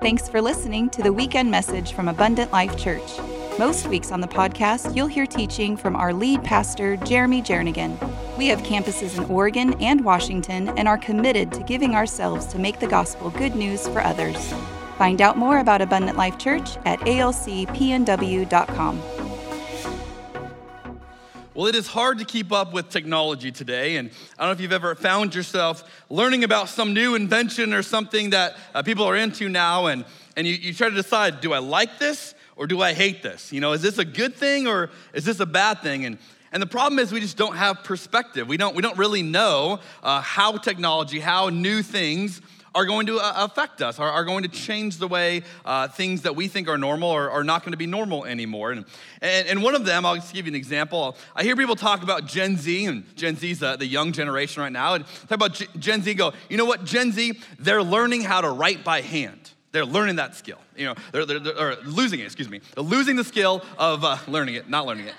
Thanks 0.00 0.28
for 0.28 0.40
listening 0.42 0.90
to 0.90 1.02
the 1.02 1.12
weekend 1.12 1.50
message 1.50 1.92
from 1.92 2.08
Abundant 2.08 2.52
Life 2.52 2.76
Church. 2.76 3.18
Most 3.58 3.88
weeks 3.88 4.12
on 4.12 4.20
the 4.20 4.28
podcast, 4.28 4.94
you'll 4.94 5.06
hear 5.06 5.26
teaching 5.26 5.76
from 5.76 5.96
our 5.96 6.12
lead 6.12 6.44
pastor, 6.44 6.96
Jeremy 6.98 7.40
Jernigan. 7.40 7.96
We 8.36 8.48
have 8.48 8.62
campuses 8.62 9.16
in 9.16 9.24
Oregon 9.24 9.72
and 9.80 10.04
Washington 10.04 10.68
and 10.78 10.86
are 10.86 10.98
committed 10.98 11.50
to 11.52 11.62
giving 11.62 11.94
ourselves 11.94 12.44
to 12.46 12.58
make 12.58 12.78
the 12.78 12.86
gospel 12.86 13.30
good 13.30 13.56
news 13.56 13.88
for 13.88 14.00
others. 14.00 14.52
Find 14.98 15.22
out 15.22 15.38
more 15.38 15.60
about 15.60 15.80
Abundant 15.80 16.18
Life 16.18 16.38
Church 16.38 16.76
at 16.84 17.00
alcpnw.com. 17.00 17.56
Well, 21.56 21.68
it 21.68 21.74
is 21.74 21.86
hard 21.86 22.18
to 22.18 22.26
keep 22.26 22.52
up 22.52 22.74
with 22.74 22.90
technology 22.90 23.50
today, 23.50 23.96
and 23.96 24.10
I 24.38 24.42
don't 24.42 24.48
know 24.48 24.52
if 24.52 24.60
you've 24.60 24.74
ever 24.74 24.94
found 24.94 25.34
yourself 25.34 25.90
learning 26.10 26.44
about 26.44 26.68
some 26.68 26.92
new 26.92 27.14
invention 27.14 27.72
or 27.72 27.82
something 27.82 28.28
that 28.28 28.58
uh, 28.74 28.82
people 28.82 29.06
are 29.06 29.16
into 29.16 29.48
now, 29.48 29.86
and, 29.86 30.04
and 30.36 30.46
you, 30.46 30.52
you 30.52 30.74
try 30.74 30.90
to 30.90 30.94
decide 30.94 31.40
do 31.40 31.54
I 31.54 31.58
like 31.60 31.98
this 31.98 32.34
or 32.56 32.66
do 32.66 32.82
I 32.82 32.92
hate 32.92 33.22
this? 33.22 33.54
You 33.54 33.62
know, 33.62 33.72
is 33.72 33.80
this 33.80 33.96
a 33.96 34.04
good 34.04 34.34
thing 34.34 34.66
or 34.66 34.90
is 35.14 35.24
this 35.24 35.40
a 35.40 35.46
bad 35.46 35.80
thing? 35.80 36.04
And, 36.04 36.18
and 36.52 36.62
the 36.62 36.66
problem 36.66 36.98
is 36.98 37.10
we 37.10 37.20
just 37.20 37.38
don't 37.38 37.56
have 37.56 37.82
perspective. 37.84 38.46
We 38.46 38.58
don't, 38.58 38.76
we 38.76 38.82
don't 38.82 38.98
really 38.98 39.22
know 39.22 39.80
uh, 40.02 40.20
how 40.20 40.58
technology, 40.58 41.20
how 41.20 41.48
new 41.48 41.82
things 41.82 42.42
are 42.76 42.84
going 42.84 43.06
to 43.06 43.18
uh, 43.18 43.32
affect 43.36 43.80
us, 43.80 43.98
are, 43.98 44.10
are 44.10 44.24
going 44.24 44.42
to 44.42 44.50
change 44.50 44.98
the 44.98 45.08
way 45.08 45.42
uh, 45.64 45.88
things 45.88 46.22
that 46.22 46.36
we 46.36 46.46
think 46.46 46.68
are 46.68 46.76
normal 46.76 47.10
are, 47.10 47.30
are 47.30 47.42
not 47.42 47.62
going 47.62 47.72
to 47.72 47.78
be 47.78 47.86
normal 47.86 48.26
anymore. 48.26 48.70
And, 48.70 48.84
and, 49.22 49.48
and, 49.48 49.62
one 49.62 49.74
of 49.74 49.86
them, 49.86 50.04
I'll 50.04 50.16
just 50.16 50.34
give 50.34 50.46
you 50.46 50.52
an 50.52 50.56
example. 50.56 51.16
I 51.34 51.42
hear 51.42 51.56
people 51.56 51.74
talk 51.74 52.02
about 52.02 52.26
Gen 52.26 52.58
Z, 52.58 52.84
and 52.84 53.16
Gen 53.16 53.36
Z 53.36 53.50
is 53.50 53.60
the, 53.60 53.76
the 53.76 53.86
young 53.86 54.12
generation 54.12 54.62
right 54.62 54.70
now, 54.70 54.94
and 54.94 55.06
talk 55.06 55.32
about 55.32 55.54
G- 55.54 55.66
Gen 55.78 56.02
Z, 56.02 56.12
go, 56.14 56.34
you 56.50 56.58
know 56.58 56.66
what, 56.66 56.84
Gen 56.84 57.12
Z, 57.12 57.40
they're 57.58 57.82
learning 57.82 58.20
how 58.22 58.42
to 58.42 58.50
write 58.50 58.84
by 58.84 59.00
hand. 59.00 59.50
They're 59.72 59.86
learning 59.86 60.16
that 60.16 60.36
skill. 60.36 60.58
You 60.76 60.86
know, 60.86 60.94
they're, 61.12 61.24
they're, 61.24 61.40
they're 61.40 61.76
losing 61.76 62.20
it, 62.20 62.24
excuse 62.24 62.50
me. 62.50 62.60
They're 62.74 62.84
losing 62.84 63.16
the 63.16 63.24
skill 63.24 63.64
of 63.78 64.04
uh, 64.04 64.18
learning 64.28 64.56
it, 64.56 64.68
not 64.68 64.84
learning 64.84 65.06
it. 65.06 65.14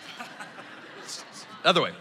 Other 1.65 1.81
way 1.81 1.91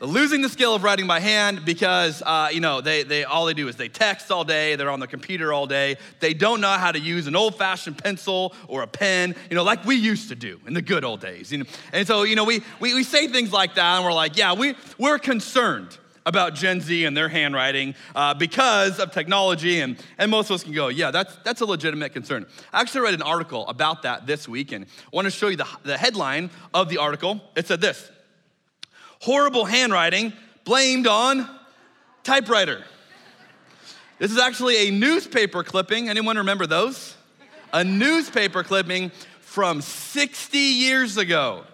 losing 0.00 0.42
the 0.42 0.48
skill 0.48 0.74
of 0.74 0.84
writing 0.84 1.06
by 1.06 1.20
hand 1.20 1.64
because 1.64 2.22
uh, 2.24 2.48
you 2.52 2.60
know 2.60 2.80
they, 2.80 3.02
they 3.02 3.24
all 3.24 3.46
they 3.46 3.54
do 3.54 3.68
is 3.68 3.76
they 3.76 3.88
text 3.88 4.30
all 4.30 4.44
day 4.44 4.76
they're 4.76 4.90
on 4.90 5.00
the 5.00 5.06
computer 5.06 5.52
all 5.52 5.66
day 5.66 5.96
they 6.20 6.34
don't 6.34 6.60
know 6.60 6.70
how 6.70 6.92
to 6.92 7.00
use 7.00 7.26
an 7.26 7.34
old-fashioned 7.34 7.98
pencil 7.98 8.54
or 8.68 8.82
a 8.82 8.86
pen 8.86 9.34
you 9.50 9.56
know 9.56 9.64
like 9.64 9.84
we 9.84 9.96
used 9.96 10.28
to 10.28 10.34
do 10.34 10.60
in 10.66 10.74
the 10.74 10.82
good 10.82 11.04
old 11.04 11.20
days 11.20 11.50
you 11.50 11.58
know? 11.58 11.64
and 11.92 12.06
so 12.06 12.22
you 12.22 12.36
know 12.36 12.44
we, 12.44 12.62
we, 12.80 12.94
we 12.94 13.02
say 13.02 13.28
things 13.28 13.52
like 13.52 13.74
that 13.74 13.96
and 13.96 14.04
we're 14.04 14.12
like 14.12 14.36
yeah 14.36 14.52
we, 14.52 14.74
we're 14.98 15.18
concerned 15.18 15.98
about 16.26 16.54
Gen 16.54 16.82
Z 16.82 17.06
and 17.06 17.16
their 17.16 17.28
handwriting 17.30 17.94
uh, 18.14 18.34
because 18.34 18.98
of 18.98 19.12
technology, 19.12 19.80
and, 19.80 19.96
and 20.18 20.30
most 20.30 20.50
of 20.50 20.56
us 20.56 20.62
can 20.62 20.74
go, 20.74 20.88
yeah, 20.88 21.10
that's, 21.10 21.34
that's 21.36 21.62
a 21.62 21.64
legitimate 21.64 22.12
concern. 22.12 22.44
I 22.70 22.82
actually 22.82 23.00
read 23.00 23.14
an 23.14 23.22
article 23.22 23.66
about 23.66 24.02
that 24.02 24.26
this 24.26 24.46
week, 24.46 24.72
and 24.72 24.84
I 24.84 24.88
want 25.10 25.24
to 25.24 25.30
show 25.30 25.48
you 25.48 25.56
the, 25.56 25.66
the 25.84 25.96
headline 25.96 26.50
of 26.74 26.90
the 26.90 26.98
article. 26.98 27.40
It 27.56 27.66
said 27.66 27.80
this 27.80 28.10
horrible 29.20 29.64
handwriting 29.64 30.32
blamed 30.64 31.06
on 31.06 31.48
typewriter. 32.22 32.84
This 34.18 34.32
is 34.32 34.38
actually 34.38 34.88
a 34.88 34.90
newspaper 34.90 35.62
clipping. 35.62 36.08
Anyone 36.08 36.38
remember 36.38 36.66
those? 36.66 37.16
A 37.72 37.84
newspaper 37.84 38.62
clipping 38.62 39.10
from 39.40 39.80
60 39.80 40.58
years 40.58 41.16
ago. 41.16 41.64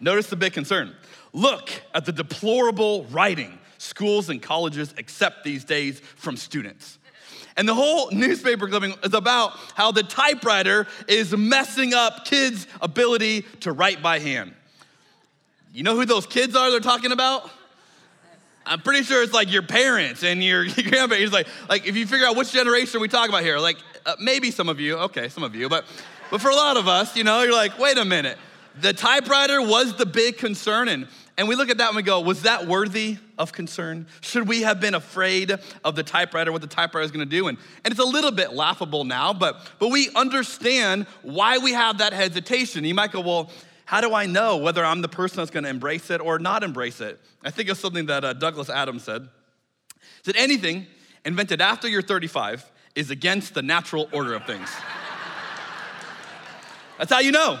Notice 0.00 0.28
the 0.28 0.36
big 0.36 0.52
concern. 0.52 0.94
Look 1.32 1.70
at 1.94 2.04
the 2.04 2.12
deplorable 2.12 3.04
writing 3.04 3.58
schools 3.78 4.28
and 4.28 4.42
colleges 4.42 4.94
accept 4.98 5.44
these 5.44 5.64
days 5.64 6.00
from 6.00 6.36
students. 6.36 6.98
And 7.56 7.68
the 7.68 7.74
whole 7.74 8.10
newspaper 8.10 8.68
clipping 8.68 8.94
is 9.02 9.14
about 9.14 9.52
how 9.74 9.92
the 9.92 10.02
typewriter 10.02 10.86
is 11.08 11.36
messing 11.36 11.94
up 11.94 12.24
kids' 12.24 12.66
ability 12.80 13.42
to 13.60 13.72
write 13.72 14.02
by 14.02 14.18
hand. 14.18 14.54
You 15.72 15.84
know 15.84 15.94
who 15.94 16.04
those 16.04 16.26
kids 16.26 16.56
are 16.56 16.70
they're 16.70 16.80
talking 16.80 17.12
about? 17.12 17.48
I'm 18.66 18.80
pretty 18.80 19.04
sure 19.04 19.22
it's 19.22 19.32
like 19.32 19.52
your 19.52 19.62
parents 19.62 20.24
and 20.24 20.42
your, 20.42 20.64
your 20.66 20.90
grandparents. 20.90 21.32
Like, 21.32 21.46
like 21.68 21.86
if 21.86 21.96
you 21.96 22.06
figure 22.06 22.26
out 22.26 22.36
which 22.36 22.52
generation 22.52 23.00
we 23.00 23.08
talk 23.08 23.28
about 23.28 23.42
here, 23.42 23.58
like 23.58 23.76
uh, 24.04 24.16
maybe 24.20 24.50
some 24.50 24.68
of 24.68 24.80
you, 24.80 24.96
okay, 24.98 25.28
some 25.28 25.44
of 25.44 25.54
you, 25.54 25.68
but, 25.68 25.84
but 26.30 26.40
for 26.40 26.50
a 26.50 26.54
lot 26.54 26.76
of 26.76 26.88
us, 26.88 27.16
you 27.16 27.22
know, 27.22 27.42
you're 27.42 27.52
like, 27.52 27.78
wait 27.78 27.98
a 27.98 28.04
minute. 28.04 28.36
The 28.80 28.92
typewriter 28.92 29.60
was 29.60 29.96
the 29.96 30.06
big 30.06 30.38
concern, 30.38 30.88
and, 30.88 31.08
and 31.36 31.48
we 31.48 31.56
look 31.56 31.70
at 31.70 31.78
that 31.78 31.88
and 31.88 31.96
we 31.96 32.02
go, 32.02 32.20
was 32.20 32.42
that 32.42 32.66
worthy 32.66 33.18
of 33.36 33.52
concern? 33.52 34.06
Should 34.20 34.46
we 34.46 34.62
have 34.62 34.80
been 34.80 34.94
afraid 34.94 35.56
of 35.84 35.96
the 35.96 36.02
typewriter, 36.04 36.52
what 36.52 36.62
the 36.62 36.68
typewriter 36.68 37.04
is 37.04 37.10
gonna 37.10 37.26
do? 37.26 37.48
And, 37.48 37.58
and 37.84 37.92
it's 37.92 38.00
a 38.00 38.04
little 38.04 38.30
bit 38.30 38.52
laughable 38.52 39.04
now, 39.04 39.32
but, 39.32 39.68
but 39.78 39.88
we 39.88 40.08
understand 40.14 41.06
why 41.22 41.58
we 41.58 41.72
have 41.72 41.98
that 41.98 42.12
hesitation. 42.12 42.84
You 42.84 42.94
might 42.94 43.12
go, 43.12 43.20
well, 43.20 43.50
how 43.90 44.00
do 44.00 44.14
I 44.14 44.26
know 44.26 44.56
whether 44.56 44.84
I'm 44.84 45.02
the 45.02 45.08
person 45.08 45.38
that's 45.38 45.50
going 45.50 45.64
to 45.64 45.68
embrace 45.68 46.10
it 46.10 46.20
or 46.20 46.38
not 46.38 46.62
embrace 46.62 47.00
it? 47.00 47.18
I 47.42 47.50
think 47.50 47.68
of 47.70 47.76
something 47.76 48.06
that 48.06 48.24
uh, 48.24 48.34
Douglas 48.34 48.70
Adams 48.70 49.02
said. 49.02 49.22
He 49.22 49.98
said, 50.22 50.36
anything 50.36 50.86
invented 51.24 51.60
after 51.60 51.88
you're 51.88 52.00
35 52.00 52.70
is 52.94 53.10
against 53.10 53.52
the 53.52 53.62
natural 53.62 54.08
order 54.12 54.34
of 54.34 54.46
things. 54.46 54.68
that's 56.98 57.12
how 57.12 57.18
you 57.18 57.32
know. 57.32 57.58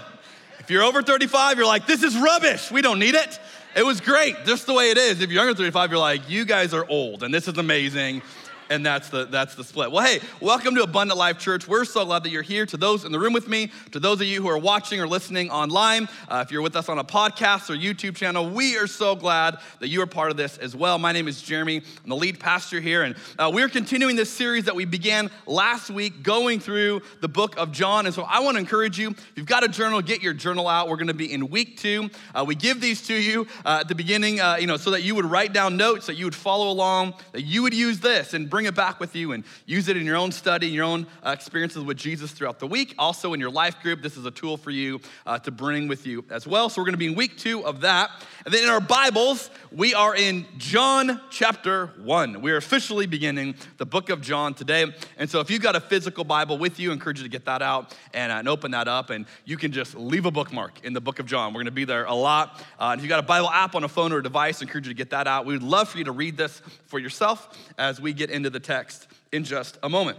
If 0.60 0.70
you're 0.70 0.84
over 0.84 1.02
35, 1.02 1.56
you're 1.56 1.66
like, 1.66 1.88
this 1.88 2.04
is 2.04 2.16
rubbish. 2.16 2.70
We 2.70 2.80
don't 2.80 3.00
need 3.00 3.16
it. 3.16 3.40
It 3.74 3.82
was 3.82 4.00
great, 4.00 4.36
just 4.44 4.66
the 4.66 4.72
way 4.72 4.92
it 4.92 4.98
is. 4.98 5.20
If 5.20 5.32
you're 5.32 5.44
younger 5.44 5.56
35, 5.56 5.90
you're 5.90 5.98
like, 5.98 6.30
you 6.30 6.44
guys 6.44 6.72
are 6.72 6.86
old 6.88 7.24
and 7.24 7.34
this 7.34 7.48
is 7.48 7.58
amazing 7.58 8.22
and 8.70 8.86
that's 8.86 9.08
the 9.08 9.26
that's 9.26 9.56
the 9.56 9.64
split. 9.64 9.90
Well, 9.90 10.04
hey, 10.04 10.20
welcome 10.40 10.76
to 10.76 10.82
Abundant 10.82 11.18
Life 11.18 11.38
Church. 11.38 11.66
We're 11.66 11.84
so 11.84 12.04
glad 12.04 12.22
that 12.22 12.30
you're 12.30 12.42
here. 12.42 12.64
To 12.66 12.76
those 12.76 13.04
in 13.04 13.10
the 13.10 13.18
room 13.18 13.32
with 13.32 13.48
me, 13.48 13.72
to 13.90 13.98
those 13.98 14.20
of 14.20 14.28
you 14.28 14.40
who 14.40 14.48
are 14.48 14.58
watching 14.58 15.00
or 15.00 15.08
listening 15.08 15.50
online, 15.50 16.08
uh, 16.28 16.44
if 16.46 16.52
you're 16.52 16.62
with 16.62 16.76
us 16.76 16.88
on 16.88 16.98
a 16.98 17.04
podcast 17.04 17.68
or 17.68 17.74
YouTube 17.74 18.14
channel, 18.14 18.48
we 18.48 18.78
are 18.78 18.86
so 18.86 19.16
glad 19.16 19.58
that 19.80 19.88
you 19.88 20.00
are 20.00 20.06
part 20.06 20.30
of 20.30 20.36
this 20.36 20.56
as 20.58 20.76
well. 20.76 20.98
My 20.98 21.10
name 21.10 21.26
is 21.26 21.42
Jeremy. 21.42 21.78
I'm 21.78 22.08
the 22.08 22.16
lead 22.16 22.38
pastor 22.38 22.80
here, 22.80 23.02
and 23.02 23.16
uh, 23.38 23.50
we're 23.52 23.68
continuing 23.68 24.14
this 24.14 24.30
series 24.30 24.64
that 24.64 24.76
we 24.76 24.84
began 24.84 25.30
last 25.46 25.90
week, 25.90 26.22
going 26.22 26.60
through 26.60 27.02
the 27.20 27.28
book 27.28 27.58
of 27.58 27.72
John. 27.72 28.06
And 28.06 28.14
so 28.14 28.22
I 28.22 28.38
want 28.40 28.54
to 28.54 28.60
encourage 28.60 28.98
you. 28.98 29.10
If 29.10 29.32
you've 29.34 29.46
got 29.46 29.64
a 29.64 29.68
journal, 29.68 30.00
get 30.00 30.22
your 30.22 30.32
journal 30.32 30.68
out. 30.68 30.88
We're 30.88 30.96
going 30.96 31.08
to 31.08 31.14
be 31.14 31.32
in 31.32 31.50
week 31.50 31.78
two. 31.78 32.08
Uh, 32.32 32.44
we 32.46 32.54
give 32.54 32.80
these 32.80 33.04
to 33.08 33.14
you 33.14 33.48
uh, 33.64 33.78
at 33.80 33.88
the 33.88 33.96
beginning, 33.96 34.40
uh, 34.40 34.58
you 34.60 34.68
know, 34.68 34.76
so 34.76 34.92
that 34.92 35.02
you 35.02 35.16
would 35.16 35.24
write 35.24 35.52
down 35.52 35.76
notes, 35.76 36.06
that 36.06 36.14
you 36.14 36.24
would 36.26 36.36
follow 36.36 36.70
along, 36.70 37.14
that 37.32 37.42
you 37.42 37.62
would 37.62 37.74
use 37.74 37.98
this 37.98 38.32
and 38.32 38.48
bring 38.48 38.59
bring 38.60 38.68
it 38.68 38.74
back 38.74 39.00
with 39.00 39.16
you 39.16 39.32
and 39.32 39.42
use 39.64 39.88
it 39.88 39.96
in 39.96 40.04
your 40.04 40.16
own 40.16 40.30
study, 40.30 40.66
your 40.66 40.84
own 40.84 41.06
uh, 41.24 41.30
experiences 41.30 41.82
with 41.82 41.96
Jesus 41.96 42.30
throughout 42.30 42.58
the 42.58 42.66
week. 42.66 42.94
Also, 42.98 43.32
in 43.32 43.40
your 43.40 43.48
life 43.48 43.80
group, 43.80 44.02
this 44.02 44.18
is 44.18 44.26
a 44.26 44.30
tool 44.30 44.58
for 44.58 44.70
you 44.70 45.00
uh, 45.24 45.38
to 45.38 45.50
bring 45.50 45.88
with 45.88 46.06
you 46.06 46.26
as 46.28 46.46
well. 46.46 46.68
So, 46.68 46.78
we're 46.78 46.84
going 46.84 46.92
to 46.92 46.98
be 46.98 47.06
in 47.06 47.14
week 47.14 47.38
two 47.38 47.64
of 47.64 47.80
that. 47.80 48.10
And 48.44 48.52
then 48.52 48.64
in 48.64 48.68
our 48.68 48.82
Bibles, 48.82 49.48
we 49.72 49.94
are 49.94 50.14
in 50.14 50.44
John 50.58 51.22
chapter 51.30 51.86
one. 52.02 52.42
We 52.42 52.52
are 52.52 52.58
officially 52.58 53.06
beginning 53.06 53.54
the 53.78 53.86
book 53.86 54.10
of 54.10 54.20
John 54.20 54.52
today. 54.52 54.92
And 55.16 55.30
so, 55.30 55.40
if 55.40 55.50
you've 55.50 55.62
got 55.62 55.74
a 55.74 55.80
physical 55.80 56.24
Bible 56.24 56.58
with 56.58 56.78
you, 56.78 56.90
I 56.90 56.92
encourage 56.92 57.16
you 57.16 57.24
to 57.24 57.30
get 57.30 57.46
that 57.46 57.62
out 57.62 57.96
and, 58.12 58.30
uh, 58.30 58.34
and 58.34 58.46
open 58.46 58.72
that 58.72 58.88
up. 58.88 59.08
And 59.08 59.24
you 59.46 59.56
can 59.56 59.72
just 59.72 59.94
leave 59.94 60.26
a 60.26 60.30
bookmark 60.30 60.84
in 60.84 60.92
the 60.92 61.00
book 61.00 61.18
of 61.18 61.24
John. 61.24 61.54
We're 61.54 61.60
going 61.60 61.64
to 61.64 61.70
be 61.70 61.86
there 61.86 62.04
a 62.04 62.14
lot. 62.14 62.62
Uh, 62.78 62.94
if 62.94 63.02
you've 63.02 63.08
got 63.08 63.20
a 63.20 63.26
Bible 63.26 63.48
app 63.48 63.74
on 63.74 63.84
a 63.84 63.88
phone 63.88 64.12
or 64.12 64.18
a 64.18 64.22
device, 64.22 64.60
I 64.60 64.66
encourage 64.66 64.86
you 64.86 64.92
to 64.92 64.98
get 64.98 65.08
that 65.10 65.26
out. 65.26 65.46
We 65.46 65.54
would 65.54 65.62
love 65.62 65.88
for 65.88 65.96
you 65.96 66.04
to 66.04 66.12
read 66.12 66.36
this 66.36 66.60
for 66.84 66.98
yourself 66.98 67.56
as 67.78 68.02
we 68.02 68.12
get 68.12 68.28
into 68.28 68.49
the 68.50 68.60
text 68.60 69.06
in 69.32 69.44
just 69.44 69.78
a 69.82 69.88
moment. 69.88 70.18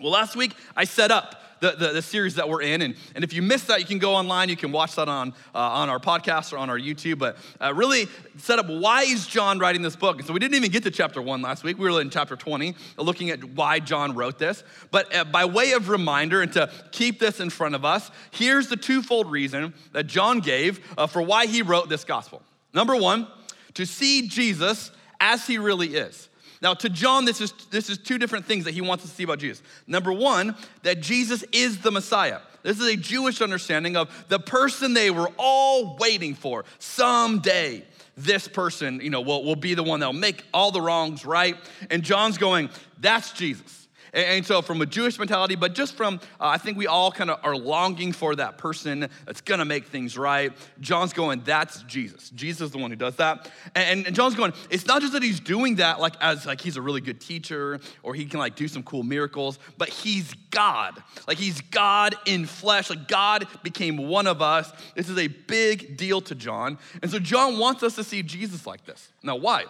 Well, 0.00 0.12
last 0.12 0.36
week 0.36 0.54
I 0.76 0.84
set 0.84 1.10
up 1.10 1.42
the, 1.60 1.72
the, 1.72 1.92
the, 1.94 2.02
series 2.02 2.34
that 2.34 2.48
we're 2.48 2.62
in. 2.62 2.82
And, 2.82 2.94
and 3.14 3.24
if 3.24 3.32
you 3.32 3.42
missed 3.42 3.68
that, 3.68 3.80
you 3.80 3.86
can 3.86 3.98
go 3.98 4.14
online. 4.14 4.48
You 4.48 4.56
can 4.56 4.72
watch 4.72 4.96
that 4.96 5.08
on, 5.08 5.32
uh, 5.54 5.58
on 5.58 5.88
our 5.88 5.98
podcast 5.98 6.52
or 6.52 6.58
on 6.58 6.68
our 6.68 6.78
YouTube. 6.78 7.18
But 7.18 7.38
uh, 7.60 7.72
really 7.74 8.08
set 8.36 8.58
up 8.58 8.66
why 8.68 9.02
is 9.02 9.26
John 9.26 9.58
writing 9.58 9.82
this 9.82 9.96
book? 9.96 10.18
And 10.18 10.26
so 10.26 10.32
we 10.32 10.38
didn't 10.38 10.56
even 10.56 10.70
get 10.70 10.82
to 10.82 10.90
chapter 10.90 11.22
one 11.22 11.42
last 11.42 11.64
week. 11.64 11.78
We 11.78 11.90
were 11.90 12.00
in 12.00 12.10
chapter 12.10 12.36
20, 12.36 12.74
looking 12.98 13.30
at 13.30 13.42
why 13.42 13.80
John 13.80 14.14
wrote 14.14 14.38
this. 14.38 14.62
But 14.90 15.14
uh, 15.14 15.24
by 15.24 15.46
way 15.46 15.72
of 15.72 15.88
reminder 15.88 16.42
and 16.42 16.52
to 16.52 16.70
keep 16.92 17.18
this 17.18 17.40
in 17.40 17.50
front 17.50 17.74
of 17.74 17.84
us, 17.84 18.10
here's 18.30 18.68
the 18.68 18.76
twofold 18.76 19.30
reason 19.30 19.72
that 19.92 20.06
John 20.06 20.40
gave 20.40 20.80
uh, 20.98 21.06
for 21.06 21.22
why 21.22 21.46
he 21.46 21.62
wrote 21.62 21.88
this 21.88 22.04
gospel. 22.04 22.42
Number 22.74 22.96
one, 22.96 23.26
to 23.74 23.86
see 23.86 24.28
Jesus 24.28 24.90
as 25.20 25.46
he 25.46 25.58
really 25.58 25.94
is. 25.94 26.28
Now, 26.66 26.74
to 26.74 26.88
John, 26.88 27.24
this 27.24 27.40
is, 27.40 27.52
this 27.70 27.88
is 27.88 27.96
two 27.96 28.18
different 28.18 28.44
things 28.44 28.64
that 28.64 28.74
he 28.74 28.80
wants 28.80 29.04
to 29.04 29.08
see 29.08 29.22
about 29.22 29.38
Jesus. 29.38 29.62
Number 29.86 30.12
one, 30.12 30.56
that 30.82 31.00
Jesus 31.00 31.44
is 31.52 31.78
the 31.78 31.92
Messiah. 31.92 32.40
This 32.64 32.80
is 32.80 32.88
a 32.88 32.96
Jewish 32.96 33.40
understanding 33.40 33.96
of 33.96 34.10
the 34.26 34.40
person 34.40 34.92
they 34.92 35.12
were 35.12 35.30
all 35.38 35.96
waiting 35.96 36.34
for. 36.34 36.64
Someday, 36.80 37.84
this 38.16 38.48
person, 38.48 38.98
you 39.00 39.10
know, 39.10 39.20
will, 39.20 39.44
will 39.44 39.54
be 39.54 39.74
the 39.74 39.84
one 39.84 40.00
that'll 40.00 40.12
make 40.12 40.42
all 40.52 40.72
the 40.72 40.80
wrongs 40.80 41.24
right. 41.24 41.56
And 41.88 42.02
John's 42.02 42.36
going, 42.36 42.70
that's 42.98 43.30
Jesus. 43.30 43.85
And, 44.16 44.46
so, 44.46 44.62
from 44.62 44.80
a 44.80 44.86
Jewish 44.86 45.18
mentality, 45.18 45.56
but 45.56 45.74
just 45.74 45.94
from, 45.94 46.20
uh, 46.40 46.46
I 46.46 46.56
think 46.56 46.78
we 46.78 46.86
all 46.86 47.12
kind 47.12 47.30
of 47.30 47.38
are 47.42 47.54
longing 47.54 48.12
for 48.12 48.34
that 48.36 48.56
person 48.56 49.10
that's 49.26 49.42
gonna 49.42 49.66
make 49.66 49.88
things 49.88 50.16
right. 50.16 50.52
John's 50.80 51.12
going, 51.12 51.42
that's 51.44 51.82
Jesus. 51.82 52.30
Jesus 52.30 52.62
is 52.62 52.70
the 52.70 52.78
one 52.78 52.90
who 52.90 52.96
does 52.96 53.16
that. 53.16 53.50
And, 53.74 54.06
and 54.06 54.16
John's 54.16 54.34
going, 54.34 54.54
it's 54.70 54.86
not 54.86 55.02
just 55.02 55.12
that 55.12 55.22
he's 55.22 55.38
doing 55.38 55.76
that 55.76 56.00
like 56.00 56.14
as 56.22 56.46
like 56.46 56.62
he's 56.62 56.78
a 56.78 56.82
really 56.82 57.02
good 57.02 57.20
teacher 57.20 57.78
or 58.02 58.14
he 58.14 58.24
can 58.24 58.40
like 58.40 58.56
do 58.56 58.68
some 58.68 58.82
cool 58.82 59.02
miracles, 59.02 59.58
but 59.76 59.90
he's 59.90 60.32
God. 60.50 61.02
Like 61.28 61.36
he's 61.36 61.60
God 61.60 62.14
in 62.24 62.46
flesh. 62.46 62.88
Like 62.88 63.08
God 63.08 63.46
became 63.62 63.98
one 63.98 64.26
of 64.26 64.40
us. 64.40 64.72
This 64.94 65.10
is 65.10 65.18
a 65.18 65.26
big 65.26 65.98
deal 65.98 66.22
to 66.22 66.34
John. 66.34 66.78
And 67.02 67.10
so 67.10 67.18
John 67.18 67.58
wants 67.58 67.82
us 67.82 67.96
to 67.96 68.04
see 68.04 68.22
Jesus 68.22 68.66
like 68.66 68.86
this. 68.86 69.12
Now, 69.22 69.36
why? 69.36 69.64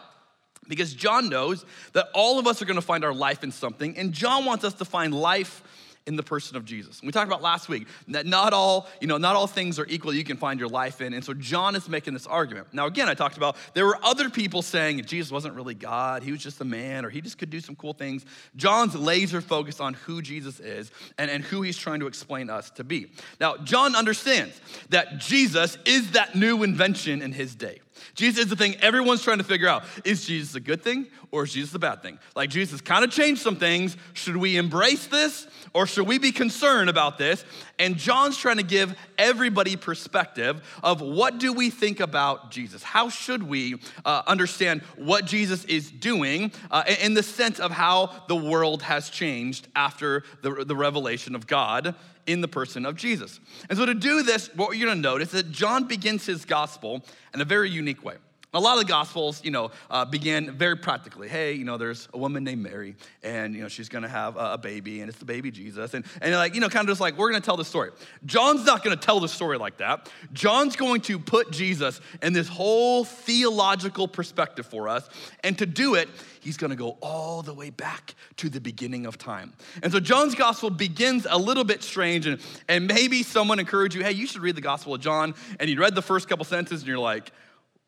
Because 0.68 0.94
John 0.94 1.28
knows 1.28 1.64
that 1.92 2.08
all 2.14 2.38
of 2.38 2.46
us 2.46 2.60
are 2.62 2.64
going 2.64 2.76
to 2.76 2.82
find 2.82 3.04
our 3.04 3.14
life 3.14 3.44
in 3.44 3.52
something, 3.52 3.96
and 3.96 4.12
John 4.12 4.44
wants 4.44 4.64
us 4.64 4.74
to 4.74 4.84
find 4.84 5.14
life 5.14 5.62
in 6.06 6.14
the 6.14 6.22
person 6.22 6.56
of 6.56 6.64
Jesus. 6.64 7.02
We 7.02 7.10
talked 7.10 7.26
about 7.26 7.42
last 7.42 7.68
week 7.68 7.88
that 8.08 8.26
not 8.26 8.52
all, 8.52 8.86
you 9.00 9.08
know, 9.08 9.18
not 9.18 9.34
all 9.34 9.48
things 9.48 9.78
are 9.78 9.86
equal 9.88 10.14
you 10.14 10.22
can 10.22 10.36
find 10.36 10.60
your 10.60 10.68
life 10.68 11.00
in. 11.00 11.12
And 11.12 11.24
so 11.24 11.34
John 11.34 11.74
is 11.74 11.88
making 11.88 12.14
this 12.14 12.28
argument. 12.28 12.68
Now 12.72 12.86
again, 12.86 13.08
I 13.08 13.14
talked 13.14 13.36
about 13.36 13.56
there 13.74 13.84
were 13.84 13.98
other 14.04 14.30
people 14.30 14.62
saying 14.62 15.04
Jesus 15.04 15.32
wasn't 15.32 15.54
really 15.54 15.74
God, 15.74 16.22
he 16.22 16.30
was 16.30 16.40
just 16.40 16.60
a 16.60 16.64
man 16.64 17.04
or 17.04 17.10
he 17.10 17.20
just 17.20 17.38
could 17.38 17.50
do 17.50 17.60
some 17.60 17.74
cool 17.74 17.92
things. 17.92 18.24
John's 18.54 18.94
laser 18.94 19.40
focused 19.40 19.80
on 19.80 19.94
who 19.94 20.22
Jesus 20.22 20.60
is 20.60 20.92
and, 21.18 21.28
and 21.28 21.42
who 21.42 21.62
he's 21.62 21.76
trying 21.76 22.00
to 22.00 22.06
explain 22.06 22.50
us 22.50 22.70
to 22.70 22.84
be. 22.84 23.10
Now, 23.40 23.56
John 23.56 23.96
understands 23.96 24.60
that 24.90 25.18
Jesus 25.18 25.76
is 25.84 26.12
that 26.12 26.36
new 26.36 26.62
invention 26.62 27.20
in 27.20 27.32
his 27.32 27.56
day. 27.56 27.80
Jesus 28.14 28.44
is 28.44 28.50
the 28.50 28.56
thing 28.56 28.76
everyone's 28.76 29.22
trying 29.22 29.38
to 29.38 29.44
figure 29.44 29.68
out. 29.68 29.84
Is 30.04 30.26
Jesus 30.26 30.54
a 30.54 30.60
good 30.60 30.82
thing 30.82 31.06
or 31.30 31.44
is 31.44 31.52
Jesus 31.52 31.74
a 31.74 31.78
bad 31.78 32.02
thing? 32.02 32.18
Like 32.34 32.50
Jesus 32.50 32.80
kind 32.80 33.04
of 33.04 33.10
changed 33.10 33.42
some 33.42 33.56
things. 33.56 33.96
Should 34.14 34.36
we 34.36 34.56
embrace 34.56 35.06
this 35.06 35.46
or 35.72 35.86
should 35.86 36.06
we 36.06 36.18
be 36.18 36.32
concerned 36.32 36.88
about 36.88 37.18
this? 37.18 37.44
And 37.78 37.96
John's 37.96 38.36
trying 38.36 38.56
to 38.56 38.62
give 38.62 38.96
everybody 39.18 39.76
perspective 39.76 40.62
of 40.82 41.00
what 41.00 41.38
do 41.38 41.52
we 41.52 41.70
think 41.70 42.00
about 42.00 42.50
Jesus? 42.50 42.82
How 42.82 43.08
should 43.08 43.42
we 43.42 43.76
uh, 44.04 44.22
understand 44.26 44.82
what 44.96 45.26
Jesus 45.26 45.64
is 45.66 45.90
doing 45.90 46.52
uh, 46.70 46.84
in 47.02 47.14
the 47.14 47.22
sense 47.22 47.60
of 47.60 47.70
how 47.70 48.24
the 48.28 48.36
world 48.36 48.82
has 48.82 49.10
changed 49.10 49.68
after 49.76 50.24
the, 50.42 50.64
the 50.64 50.76
revelation 50.76 51.34
of 51.34 51.46
God 51.46 51.94
in 52.26 52.40
the 52.40 52.48
person 52.48 52.84
of 52.84 52.96
Jesus. 52.96 53.40
And 53.68 53.78
so 53.78 53.86
to 53.86 53.94
do 53.94 54.22
this, 54.22 54.50
what 54.54 54.76
you're 54.76 54.88
gonna 54.88 55.00
notice 55.00 55.28
is 55.28 55.44
that 55.44 55.52
John 55.52 55.84
begins 55.84 56.26
his 56.26 56.44
gospel 56.44 57.04
in 57.32 57.40
a 57.40 57.44
very 57.44 57.70
unique 57.70 58.04
way. 58.04 58.16
A 58.56 58.60
lot 58.60 58.72
of 58.72 58.78
the 58.78 58.88
gospels, 58.88 59.44
you 59.44 59.50
know, 59.50 59.70
uh, 59.90 60.06
begin 60.06 60.50
very 60.52 60.76
practically. 60.76 61.28
Hey, 61.28 61.52
you 61.52 61.66
know, 61.66 61.76
there's 61.76 62.08
a 62.14 62.18
woman 62.18 62.42
named 62.42 62.62
Mary, 62.62 62.96
and 63.22 63.54
you 63.54 63.60
know 63.60 63.68
she's 63.68 63.90
gonna 63.90 64.08
have 64.08 64.38
a, 64.38 64.54
a 64.54 64.58
baby, 64.58 65.02
and 65.02 65.10
it's 65.10 65.18
the 65.18 65.26
baby 65.26 65.50
Jesus, 65.50 65.92
and 65.92 66.06
and 66.22 66.34
like 66.34 66.54
you 66.54 66.62
know, 66.62 66.70
kind 66.70 66.88
of 66.88 66.90
just 66.90 67.00
like 67.02 67.18
we're 67.18 67.30
gonna 67.30 67.42
tell 67.42 67.58
the 67.58 67.66
story. 67.66 67.90
John's 68.24 68.64
not 68.64 68.82
gonna 68.82 68.96
tell 68.96 69.20
the 69.20 69.28
story 69.28 69.58
like 69.58 69.76
that. 69.76 70.10
John's 70.32 70.74
going 70.74 71.02
to 71.02 71.18
put 71.18 71.50
Jesus 71.50 72.00
in 72.22 72.32
this 72.32 72.48
whole 72.48 73.04
theological 73.04 74.08
perspective 74.08 74.64
for 74.64 74.88
us, 74.88 75.06
and 75.44 75.58
to 75.58 75.66
do 75.66 75.94
it, 75.94 76.08
he's 76.40 76.56
gonna 76.56 76.76
go 76.76 76.96
all 77.02 77.42
the 77.42 77.52
way 77.52 77.68
back 77.68 78.14
to 78.36 78.48
the 78.48 78.60
beginning 78.60 79.04
of 79.04 79.18
time. 79.18 79.52
And 79.82 79.92
so 79.92 80.00
John's 80.00 80.34
gospel 80.34 80.70
begins 80.70 81.26
a 81.28 81.36
little 81.36 81.64
bit 81.64 81.82
strange, 81.82 82.26
and 82.26 82.40
and 82.68 82.86
maybe 82.86 83.22
someone 83.22 83.58
encouraged 83.58 83.94
you, 83.94 84.02
hey, 84.02 84.12
you 84.12 84.26
should 84.26 84.40
read 84.40 84.56
the 84.56 84.62
Gospel 84.62 84.94
of 84.94 85.02
John, 85.02 85.34
and 85.60 85.68
you 85.68 85.78
read 85.78 85.94
the 85.94 86.00
first 86.00 86.26
couple 86.26 86.46
sentences, 86.46 86.80
and 86.80 86.88
you're 86.88 86.98
like 86.98 87.32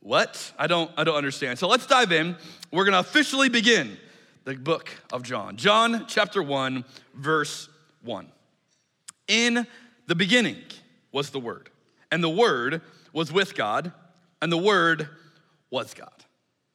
what? 0.00 0.52
I 0.58 0.66
don't, 0.66 0.90
I 0.96 1.04
don't 1.04 1.16
understand. 1.16 1.58
So 1.58 1.68
let's 1.68 1.86
dive 1.86 2.12
in. 2.12 2.36
We're 2.70 2.84
going 2.84 2.92
to 2.92 3.00
officially 3.00 3.48
begin 3.48 3.96
the 4.44 4.54
book 4.54 4.90
of 5.12 5.22
John. 5.22 5.56
John 5.56 6.06
chapter 6.06 6.42
1, 6.42 6.84
verse 7.14 7.68
1. 8.02 8.28
In 9.26 9.66
the 10.06 10.14
beginning 10.14 10.56
was 11.12 11.30
the 11.30 11.40
Word, 11.40 11.68
and 12.10 12.22
the 12.22 12.30
Word 12.30 12.80
was 13.12 13.32
with 13.32 13.54
God, 13.54 13.92
and 14.40 14.50
the 14.50 14.58
Word 14.58 15.08
was 15.70 15.92
God. 15.94 16.10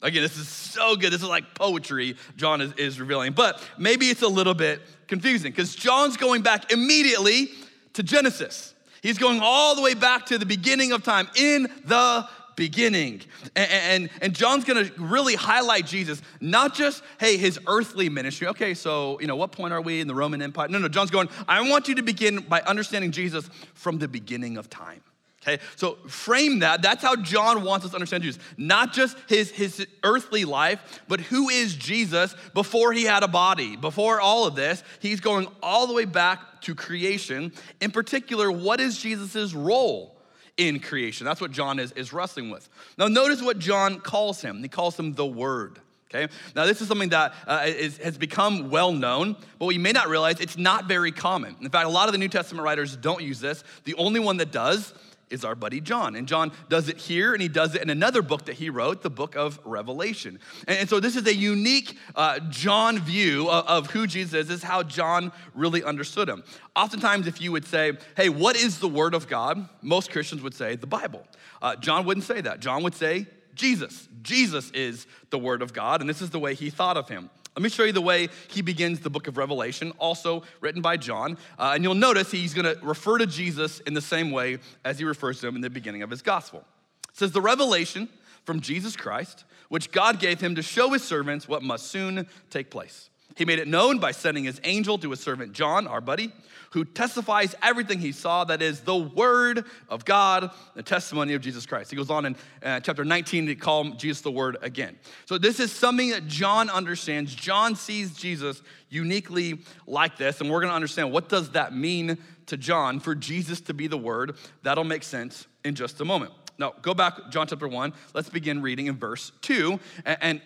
Again, 0.03 0.21
this 0.21 0.37
is 0.37 0.49
so 0.49 0.97
good. 0.97 1.13
This 1.13 1.21
is 1.23 1.29
like 1.29 1.55
poetry 1.55 2.17
John 2.35 2.59
is, 2.59 2.73
is 2.73 2.99
revealing. 2.99 3.31
But 3.31 3.63
maybe 3.77 4.07
it's 4.07 4.21
a 4.21 4.27
little 4.27 4.53
bit 4.53 4.81
confusing 5.07 5.51
because 5.51 5.73
John's 5.73 6.17
going 6.17 6.41
back 6.41 6.73
immediately 6.73 7.49
to 7.93 8.03
Genesis. 8.03 8.73
He's 9.01 9.17
going 9.17 9.39
all 9.41 9.75
the 9.75 9.81
way 9.81 9.93
back 9.93 10.25
to 10.27 10.37
the 10.37 10.45
beginning 10.45 10.91
of 10.91 11.03
time 11.03 11.29
in 11.35 11.63
the 11.85 12.27
beginning. 12.55 13.21
And, 13.55 13.69
and, 13.71 14.09
and 14.21 14.35
John's 14.35 14.65
gonna 14.65 14.89
really 14.97 15.35
highlight 15.35 15.85
Jesus, 15.85 16.21
not 16.41 16.73
just, 16.73 17.03
hey, 17.19 17.37
his 17.37 17.59
earthly 17.67 18.09
ministry. 18.09 18.47
Okay, 18.47 18.73
so, 18.73 19.19
you 19.19 19.27
know, 19.27 19.35
what 19.35 19.51
point 19.51 19.73
are 19.73 19.81
we 19.81 19.99
in 19.99 20.07
the 20.07 20.15
Roman 20.15 20.41
Empire? 20.41 20.67
No, 20.67 20.77
no, 20.77 20.87
John's 20.87 21.11
going, 21.11 21.29
I 21.47 21.67
want 21.69 21.87
you 21.87 21.95
to 21.95 22.03
begin 22.03 22.39
by 22.39 22.61
understanding 22.61 23.11
Jesus 23.11 23.49
from 23.73 23.99
the 23.99 24.07
beginning 24.07 24.57
of 24.57 24.69
time. 24.69 25.01
Okay, 25.45 25.61
so 25.75 25.95
frame 26.07 26.59
that. 26.59 26.81
That's 26.81 27.03
how 27.03 27.17
John 27.17 27.63
wants 27.63 27.85
us 27.85 27.91
to 27.91 27.97
understand 27.97 28.23
Jesus. 28.23 28.41
Not 28.57 28.93
just 28.93 29.17
his, 29.27 29.51
his 29.51 29.85
earthly 30.01 30.45
life, 30.45 31.01
but 31.09 31.19
who 31.19 31.49
is 31.49 31.75
Jesus 31.75 32.33
before 32.53 32.93
he 32.93 33.03
had 33.03 33.23
a 33.23 33.27
body, 33.27 33.75
before 33.75 34.21
all 34.21 34.47
of 34.47 34.55
this. 34.55 34.81
He's 35.01 35.19
going 35.19 35.47
all 35.61 35.85
the 35.85 35.93
way 35.93 36.05
back 36.05 36.61
to 36.61 36.75
creation. 36.75 37.51
In 37.81 37.91
particular, 37.91 38.49
what 38.49 38.79
is 38.79 38.97
Jesus' 38.97 39.53
role? 39.53 40.12
In 40.57 40.79
creation. 40.79 41.25
That's 41.25 41.41
what 41.41 41.51
John 41.51 41.79
is, 41.79 41.91
is 41.93 42.13
wrestling 42.13 42.49
with. 42.49 42.67
Now, 42.97 43.07
notice 43.07 43.41
what 43.41 43.59
John 43.59 43.99
calls 43.99 44.41
him. 44.41 44.61
He 44.61 44.67
calls 44.67 44.97
him 44.97 45.13
the 45.13 45.25
Word. 45.25 45.79
Okay? 46.13 46.31
Now, 46.55 46.65
this 46.65 46.79
is 46.81 46.87
something 46.87 47.09
that 47.09 47.33
uh, 47.47 47.63
is, 47.65 47.97
has 47.97 48.17
become 48.17 48.69
well 48.69 48.91
known, 48.91 49.35
but 49.57 49.65
we 49.65 49.79
may 49.79 49.91
not 49.91 50.09
realize 50.09 50.39
it's 50.39 50.57
not 50.57 50.87
very 50.87 51.11
common. 51.11 51.55
In 51.59 51.69
fact, 51.69 51.87
a 51.87 51.89
lot 51.89 52.07
of 52.07 52.11
the 52.11 52.19
New 52.19 52.27
Testament 52.27 52.63
writers 52.63 52.95
don't 52.95 53.23
use 53.23 53.39
this. 53.39 53.63
The 53.85 53.95
only 53.95 54.19
one 54.19 54.37
that 54.37 54.51
does 54.51 54.93
is 55.33 55.43
our 55.43 55.55
buddy 55.55 55.81
John. 55.81 56.15
And 56.15 56.27
John 56.27 56.51
does 56.69 56.87
it 56.87 56.97
here, 56.97 57.33
and 57.33 57.41
he 57.41 57.47
does 57.47 57.75
it 57.75 57.81
in 57.81 57.89
another 57.89 58.21
book 58.21 58.45
that 58.45 58.55
he 58.55 58.69
wrote, 58.69 59.01
the 59.01 59.09
book 59.09 59.35
of 59.35 59.59
Revelation. 59.65 60.39
And, 60.67 60.79
and 60.79 60.89
so 60.89 60.99
this 60.99 61.15
is 61.15 61.27
a 61.27 61.35
unique 61.35 61.97
uh, 62.15 62.39
John 62.49 62.99
view 62.99 63.49
of, 63.49 63.65
of, 63.67 63.91
who 63.91 64.07
Jesus 64.07 64.33
is, 64.33 64.47
this 64.47 64.57
is 64.57 64.63
how 64.63 64.83
John 64.83 65.31
really 65.53 65.83
understood 65.83 66.29
him. 66.29 66.43
Oftentimes, 66.75 67.27
if 67.27 67.41
you 67.41 67.51
would 67.51 67.65
say, 67.65 67.93
hey, 68.15 68.29
what 68.29 68.55
is 68.55 68.79
the 68.79 68.87
Word 68.87 69.13
of 69.13 69.27
God? 69.27 69.67
Most 69.81 70.11
Christians 70.11 70.41
would 70.41 70.53
say 70.53 70.75
the 70.75 70.87
Bible. 70.87 71.25
Uh, 71.61 71.75
John 71.75 72.05
wouldn't 72.05 72.25
say 72.25 72.41
that. 72.41 72.59
John 72.59 72.83
would 72.83 72.95
say 72.95 73.27
Jesus. 73.55 74.07
Jesus 74.21 74.71
is 74.71 75.07
the 75.29 75.39
Word 75.39 75.61
of 75.61 75.73
God, 75.73 76.01
and 76.01 76.09
this 76.09 76.21
is 76.21 76.29
the 76.29 76.39
way 76.39 76.53
he 76.53 76.69
thought 76.69 76.97
of 76.97 77.09
him. 77.09 77.29
Let 77.55 77.61
me 77.61 77.69
show 77.69 77.83
you 77.83 77.91
the 77.91 78.01
way 78.01 78.29
he 78.47 78.63
begins 78.63 78.99
the 78.99 79.11
book 79.11 79.27
of 79.27 79.37
Revelation, 79.37 79.91
also 79.99 80.43
written 80.59 80.81
by 80.81 80.97
John. 80.97 81.37
Uh, 81.59 81.73
and 81.75 81.83
you'll 81.83 81.93
notice 81.93 82.31
he's 82.31 82.53
going 82.53 82.65
to 82.65 82.83
refer 82.83 83.19
to 83.19 83.27
Jesus 83.27 83.79
in 83.81 83.93
the 83.93 84.01
same 84.01 84.31
way 84.31 84.57
as 84.83 84.97
he 84.97 85.05
refers 85.05 85.39
to 85.41 85.47
him 85.47 85.55
in 85.55 85.61
the 85.61 85.69
beginning 85.69 86.01
of 86.01 86.09
his 86.09 86.23
gospel. 86.23 86.63
It 87.09 87.17
says, 87.17 87.31
The 87.31 87.41
revelation 87.41 88.09
from 88.43 88.59
Jesus 88.59 88.95
Christ, 88.95 89.45
which 89.69 89.91
God 89.91 90.19
gave 90.19 90.41
him 90.41 90.55
to 90.55 90.63
show 90.63 90.89
his 90.89 91.03
servants 91.03 91.47
what 91.47 91.61
must 91.61 91.87
soon 91.87 92.27
take 92.49 92.71
place. 92.71 93.09
He 93.35 93.45
made 93.45 93.59
it 93.59 93.67
known 93.67 93.99
by 93.99 94.11
sending 94.11 94.43
his 94.43 94.61
angel 94.63 94.97
to 94.99 95.09
his 95.09 95.19
servant 95.19 95.53
John, 95.53 95.87
our 95.87 96.01
buddy, 96.01 96.31
who 96.71 96.85
testifies 96.85 97.55
everything 97.61 97.99
he 97.99 98.11
saw, 98.11 98.43
that 98.43 98.61
is 98.61 98.81
the 98.81 98.95
word 98.95 99.65
of 99.89 100.05
God, 100.05 100.51
the 100.75 100.83
testimony 100.83 101.33
of 101.33 101.41
Jesus 101.41 101.65
Christ. 101.65 101.91
He 101.91 101.97
goes 101.97 102.09
on 102.09 102.25
in 102.25 102.35
uh, 102.63 102.79
chapter 102.79 103.05
19 103.05 103.47
to 103.47 103.55
call 103.55 103.91
Jesus 103.91 104.21
the 104.21 104.31
word 104.31 104.57
again. 104.61 104.97
So, 105.25 105.37
this 105.37 105.59
is 105.59 105.71
something 105.71 106.09
that 106.11 106.27
John 106.27 106.69
understands. 106.69 107.33
John 107.33 107.75
sees 107.75 108.15
Jesus 108.15 108.61
uniquely 108.89 109.61
like 109.87 110.17
this, 110.17 110.41
and 110.41 110.49
we're 110.49 110.61
going 110.61 110.71
to 110.71 110.75
understand 110.75 111.11
what 111.11 111.29
does 111.29 111.51
that 111.51 111.75
mean 111.75 112.17
to 112.47 112.57
John 112.57 112.99
for 112.99 113.15
Jesus 113.15 113.61
to 113.61 113.73
be 113.73 113.87
the 113.87 113.97
word. 113.97 114.35
That'll 114.63 114.83
make 114.83 115.03
sense 115.03 115.47
in 115.63 115.75
just 115.75 116.01
a 116.01 116.05
moment. 116.05 116.33
Now, 116.57 116.73
go 116.81 116.93
back, 116.93 117.31
John 117.31 117.47
chapter 117.47 117.67
1. 117.67 117.93
Let's 118.13 118.29
begin 118.29 118.61
reading 118.61 118.87
in 118.87 118.95
verse 118.95 119.31
2. 119.41 119.79
And, 120.05 120.17
and 120.21 120.41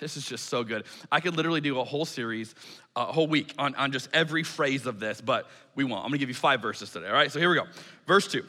this 0.00 0.16
is 0.16 0.26
just 0.26 0.46
so 0.46 0.64
good. 0.64 0.84
I 1.12 1.20
could 1.20 1.36
literally 1.36 1.60
do 1.60 1.78
a 1.80 1.84
whole 1.84 2.06
series, 2.06 2.54
uh, 2.96 3.06
a 3.08 3.12
whole 3.12 3.26
week 3.26 3.54
on, 3.58 3.74
on 3.74 3.92
just 3.92 4.08
every 4.12 4.42
phrase 4.42 4.86
of 4.86 5.00
this, 5.00 5.20
but 5.20 5.48
we 5.74 5.84
won't. 5.84 6.02
I'm 6.02 6.10
gonna 6.10 6.18
give 6.18 6.28
you 6.28 6.34
five 6.34 6.62
verses 6.62 6.90
today, 6.90 7.08
all 7.08 7.12
right? 7.12 7.30
So 7.30 7.38
here 7.38 7.50
we 7.50 7.56
go. 7.56 7.66
Verse 8.06 8.26
2 8.28 8.44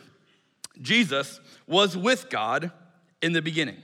Jesus 0.81 1.39
was 1.67 1.97
with 1.97 2.29
God 2.29 2.71
in 3.21 3.33
the 3.33 3.41
beginning. 3.41 3.77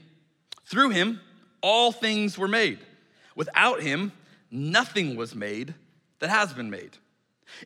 Through 0.64 0.90
him, 0.90 1.20
all 1.60 1.92
things 1.92 2.38
were 2.38 2.48
made. 2.48 2.78
Without 3.36 3.82
him, 3.82 4.12
nothing 4.50 5.16
was 5.16 5.34
made 5.34 5.74
that 6.18 6.30
has 6.30 6.52
been 6.52 6.70
made. 6.70 6.96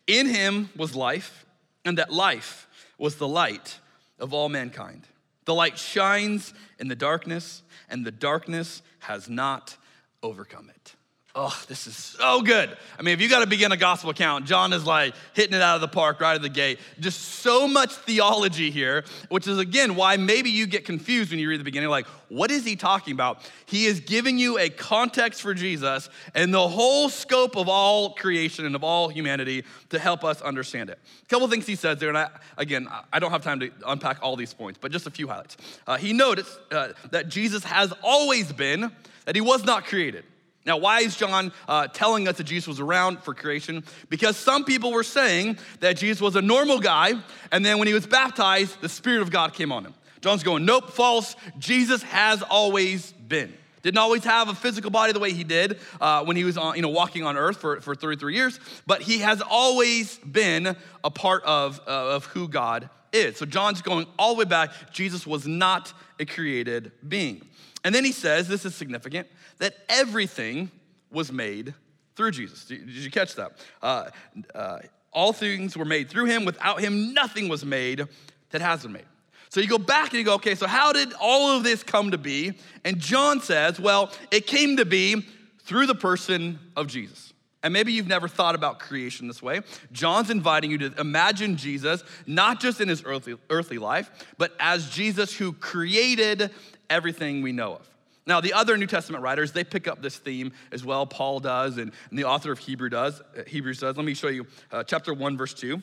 In 0.06 0.26
him 0.26 0.70
was 0.76 0.94
life, 0.94 1.46
and 1.84 1.98
that 1.98 2.12
life 2.12 2.68
was 2.98 3.16
the 3.16 3.28
light 3.28 3.78
of 4.18 4.32
all 4.32 4.48
mankind. 4.48 5.02
The 5.44 5.54
light 5.54 5.78
shines 5.78 6.54
in 6.78 6.88
the 6.88 6.96
darkness, 6.96 7.62
and 7.88 8.04
the 8.04 8.12
darkness 8.12 8.82
has 9.00 9.28
not 9.28 9.76
overcome 10.22 10.70
it. 10.70 10.94
Oh, 11.34 11.58
this 11.66 11.86
is 11.86 11.96
so 11.96 12.42
good. 12.42 12.76
I 12.98 13.02
mean, 13.02 13.14
if 13.14 13.22
you 13.22 13.26
got 13.26 13.40
to 13.40 13.46
begin 13.46 13.72
a 13.72 13.76
gospel 13.78 14.10
account, 14.10 14.44
John 14.44 14.74
is 14.74 14.84
like 14.84 15.14
hitting 15.32 15.54
it 15.54 15.62
out 15.62 15.76
of 15.76 15.80
the 15.80 15.88
park 15.88 16.20
right 16.20 16.34
at 16.34 16.42
the 16.42 16.50
gate. 16.50 16.78
Just 17.00 17.20
so 17.20 17.66
much 17.66 17.94
theology 17.94 18.70
here, 18.70 19.04
which 19.30 19.48
is 19.48 19.56
again 19.56 19.94
why 19.94 20.18
maybe 20.18 20.50
you 20.50 20.66
get 20.66 20.84
confused 20.84 21.30
when 21.30 21.40
you 21.40 21.48
read 21.48 21.58
the 21.58 21.64
beginning. 21.64 21.88
Like, 21.88 22.04
what 22.28 22.50
is 22.50 22.66
he 22.66 22.76
talking 22.76 23.14
about? 23.14 23.50
He 23.64 23.86
is 23.86 24.00
giving 24.00 24.38
you 24.38 24.58
a 24.58 24.68
context 24.68 25.40
for 25.40 25.54
Jesus 25.54 26.10
and 26.34 26.52
the 26.52 26.68
whole 26.68 27.08
scope 27.08 27.56
of 27.56 27.66
all 27.66 28.12
creation 28.12 28.66
and 28.66 28.74
of 28.74 28.84
all 28.84 29.08
humanity 29.08 29.64
to 29.88 29.98
help 29.98 30.24
us 30.24 30.42
understand 30.42 30.90
it. 30.90 30.98
A 31.22 31.26
couple 31.28 31.48
things 31.48 31.66
he 31.66 31.76
says 31.76 31.96
there, 31.98 32.10
and 32.10 32.18
I, 32.18 32.28
again, 32.58 32.88
I 33.10 33.18
don't 33.18 33.30
have 33.30 33.42
time 33.42 33.60
to 33.60 33.70
unpack 33.86 34.18
all 34.20 34.36
these 34.36 34.52
points, 34.52 34.78
but 34.78 34.92
just 34.92 35.06
a 35.06 35.10
few 35.10 35.28
highlights. 35.28 35.56
Uh, 35.86 35.96
he 35.96 36.12
noticed 36.12 36.58
uh, 36.70 36.88
that 37.10 37.30
Jesus 37.30 37.64
has 37.64 37.90
always 38.02 38.52
been, 38.52 38.92
that 39.24 39.34
he 39.34 39.40
was 39.40 39.64
not 39.64 39.86
created. 39.86 40.24
Now, 40.64 40.76
why 40.76 41.00
is 41.00 41.16
John 41.16 41.52
uh, 41.66 41.88
telling 41.88 42.28
us 42.28 42.36
that 42.36 42.44
Jesus 42.44 42.68
was 42.68 42.80
around 42.80 43.20
for 43.22 43.34
creation? 43.34 43.82
Because 44.08 44.36
some 44.36 44.64
people 44.64 44.92
were 44.92 45.02
saying 45.02 45.58
that 45.80 45.96
Jesus 45.96 46.20
was 46.20 46.36
a 46.36 46.42
normal 46.42 46.78
guy, 46.78 47.14
and 47.50 47.66
then 47.66 47.78
when 47.78 47.88
he 47.88 47.94
was 47.94 48.06
baptized, 48.06 48.80
the 48.80 48.88
Spirit 48.88 49.22
of 49.22 49.30
God 49.30 49.54
came 49.54 49.72
on 49.72 49.84
him. 49.84 49.94
John's 50.20 50.44
going, 50.44 50.64
nope, 50.64 50.90
false. 50.90 51.34
Jesus 51.58 52.02
has 52.04 52.42
always 52.42 53.12
been. 53.12 53.52
Didn't 53.82 53.98
always 53.98 54.22
have 54.22 54.48
a 54.48 54.54
physical 54.54 54.92
body 54.92 55.12
the 55.12 55.18
way 55.18 55.32
he 55.32 55.42
did 55.42 55.80
uh, 56.00 56.24
when 56.24 56.36
he 56.36 56.44
was 56.44 56.56
on, 56.56 56.76
you 56.76 56.82
know, 56.82 56.88
walking 56.88 57.24
on 57.24 57.36
earth 57.36 57.56
for, 57.56 57.80
for 57.80 57.96
33 57.96 58.34
years, 58.34 58.60
but 58.86 59.02
he 59.02 59.18
has 59.18 59.42
always 59.42 60.18
been 60.18 60.76
a 61.02 61.10
part 61.10 61.42
of, 61.42 61.80
uh, 61.88 62.14
of 62.14 62.26
who 62.26 62.46
God 62.46 62.88
is. 63.12 63.36
So 63.36 63.44
John's 63.44 63.82
going 63.82 64.06
all 64.18 64.34
the 64.34 64.38
way 64.40 64.44
back. 64.44 64.70
Jesus 64.92 65.26
was 65.26 65.48
not 65.48 65.92
a 66.20 66.24
created 66.24 66.92
being. 67.06 67.42
And 67.84 67.94
then 67.94 68.04
he 68.04 68.12
says, 68.12 68.48
this 68.48 68.64
is 68.64 68.74
significant 68.74 69.28
that 69.58 69.74
everything 69.88 70.70
was 71.10 71.32
made 71.32 71.74
through 72.16 72.30
Jesus. 72.30 72.64
Did 72.64 72.88
you 72.88 73.10
catch 73.10 73.34
that? 73.34 73.52
Uh, 73.82 74.10
uh, 74.54 74.78
all 75.12 75.32
things 75.32 75.76
were 75.76 75.84
made 75.84 76.08
through 76.08 76.26
him. 76.26 76.44
Without 76.44 76.80
him, 76.80 77.12
nothing 77.12 77.48
was 77.48 77.64
made 77.64 78.06
that 78.50 78.60
has 78.60 78.82
been 78.82 78.92
made. 78.92 79.04
So 79.48 79.60
you 79.60 79.68
go 79.68 79.78
back 79.78 80.10
and 80.10 80.18
you 80.18 80.24
go, 80.24 80.34
okay, 80.34 80.54
so 80.54 80.66
how 80.66 80.92
did 80.92 81.12
all 81.20 81.56
of 81.56 81.62
this 81.62 81.82
come 81.82 82.12
to 82.12 82.18
be? 82.18 82.54
And 82.84 82.98
John 82.98 83.40
says, 83.40 83.78
well, 83.78 84.10
it 84.30 84.46
came 84.46 84.78
to 84.78 84.86
be 84.86 85.26
through 85.64 85.86
the 85.86 85.94
person 85.94 86.58
of 86.74 86.86
Jesus. 86.86 87.34
And 87.62 87.72
maybe 87.72 87.92
you've 87.92 88.08
never 88.08 88.28
thought 88.28 88.54
about 88.54 88.80
creation 88.80 89.28
this 89.28 89.42
way. 89.42 89.60
John's 89.92 90.30
inviting 90.30 90.70
you 90.70 90.78
to 90.78 90.94
imagine 90.98 91.56
Jesus, 91.56 92.02
not 92.26 92.60
just 92.60 92.80
in 92.80 92.88
his 92.88 93.02
earthly, 93.04 93.36
earthly 93.50 93.78
life, 93.78 94.10
but 94.36 94.52
as 94.58 94.90
Jesus 94.90 95.36
who 95.36 95.52
created 95.52 96.50
everything 96.92 97.42
we 97.42 97.52
know 97.52 97.74
of. 97.74 97.88
Now, 98.24 98.40
the 98.40 98.52
other 98.52 98.76
New 98.76 98.86
Testament 98.86 99.24
writers, 99.24 99.50
they 99.50 99.64
pick 99.64 99.88
up 99.88 100.00
this 100.00 100.16
theme 100.16 100.52
as 100.70 100.84
well. 100.84 101.06
Paul 101.06 101.40
does, 101.40 101.76
and, 101.78 101.90
and 102.10 102.18
the 102.18 102.24
author 102.24 102.52
of 102.52 102.60
Hebrew 102.60 102.88
does, 102.88 103.20
uh, 103.20 103.42
Hebrews 103.46 103.80
does. 103.80 103.96
Let 103.96 104.06
me 104.06 104.14
show 104.14 104.28
you 104.28 104.46
uh, 104.70 104.84
chapter 104.84 105.12
1, 105.12 105.36
verse 105.36 105.54
2. 105.54 105.82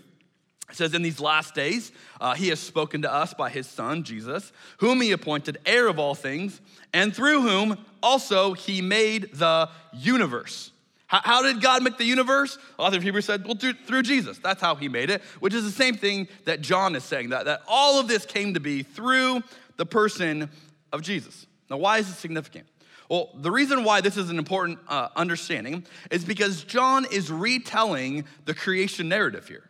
It 0.69 0.75
says, 0.75 0.93
In 0.93 1.01
these 1.01 1.19
last 1.19 1.53
days, 1.53 1.91
uh, 2.21 2.35
he 2.35 2.47
has 2.49 2.59
spoken 2.59 3.01
to 3.01 3.11
us 3.11 3.33
by 3.33 3.49
his 3.49 3.67
Son, 3.67 4.03
Jesus, 4.03 4.53
whom 4.77 5.01
he 5.01 5.11
appointed 5.11 5.57
heir 5.65 5.87
of 5.87 5.99
all 5.99 6.15
things, 6.15 6.61
and 6.93 7.13
through 7.13 7.41
whom 7.41 7.77
also 8.01 8.53
he 8.53 8.81
made 8.81 9.33
the 9.33 9.69
universe. 9.91 10.71
How, 11.07 11.21
how 11.23 11.41
did 11.41 11.59
God 11.59 11.83
make 11.83 11.97
the 11.97 12.05
universe? 12.05 12.57
The 12.77 12.83
author 12.83 12.97
of 12.97 13.03
Hebrews 13.03 13.25
said, 13.25 13.43
Well, 13.43 13.55
through, 13.55 13.73
through, 13.85 14.03
Jesus. 14.03 14.37
That's 14.37 14.61
how 14.61 14.75
he 14.75 14.87
made 14.87 15.09
it, 15.09 15.23
which 15.41 15.53
is 15.53 15.65
the 15.65 15.71
same 15.71 15.95
thing 15.95 16.29
that 16.45 16.61
John 16.61 16.95
is 16.95 17.03
saying, 17.03 17.29
that, 17.29 17.45
that 17.45 17.63
all 17.67 17.99
of 17.99 18.07
this 18.07 18.25
came 18.25 18.53
to 18.53 18.61
be 18.61 18.83
through 18.83 19.41
the 19.75 19.85
person 19.85 20.49
of 20.91 21.01
Jesus. 21.01 21.47
Now, 21.69 21.77
why 21.77 21.99
is 21.99 22.09
it 22.09 22.13
significant? 22.13 22.67
Well, 23.09 23.29
the 23.35 23.51
reason 23.51 23.83
why 23.83 24.01
this 24.01 24.17
is 24.17 24.29
an 24.29 24.37
important 24.37 24.79
uh, 24.87 25.09
understanding 25.15 25.85
is 26.11 26.23
because 26.23 26.63
John 26.63 27.05
is 27.11 27.31
retelling 27.31 28.25
the 28.45 28.53
creation 28.53 29.09
narrative 29.09 29.47
here. 29.47 29.63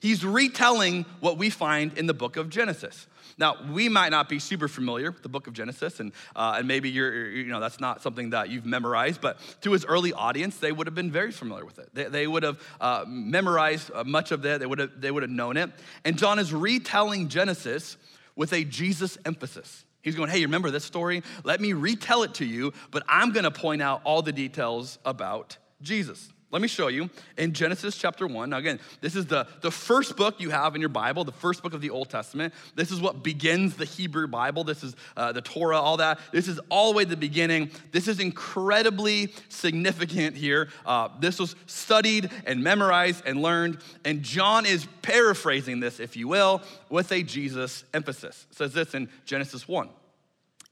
He's 0.00 0.24
retelling 0.24 1.04
what 1.20 1.36
we 1.36 1.50
find 1.50 1.96
in 1.98 2.06
the 2.06 2.14
book 2.14 2.36
of 2.36 2.48
Genesis. 2.48 3.06
Now, 3.36 3.56
we 3.72 3.88
might 3.88 4.10
not 4.10 4.28
be 4.28 4.38
super 4.38 4.68
familiar 4.68 5.10
with 5.10 5.22
the 5.22 5.28
book 5.28 5.48
of 5.48 5.54
Genesis, 5.54 5.98
and, 5.98 6.12
uh, 6.36 6.54
and 6.58 6.68
maybe 6.68 6.88
you're, 6.88 7.28
you 7.30 7.46
know, 7.46 7.58
that's 7.58 7.80
not 7.80 8.00
something 8.00 8.30
that 8.30 8.48
you've 8.48 8.64
memorized, 8.64 9.20
but 9.20 9.38
to 9.62 9.72
his 9.72 9.84
early 9.84 10.12
audience, 10.12 10.58
they 10.58 10.70
would 10.70 10.86
have 10.86 10.94
been 10.94 11.10
very 11.10 11.32
familiar 11.32 11.64
with 11.64 11.80
it. 11.80 11.88
They, 11.92 12.04
they 12.04 12.26
would 12.28 12.44
have 12.44 12.60
uh, 12.80 13.04
memorized 13.08 13.90
uh, 13.92 14.04
much 14.04 14.30
of 14.30 14.44
it, 14.46 14.60
they 14.60 14.66
would, 14.66 14.78
have, 14.78 15.00
they 15.00 15.10
would 15.10 15.24
have 15.24 15.30
known 15.30 15.56
it. 15.56 15.70
And 16.04 16.16
John 16.16 16.38
is 16.38 16.52
retelling 16.52 17.28
Genesis 17.28 17.96
with 18.36 18.52
a 18.52 18.62
Jesus 18.62 19.18
emphasis. 19.24 19.84
He's 20.04 20.14
going, 20.14 20.28
hey, 20.28 20.38
you 20.38 20.46
remember 20.46 20.70
this 20.70 20.84
story? 20.84 21.22
Let 21.44 21.62
me 21.62 21.72
retell 21.72 22.24
it 22.24 22.34
to 22.34 22.44
you, 22.44 22.74
but 22.90 23.02
I'm 23.08 23.32
gonna 23.32 23.50
point 23.50 23.80
out 23.80 24.02
all 24.04 24.20
the 24.20 24.32
details 24.32 24.98
about 25.06 25.56
Jesus. 25.80 26.30
Let 26.54 26.62
me 26.62 26.68
show 26.68 26.86
you 26.86 27.10
in 27.36 27.52
Genesis 27.52 27.96
chapter 27.96 28.28
1. 28.28 28.50
Now, 28.50 28.58
again, 28.58 28.78
this 29.00 29.16
is 29.16 29.26
the, 29.26 29.48
the 29.60 29.72
first 29.72 30.16
book 30.16 30.40
you 30.40 30.50
have 30.50 30.76
in 30.76 30.80
your 30.80 30.88
Bible, 30.88 31.24
the 31.24 31.32
first 31.32 31.64
book 31.64 31.74
of 31.74 31.80
the 31.80 31.90
Old 31.90 32.10
Testament. 32.10 32.54
This 32.76 32.92
is 32.92 33.00
what 33.00 33.24
begins 33.24 33.74
the 33.74 33.84
Hebrew 33.84 34.28
Bible. 34.28 34.62
This 34.62 34.84
is 34.84 34.94
uh, 35.16 35.32
the 35.32 35.40
Torah, 35.40 35.80
all 35.80 35.96
that. 35.96 36.20
This 36.30 36.46
is 36.46 36.60
all 36.68 36.92
the 36.92 36.96
way 36.98 37.04
the 37.06 37.16
beginning. 37.16 37.72
This 37.90 38.06
is 38.06 38.20
incredibly 38.20 39.32
significant 39.48 40.36
here. 40.36 40.68
Uh, 40.86 41.08
this 41.18 41.40
was 41.40 41.56
studied 41.66 42.30
and 42.46 42.62
memorized 42.62 43.24
and 43.26 43.42
learned. 43.42 43.78
And 44.04 44.22
John 44.22 44.64
is 44.64 44.86
paraphrasing 45.02 45.80
this, 45.80 45.98
if 45.98 46.16
you 46.16 46.28
will, 46.28 46.62
with 46.88 47.10
a 47.10 47.24
Jesus 47.24 47.82
emphasis. 47.92 48.46
It 48.52 48.56
says 48.56 48.72
this 48.72 48.94
in 48.94 49.08
Genesis 49.24 49.66
1. 49.66 49.88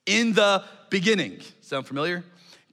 In 0.06 0.32
the 0.32 0.62
beginning, 0.90 1.40
sound 1.60 1.88
familiar? 1.88 2.22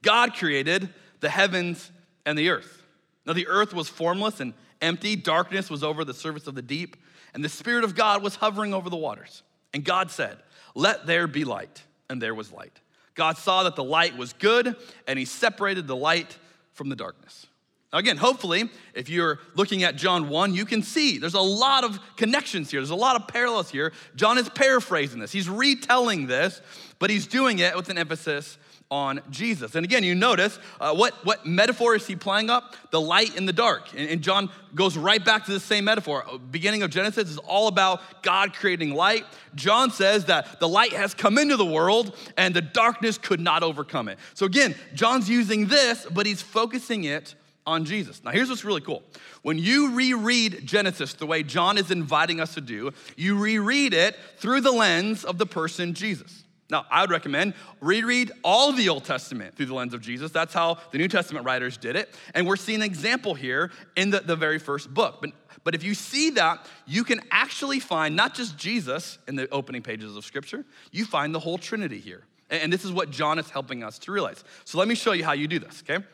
God 0.00 0.34
created 0.34 0.88
the 1.18 1.28
heavens 1.28 1.90
and 2.24 2.38
the 2.38 2.50
earth. 2.50 2.79
Now, 3.26 3.32
the 3.32 3.46
earth 3.46 3.74
was 3.74 3.88
formless 3.88 4.40
and 4.40 4.54
empty, 4.80 5.16
darkness 5.16 5.70
was 5.70 5.84
over 5.84 6.04
the 6.04 6.14
surface 6.14 6.46
of 6.46 6.54
the 6.54 6.62
deep, 6.62 6.96
and 7.34 7.44
the 7.44 7.48
Spirit 7.48 7.84
of 7.84 7.94
God 7.94 8.22
was 8.22 8.36
hovering 8.36 8.74
over 8.74 8.90
the 8.90 8.96
waters. 8.96 9.42
And 9.72 9.84
God 9.84 10.10
said, 10.10 10.38
Let 10.74 11.06
there 11.06 11.26
be 11.26 11.44
light, 11.44 11.82
and 12.08 12.20
there 12.20 12.34
was 12.34 12.52
light. 12.52 12.80
God 13.14 13.36
saw 13.36 13.64
that 13.64 13.76
the 13.76 13.84
light 13.84 14.16
was 14.16 14.32
good, 14.32 14.74
and 15.06 15.18
He 15.18 15.24
separated 15.24 15.86
the 15.86 15.96
light 15.96 16.38
from 16.72 16.88
the 16.88 16.96
darkness. 16.96 17.46
Now, 17.92 17.98
again, 17.98 18.16
hopefully, 18.16 18.70
if 18.94 19.08
you're 19.08 19.40
looking 19.54 19.82
at 19.82 19.96
John 19.96 20.28
1, 20.28 20.54
you 20.54 20.64
can 20.64 20.82
see 20.82 21.18
there's 21.18 21.34
a 21.34 21.40
lot 21.40 21.82
of 21.82 21.98
connections 22.16 22.70
here. 22.70 22.80
There's 22.80 22.90
a 22.90 22.94
lot 22.94 23.16
of 23.16 23.26
parallels 23.26 23.68
here. 23.68 23.92
John 24.14 24.38
is 24.38 24.48
paraphrasing 24.48 25.18
this, 25.18 25.32
he's 25.32 25.48
retelling 25.48 26.26
this, 26.26 26.60
but 26.98 27.10
he's 27.10 27.26
doing 27.26 27.58
it 27.58 27.76
with 27.76 27.88
an 27.88 27.98
emphasis 27.98 28.58
on 28.90 29.20
Jesus. 29.30 29.76
And 29.76 29.84
again, 29.84 30.02
you 30.02 30.14
notice 30.14 30.58
uh, 30.80 30.94
what, 30.94 31.14
what 31.24 31.46
metaphor 31.46 31.94
is 31.94 32.06
he 32.06 32.16
playing 32.16 32.50
up? 32.50 32.74
The 32.90 33.00
light 33.00 33.36
and 33.36 33.48
the 33.48 33.52
dark. 33.52 33.92
And, 33.96 34.08
and, 34.08 34.20
John 34.20 34.50
goes 34.74 34.96
right 34.96 35.24
back 35.24 35.44
to 35.46 35.52
the 35.52 35.60
same 35.60 35.84
metaphor. 35.84 36.24
Uh, 36.28 36.38
beginning 36.38 36.82
of 36.82 36.90
Genesis 36.90 37.30
is 37.30 37.38
all 37.38 37.68
about 37.68 38.00
God 38.22 38.52
creating 38.52 38.94
light. 38.94 39.24
John 39.54 39.90
says 39.90 40.24
that 40.26 40.58
the 40.58 40.68
light 40.68 40.92
has 40.92 41.14
come 41.14 41.38
into 41.38 41.56
the 41.56 41.64
world 41.64 42.16
and 42.36 42.54
the 42.54 42.60
darkness 42.60 43.16
could 43.16 43.40
not 43.40 43.62
overcome 43.62 44.08
it. 44.08 44.18
So 44.34 44.44
again, 44.44 44.74
John's 44.94 45.28
using 45.30 45.68
this, 45.68 46.06
but 46.10 46.26
he's 46.26 46.42
focusing 46.42 47.04
it 47.04 47.34
on 47.66 47.84
Jesus. 47.84 48.22
Now, 48.24 48.32
here's 48.32 48.48
what's 48.48 48.64
really 48.64 48.80
cool. 48.80 49.02
When 49.42 49.56
you 49.56 49.92
reread 49.94 50.66
Genesis 50.66 51.14
the 51.14 51.26
way 51.26 51.42
John 51.42 51.78
is 51.78 51.90
inviting 51.90 52.40
us 52.40 52.54
to 52.54 52.60
do, 52.60 52.92
you 53.16 53.38
reread 53.38 53.94
it 53.94 54.16
through 54.38 54.62
the 54.62 54.72
lens 54.72 55.24
of 55.24 55.38
the 55.38 55.46
person 55.46 55.94
Jesus. 55.94 56.39
Now, 56.70 56.86
I 56.90 57.00
would 57.00 57.10
recommend 57.10 57.54
reread 57.80 58.30
all 58.44 58.72
the 58.72 58.88
Old 58.88 59.04
Testament 59.04 59.56
through 59.56 59.66
the 59.66 59.74
lens 59.74 59.94
of 59.94 60.00
Jesus. 60.00 60.30
That's 60.30 60.54
how 60.54 60.78
the 60.92 60.98
New 60.98 61.08
Testament 61.08 61.44
writers 61.44 61.76
did 61.76 61.96
it. 61.96 62.14
And 62.34 62.46
we're 62.46 62.56
seeing 62.56 62.80
an 62.80 62.86
example 62.86 63.34
here 63.34 63.70
in 63.96 64.10
the, 64.10 64.20
the 64.20 64.36
very 64.36 64.58
first 64.58 64.92
book. 64.92 65.18
But, 65.20 65.30
but 65.64 65.74
if 65.74 65.82
you 65.82 65.94
see 65.94 66.30
that, 66.30 66.66
you 66.86 67.04
can 67.04 67.20
actually 67.30 67.80
find 67.80 68.14
not 68.14 68.34
just 68.34 68.56
Jesus 68.56 69.18
in 69.26 69.36
the 69.36 69.48
opening 69.50 69.82
pages 69.82 70.16
of 70.16 70.24
Scripture, 70.24 70.64
you 70.92 71.04
find 71.04 71.34
the 71.34 71.40
whole 71.40 71.58
Trinity 71.58 71.98
here. 71.98 72.24
And, 72.50 72.64
and 72.64 72.72
this 72.72 72.84
is 72.84 72.92
what 72.92 73.10
John 73.10 73.38
is 73.38 73.50
helping 73.50 73.82
us 73.82 73.98
to 74.00 74.12
realize. 74.12 74.44
So 74.64 74.78
let 74.78 74.88
me 74.88 74.94
show 74.94 75.12
you 75.12 75.24
how 75.24 75.32
you 75.32 75.48
do 75.48 75.58
this, 75.58 75.82
okay? 75.88 76.04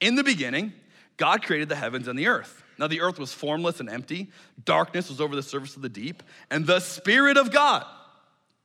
In 0.00 0.16
the 0.16 0.24
beginning, 0.24 0.72
God 1.16 1.42
created 1.42 1.68
the 1.68 1.76
heavens 1.76 2.08
and 2.08 2.18
the 2.18 2.26
earth. 2.26 2.62
Now, 2.76 2.88
the 2.88 3.00
earth 3.00 3.18
was 3.18 3.32
formless 3.32 3.78
and 3.78 3.88
empty, 3.88 4.30
darkness 4.64 5.08
was 5.08 5.20
over 5.20 5.36
the 5.36 5.42
surface 5.42 5.76
of 5.76 5.82
the 5.82 5.88
deep, 5.88 6.22
and 6.50 6.66
the 6.66 6.80
Spirit 6.80 7.36
of 7.36 7.52
God, 7.52 7.86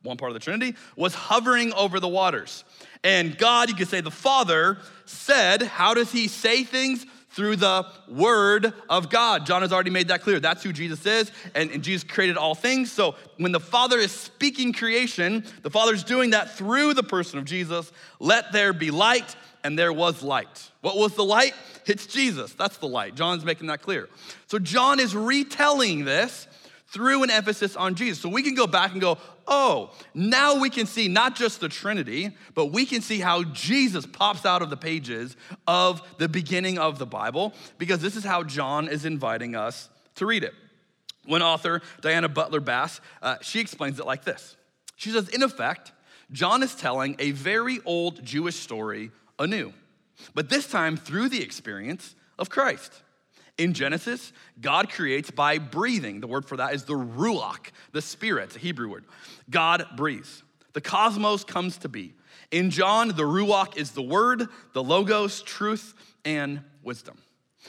one 0.04 0.18
part 0.18 0.32
of 0.32 0.34
the 0.34 0.40
Trinity, 0.40 0.78
was 0.96 1.14
hovering 1.14 1.74
over 1.74 2.00
the 2.00 2.08
waters. 2.08 2.64
And 3.04 3.38
God, 3.38 3.70
you 3.70 3.76
could 3.76 3.88
say 3.88 4.02
the 4.02 4.12
Father, 4.12 4.78
said, 5.06 5.64
How 5.64 5.94
does 5.94 6.12
He 6.12 6.28
say 6.28 6.64
things? 6.64 7.06
Through 7.32 7.58
the 7.58 7.86
Word 8.10 8.74
of 8.90 9.12
God. 9.12 9.46
John 9.46 9.62
has 9.62 9.72
already 9.72 9.92
made 9.92 10.08
that 10.08 10.24
clear. 10.24 10.40
That's 10.40 10.64
who 10.64 10.74
Jesus 10.74 11.06
is, 11.06 11.32
and, 11.54 11.70
and 11.70 11.84
Jesus 11.84 12.04
created 12.04 12.38
all 12.38 12.56
things. 12.56 12.92
So 12.92 13.16
when 13.38 13.52
the 13.52 13.60
Father 13.60 14.00
is 14.00 14.12
speaking 14.12 14.74
creation, 14.74 15.46
the 15.62 15.70
Father's 15.70 16.04
doing 16.04 16.32
that 16.32 16.58
through 16.58 16.96
the 16.96 17.04
person 17.04 17.38
of 17.38 17.46
Jesus. 17.46 17.92
Let 18.20 18.52
there 18.52 18.74
be 18.74 18.90
light, 18.90 19.36
and 19.64 19.78
there 19.78 19.94
was 19.94 20.24
light. 20.24 20.72
What 20.82 20.98
was 20.98 21.14
the 21.16 21.24
light? 21.24 21.54
It's 21.86 22.08
Jesus. 22.08 22.54
That's 22.54 22.78
the 22.78 22.88
light. 22.88 23.16
John's 23.16 23.46
making 23.46 23.68
that 23.68 23.82
clear. 23.82 24.10
So 24.48 24.58
John 24.60 25.00
is 25.00 25.16
retelling 25.16 26.06
this 26.06 26.48
through 26.92 27.24
an 27.24 27.30
emphasis 27.30 27.76
on 27.76 27.96
Jesus. 27.96 28.22
So 28.22 28.30
we 28.30 28.42
can 28.42 28.56
go 28.56 28.66
back 28.66 28.92
and 28.92 29.02
go, 29.02 29.18
oh, 29.48 29.92
now 30.14 30.60
we 30.60 30.70
can 30.70 30.86
see 30.86 31.08
not 31.08 31.36
just 31.36 31.60
the 31.60 31.70
Trinity, 31.70 32.36
but 32.56 32.68
we 32.68 32.86
can 32.86 33.02
see 33.02 33.20
how 33.20 33.44
Jesus 33.44 34.06
pops 34.06 34.46
out 34.46 34.62
of 34.62 34.70
the 34.70 34.78
pages 34.78 35.36
of 35.68 36.02
the 36.18 36.28
beginning 36.28 36.80
of 36.80 36.98
the 36.98 37.06
Bible, 37.06 37.54
because 37.78 38.00
this 38.00 38.16
is 38.16 38.24
how 38.24 38.44
John 38.44 38.88
is 38.88 39.06
inviting 39.06 39.56
us 39.56 39.90
to 40.16 40.26
read 40.26 40.44
it. 40.44 40.54
One 41.26 41.42
author, 41.44 41.82
Diana 42.02 42.28
Butler 42.28 42.60
Bass, 42.60 43.02
uh, 43.22 43.38
she 43.42 43.60
explains 43.60 44.00
it 44.00 44.06
like 44.06 44.24
this 44.24 44.56
She 44.96 45.12
says, 45.12 45.30
in 45.30 45.44
effect, 45.44 45.92
John 46.32 46.64
is 46.64 46.76
telling 46.76 47.16
a 47.20 47.32
very 47.32 47.80
old 47.86 48.24
Jewish 48.24 48.56
story 48.56 49.12
anew, 49.38 49.74
but 50.34 50.50
this 50.50 50.66
time 50.66 50.98
through 50.98 51.30
the 51.30 51.44
experience 51.44 52.16
of 52.40 52.50
Christ. 52.50 53.04
In 53.60 53.74
Genesis, 53.74 54.32
God 54.62 54.90
creates 54.90 55.30
by 55.30 55.58
breathing. 55.58 56.22
The 56.22 56.28
word 56.28 56.46
for 56.46 56.56
that 56.58 56.74
is 56.74 56.86
the 56.86 56.94
ruach, 56.94 57.72
the 57.92 58.02
spirit, 58.02 58.52
the 58.52 58.60
Hebrew 58.60 58.90
word. 58.90 59.04
God 59.50 59.86
breathes. 59.98 60.44
The 60.72 60.80
cosmos 60.80 61.44
comes 61.44 61.78
to 61.80 61.90
be. 61.90 62.14
In 62.52 62.70
John, 62.70 63.10
the 63.10 63.24
ruach 63.24 63.76
is 63.76 63.92
the 63.92 64.02
word, 64.02 64.48
the 64.72 64.82
logos, 64.82 65.42
truth, 65.42 65.94
and 66.24 66.62
wisdom. 66.84 67.18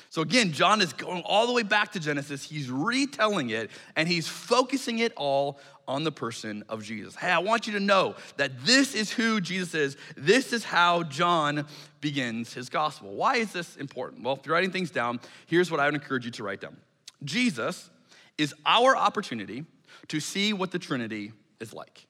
So 0.08 0.22
again, 0.22 0.52
John 0.52 0.80
is 0.80 0.92
going 0.92 1.22
all 1.22 1.46
the 1.46 1.52
way 1.52 1.62
back 1.62 1.92
to 1.92 2.00
Genesis. 2.00 2.42
He's 2.42 2.70
retelling 2.70 3.50
it 3.50 3.70
and 3.96 4.08
he's 4.08 4.28
focusing 4.28 5.00
it 5.00 5.12
all 5.16 5.58
on 5.88 6.04
the 6.04 6.12
person 6.12 6.62
of 6.68 6.84
Jesus. 6.84 7.16
Hey, 7.16 7.30
I 7.30 7.38
want 7.38 7.66
you 7.66 7.72
to 7.72 7.80
know 7.80 8.14
that 8.36 8.64
this 8.64 8.94
is 8.94 9.10
who 9.10 9.40
Jesus 9.40 9.74
is. 9.74 9.96
This 10.16 10.52
is 10.52 10.64
how 10.64 11.02
John 11.02 11.66
begins 12.00 12.54
his 12.54 12.68
gospel. 12.68 13.12
Why 13.14 13.36
is 13.36 13.52
this 13.52 13.76
important? 13.76 14.22
Well, 14.22 14.36
if 14.36 14.46
you're 14.46 14.54
writing 14.54 14.70
things 14.70 14.90
down, 14.90 15.20
here's 15.46 15.70
what 15.70 15.80
I 15.80 15.86
would 15.86 15.94
encourage 15.94 16.24
you 16.24 16.30
to 16.32 16.44
write 16.44 16.60
down 16.60 16.76
Jesus 17.24 17.90
is 18.38 18.54
our 18.64 18.96
opportunity 18.96 19.64
to 20.08 20.20
see 20.20 20.52
what 20.52 20.70
the 20.70 20.78
Trinity 20.78 21.32
is 21.58 21.74
like. 21.74 22.06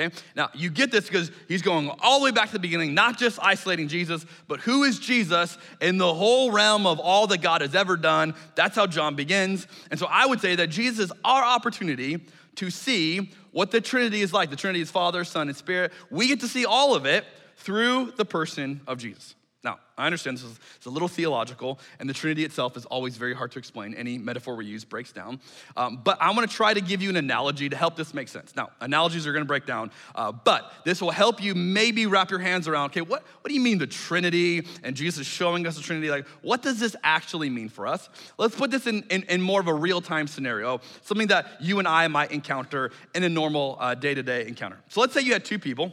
Okay? 0.00 0.14
Now, 0.34 0.50
you 0.54 0.70
get 0.70 0.90
this 0.90 1.06
because 1.06 1.30
he's 1.48 1.62
going 1.62 1.90
all 2.00 2.20
the 2.20 2.24
way 2.24 2.30
back 2.30 2.46
to 2.46 2.52
the 2.54 2.58
beginning, 2.58 2.94
not 2.94 3.18
just 3.18 3.38
isolating 3.42 3.88
Jesus, 3.88 4.24
but 4.48 4.60
who 4.60 4.84
is 4.84 4.98
Jesus 4.98 5.58
in 5.80 5.98
the 5.98 6.12
whole 6.12 6.50
realm 6.50 6.86
of 6.86 6.98
all 6.98 7.26
that 7.28 7.42
God 7.42 7.60
has 7.60 7.74
ever 7.74 7.96
done. 7.96 8.34
That's 8.54 8.76
how 8.76 8.86
John 8.86 9.14
begins. 9.14 9.66
And 9.90 10.00
so 10.00 10.06
I 10.08 10.26
would 10.26 10.40
say 10.40 10.56
that 10.56 10.68
Jesus 10.68 11.06
is 11.06 11.12
our 11.24 11.42
opportunity 11.42 12.20
to 12.56 12.70
see 12.70 13.30
what 13.52 13.70
the 13.70 13.80
Trinity 13.80 14.22
is 14.22 14.32
like. 14.32 14.50
The 14.50 14.56
Trinity 14.56 14.80
is 14.80 14.90
Father, 14.90 15.24
Son, 15.24 15.48
and 15.48 15.56
Spirit. 15.56 15.92
We 16.10 16.28
get 16.28 16.40
to 16.40 16.48
see 16.48 16.64
all 16.64 16.94
of 16.94 17.06
it 17.06 17.24
through 17.56 18.12
the 18.16 18.24
person 18.24 18.80
of 18.86 18.98
Jesus. 18.98 19.34
Now, 19.62 19.78
I 19.98 20.06
understand 20.06 20.38
this 20.38 20.44
is 20.44 20.58
it's 20.76 20.86
a 20.86 20.90
little 20.90 21.06
theological, 21.08 21.78
and 21.98 22.08
the 22.08 22.14
Trinity 22.14 22.44
itself 22.44 22.78
is 22.78 22.86
always 22.86 23.18
very 23.18 23.34
hard 23.34 23.52
to 23.52 23.58
explain. 23.58 23.92
Any 23.92 24.16
metaphor 24.16 24.56
we 24.56 24.64
use 24.64 24.86
breaks 24.86 25.12
down. 25.12 25.38
Um, 25.76 26.00
but 26.02 26.16
I 26.18 26.30
want 26.30 26.50
to 26.50 26.56
try 26.56 26.72
to 26.72 26.80
give 26.80 27.02
you 27.02 27.10
an 27.10 27.16
analogy 27.16 27.68
to 27.68 27.76
help 27.76 27.94
this 27.94 28.14
make 28.14 28.28
sense. 28.28 28.56
Now, 28.56 28.70
analogies 28.80 29.26
are 29.26 29.32
going 29.32 29.44
to 29.44 29.48
break 29.48 29.66
down, 29.66 29.90
uh, 30.14 30.32
but 30.32 30.72
this 30.86 31.02
will 31.02 31.10
help 31.10 31.42
you 31.42 31.54
maybe 31.54 32.06
wrap 32.06 32.30
your 32.30 32.38
hands 32.38 32.68
around 32.68 32.86
okay, 32.90 33.02
what, 33.02 33.22
what 33.42 33.48
do 33.48 33.54
you 33.54 33.60
mean 33.60 33.76
the 33.76 33.86
Trinity? 33.86 34.66
And 34.82 34.96
Jesus 34.96 35.26
showing 35.26 35.66
us 35.66 35.76
the 35.76 35.82
Trinity. 35.82 36.10
Like, 36.10 36.26
what 36.40 36.62
does 36.62 36.80
this 36.80 36.96
actually 37.04 37.50
mean 37.50 37.68
for 37.68 37.86
us? 37.86 38.08
Let's 38.38 38.56
put 38.56 38.70
this 38.70 38.86
in, 38.86 39.02
in, 39.10 39.24
in 39.24 39.42
more 39.42 39.60
of 39.60 39.68
a 39.68 39.74
real 39.74 40.00
time 40.00 40.26
scenario, 40.26 40.80
something 41.02 41.28
that 41.28 41.60
you 41.60 41.78
and 41.78 41.86
I 41.86 42.08
might 42.08 42.32
encounter 42.32 42.92
in 43.14 43.24
a 43.24 43.28
normal 43.28 43.78
day 44.00 44.14
to 44.14 44.22
day 44.22 44.46
encounter. 44.46 44.78
So 44.88 45.02
let's 45.02 45.12
say 45.12 45.20
you 45.20 45.34
had 45.34 45.44
two 45.44 45.58
people 45.58 45.92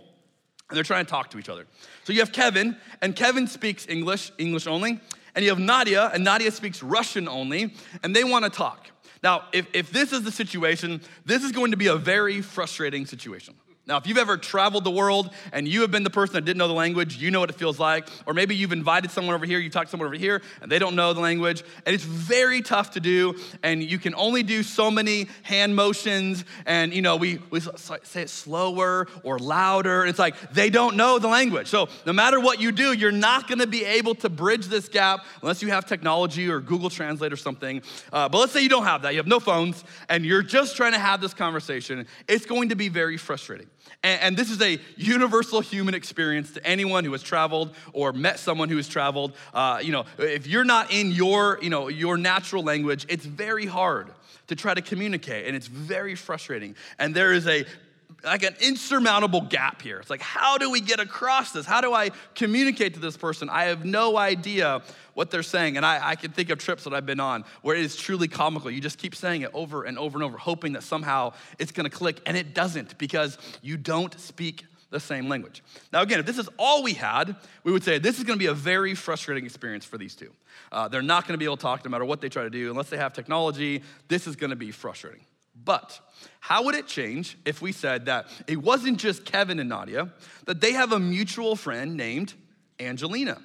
and 0.70 0.76
they're 0.76 0.84
trying 0.84 1.06
to 1.06 1.10
talk 1.10 1.30
to 1.32 1.40
each 1.40 1.50
other. 1.50 1.66
So 2.04 2.14
you 2.14 2.20
have 2.20 2.32
Kevin, 2.32 2.78
and 3.02 3.16
Kevin 3.16 3.48
speaks 3.48 3.88
English, 3.88 4.32
English 4.38 4.68
only, 4.68 5.00
and 5.36 5.44
you 5.44 5.50
have 5.52 5.60
Nadia, 5.60 6.10
and 6.14 6.24
Nadia 6.24 6.52
speaks 6.52 6.82
Russian 6.84 7.28
only, 7.28 7.74
and 8.04 8.16
they 8.16 8.24
want 8.24 8.46
to 8.46 8.52
talk. 8.52 8.88
Now, 9.24 9.46
if, 9.54 9.68
if 9.74 9.92
this 9.92 10.14
is 10.14 10.24
the 10.24 10.32
situation, 10.32 11.02
this 11.26 11.44
is 11.44 11.52
going 11.52 11.72
to 11.72 11.78
be 11.78 11.88
a 11.88 11.96
very 11.96 12.42
frustrating 12.42 13.06
situation. 13.06 13.56
Now, 13.88 13.96
if 13.96 14.06
you've 14.06 14.18
ever 14.18 14.36
traveled 14.38 14.84
the 14.84 14.92
world 14.92 15.34
and 15.54 15.66
you 15.66 15.82
have 15.82 15.92
been 15.92 16.04
the 16.04 16.10
person 16.10 16.34
that 16.34 16.44
didn't 16.44 16.58
know 16.58 16.68
the 16.68 16.74
language, 16.74 17.16
you 17.16 17.32
know 17.32 17.40
what 17.40 17.50
it 17.50 17.56
feels 17.56 17.80
like. 17.80 18.10
Or 18.26 18.34
maybe 18.34 18.54
you've 18.54 18.74
invited 18.74 19.12
someone 19.12 19.34
over 19.34 19.46
here, 19.46 19.60
you 19.60 19.70
talk 19.70 19.86
to 19.86 19.90
someone 19.90 20.08
over 20.08 20.18
here, 20.18 20.42
and 20.62 20.70
they 20.70 20.78
don't 20.78 20.96
know 20.96 21.14
the 21.14 21.22
language. 21.22 21.64
And 21.86 21.96
it's 21.96 22.04
very 22.04 22.62
tough 22.62 22.92
to 22.92 23.00
do. 23.00 23.40
And 23.64 23.82
you 23.82 23.98
can 23.98 24.14
only 24.16 24.44
do 24.44 24.62
so 24.62 24.92
many 24.92 25.28
hand 25.44 25.74
motions. 25.74 26.44
And, 26.66 26.94
you 26.94 27.02
know, 27.02 27.16
we, 27.16 27.40
we 27.50 27.62
say 27.62 28.24
it 28.24 28.30
slower 28.30 29.08
or 29.24 29.40
louder. 29.40 30.06
It's 30.06 30.20
like 30.20 30.52
they 30.52 30.70
don't 30.70 30.98
know 30.98 31.18
the 31.18 31.30
language. 31.30 31.68
So 31.68 31.88
no 32.06 32.12
matter 32.12 32.42
what 32.42 32.60
you 32.60 32.74
do, 32.74 32.92
you're 32.92 33.12
not 33.14 33.48
going 33.48 33.60
to 33.60 33.68
be 33.68 33.86
able 33.86 34.16
to 34.16 34.28
bridge 34.30 34.66
this 34.66 34.90
gap 34.90 35.26
unless 35.42 35.62
you 35.62 35.70
have 35.70 35.86
technology 35.86 36.50
or 36.50 36.60
Google 36.60 36.90
Translate 36.90 37.32
or 37.32 37.38
something. 37.38 37.82
Uh, 38.12 38.28
but 38.28 38.40
let's 38.40 38.52
say 38.52 38.62
you 38.62 38.70
don't 38.70 38.84
have 38.84 39.04
that. 39.04 39.14
You 39.14 39.20
have 39.20 39.28
no 39.28 39.40
phones 39.40 39.82
and 40.10 40.26
you're 40.26 40.44
just 40.44 40.76
trying 40.76 40.92
to 40.92 41.00
have 41.00 41.22
this 41.22 41.34
conversation. 41.34 42.06
It's 42.28 42.46
going 42.46 42.70
to 42.70 42.76
be 42.76 42.90
very 42.90 43.16
frustrating. 43.16 43.68
And, 44.04 44.38
this 44.38 44.52
is 44.52 44.62
a 44.62 44.80
universal 44.96 45.60
human 45.60 45.94
experience 45.94 46.52
to 46.52 46.66
anyone 46.66 47.04
who 47.04 47.12
has 47.14 47.24
traveled 47.24 47.76
or 47.94 48.14
met 48.14 48.40
someone 48.40 48.70
who 48.70 48.78
has 48.78 48.88
traveled. 48.88 49.34
Uh, 49.54 49.80
you 49.82 49.92
know, 49.92 50.06
if 50.18 50.48
you're 50.48 50.64
not 50.64 50.92
in 50.92 51.12
your, 51.12 51.60
you 51.62 51.70
know, 51.70 51.88
your 51.88 52.18
natural 52.18 52.64
language, 52.64 53.06
it's 53.10 53.26
very 53.26 53.66
hard 53.66 54.12
to 54.48 54.56
try 54.56 54.74
to 54.74 54.82
communicate 54.82 55.46
and 55.48 55.56
it's 55.56 55.68
very 55.68 56.16
frustrating. 56.16 56.76
And 57.00 57.14
there 57.14 57.34
is 57.34 57.48
a 57.48 57.66
like 58.24 58.44
an 58.44 58.56
insurmountable 58.60 59.42
gap 59.42 59.82
here. 59.82 60.00
It's 60.00 60.10
like, 60.10 60.22
how 60.22 60.58
do 60.58 60.70
we 60.70 60.82
get 60.82 61.00
across 61.00 61.52
this? 61.52 61.66
How 61.66 61.82
do 61.82 61.94
I 61.94 62.12
communicate 62.36 62.96
to 62.96 63.00
this 63.00 63.16
person? 63.16 63.50
I 63.50 63.66
have 63.66 63.86
no 63.86 64.18
idea 64.18 64.82
what 65.14 65.32
they're 65.32 65.44
saying. 65.44 65.78
And 65.78 65.86
I, 65.86 66.10
I 66.10 66.16
can 66.16 66.32
think 66.32 66.50
of 66.50 66.58
trips 66.58 66.84
that 66.86 66.94
I've 66.94 67.06
been 67.06 67.20
on 67.20 67.46
where 67.62 67.76
it 67.76 67.84
is 67.84 67.96
truly 67.96 68.28
comical. 68.28 68.72
You 68.72 68.82
just 68.82 68.98
keep 68.98 69.16
saying 69.16 69.42
it 69.42 69.52
over 69.54 69.84
and 69.84 69.98
over 69.98 70.18
and 70.18 70.24
over, 70.24 70.38
hoping 70.38 70.74
that 70.74 70.84
somehow 70.84 71.34
it's 71.60 71.72
gonna 71.72 71.90
click, 71.90 72.22
and 72.26 72.36
it 72.36 72.54
doesn't 72.54 72.98
because 72.98 73.38
you 73.62 73.78
don't 73.78 74.20
speak 74.20 74.66
the 74.90 75.00
same 75.00 75.28
language. 75.28 75.64
Now, 75.92 76.02
again, 76.02 76.20
if 76.20 76.26
this 76.26 76.38
is 76.38 76.50
all 76.58 76.82
we 76.82 76.94
had, 76.94 77.36
we 77.64 77.72
would 77.72 77.84
say 77.84 78.00
this 78.00 78.18
is 78.18 78.24
gonna 78.24 78.38
be 78.38 78.46
a 78.48 78.54
very 78.54 78.96
frustrating 78.96 79.46
experience 79.46 79.86
for 79.86 79.98
these 79.98 80.16
two. 80.16 80.32
Uh, 80.72 80.88
they're 80.88 81.02
not 81.02 81.28
gonna 81.28 81.38
be 81.38 81.46
able 81.46 81.58
to 81.58 81.62
talk 81.62 81.84
no 81.84 81.92
matter 81.92 82.06
what 82.06 82.22
they 82.22 82.30
try 82.30 82.44
to 82.44 82.50
do. 82.50 82.70
Unless 82.72 82.90
they 82.90 82.98
have 82.98 83.14
technology, 83.14 83.84
this 84.08 84.28
is 84.28 84.36
gonna 84.36 84.56
be 84.56 84.72
frustrating. 84.72 85.22
But 85.64 86.00
how 86.40 86.64
would 86.64 86.76
it 86.76 86.88
change 86.88 87.38
if 87.46 87.62
we 87.62 87.72
said 87.72 88.06
that 88.06 88.28
it 88.48 88.58
wasn't 88.58 89.00
just 89.00 89.26
Kevin 89.26 89.60
and 89.60 89.70
Nadia, 89.70 90.12
that 90.46 90.62
they 90.62 90.74
have 90.74 90.92
a 90.92 91.00
mutual 91.00 91.56
friend 91.56 91.96
named 91.96 92.34
Angelina? 92.80 93.42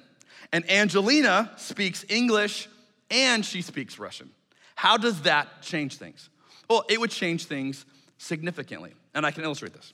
And 0.51 0.69
Angelina 0.69 1.51
speaks 1.57 2.05
English 2.09 2.67
and 3.09 3.45
she 3.45 3.61
speaks 3.61 3.99
Russian. 3.99 4.29
How 4.75 4.97
does 4.97 5.21
that 5.21 5.61
change 5.61 5.97
things? 5.97 6.29
Well, 6.69 6.83
it 6.89 6.99
would 6.99 7.11
change 7.11 7.45
things 7.45 7.85
significantly. 8.17 8.93
And 9.13 9.25
I 9.25 9.31
can 9.31 9.43
illustrate 9.43 9.73
this. 9.73 9.93